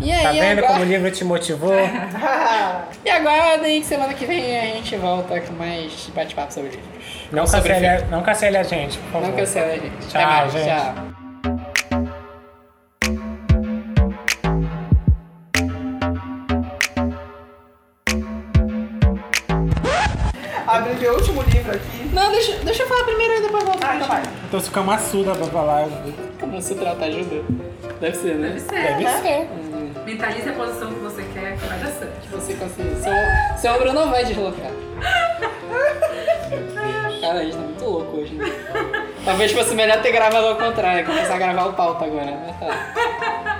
E 0.01 0.11
aí, 0.11 0.23
Tá 0.23 0.31
vendo 0.31 0.59
agora... 0.59 0.73
como 0.73 0.85
o 0.85 0.87
livro 0.87 1.11
te 1.11 1.23
motivou? 1.25 1.73
E 3.03 3.09
aguardem 3.09 3.81
que 3.81 3.87
semana 3.87 4.13
que 4.13 4.25
vem 4.25 4.59
a 4.59 4.65
gente 4.75 4.95
volta 4.95 5.41
com 5.41 5.53
mais 5.53 6.07
bate-papo 6.13 6.53
sobre 6.53 6.69
livros. 6.69 7.00
Não 7.31 7.45
cancele, 7.45 7.87
a- 7.87 8.05
não 8.07 8.21
cancele 8.21 8.57
a 8.57 8.63
gente, 8.63 8.97
por 8.97 9.11
favor. 9.11 9.27
Não 9.29 9.35
cancela 9.35 9.67
a 9.73 9.77
gente. 9.77 10.07
Tchau, 10.07 10.21
mais. 10.21 10.51
gente. 10.51 10.65
Tchau. 10.65 12.11
Abre 20.67 20.93
meu 20.95 21.15
último 21.15 21.41
livro 21.43 21.71
aqui. 21.75 22.09
Não, 22.13 22.31
deixa, 22.31 22.57
deixa 22.63 22.83
eu 22.83 22.87
falar 22.87 23.03
primeiro 23.03 23.33
e 23.33 23.41
depois 23.41 23.63
voltar. 23.63 23.89
Ah, 23.91 23.95
então 23.95 24.07
vai. 24.07 24.23
Tô 24.49 24.59
ficando 24.61 24.85
maçuda 24.87 25.35
pra 25.35 25.45
falar. 25.47 25.87
Como 26.39 26.61
se 26.61 26.75
trata 26.75 27.05
ajuda? 27.05 27.43
Deve 27.99 28.15
ser, 28.17 28.35
né? 28.35 28.47
Deve 28.49 28.59
ser. 28.61 28.95
Deve 28.97 29.07
ser. 29.21 29.39
Hum, 29.51 29.93
Mentalize 30.05 30.49
a 30.49 30.53
posição 30.53 30.93
que 30.93 30.99
você 30.99 31.23
quer 31.33 31.57
que 31.57 31.65
vai 31.65 31.79
dar 31.79 31.87
certo. 31.91 32.21
Se 32.23 32.27
você 32.29 32.53
conseguir. 32.53 32.95
Seu, 32.95 33.13
seu 33.57 33.73
ombro 33.73 33.93
não 33.93 34.09
vai 34.09 34.23
deslocar. 34.25 34.71
Cara, 37.21 37.39
a 37.39 37.43
gente 37.43 37.55
tá 37.55 37.61
muito 37.61 37.85
louco 37.85 38.17
hoje. 38.17 38.33
Né? 38.33 38.45
Talvez 39.23 39.51
fosse 39.51 39.75
melhor 39.75 40.01
ter 40.01 40.11
gravado 40.11 40.47
ao 40.47 40.55
contrário, 40.55 41.05
começar 41.05 41.35
a 41.35 41.37
gravar 41.37 41.65
o 41.65 41.73
pauta 41.73 42.05
agora. 42.05 42.31
Mas 42.45 42.59
tá. 42.59 43.50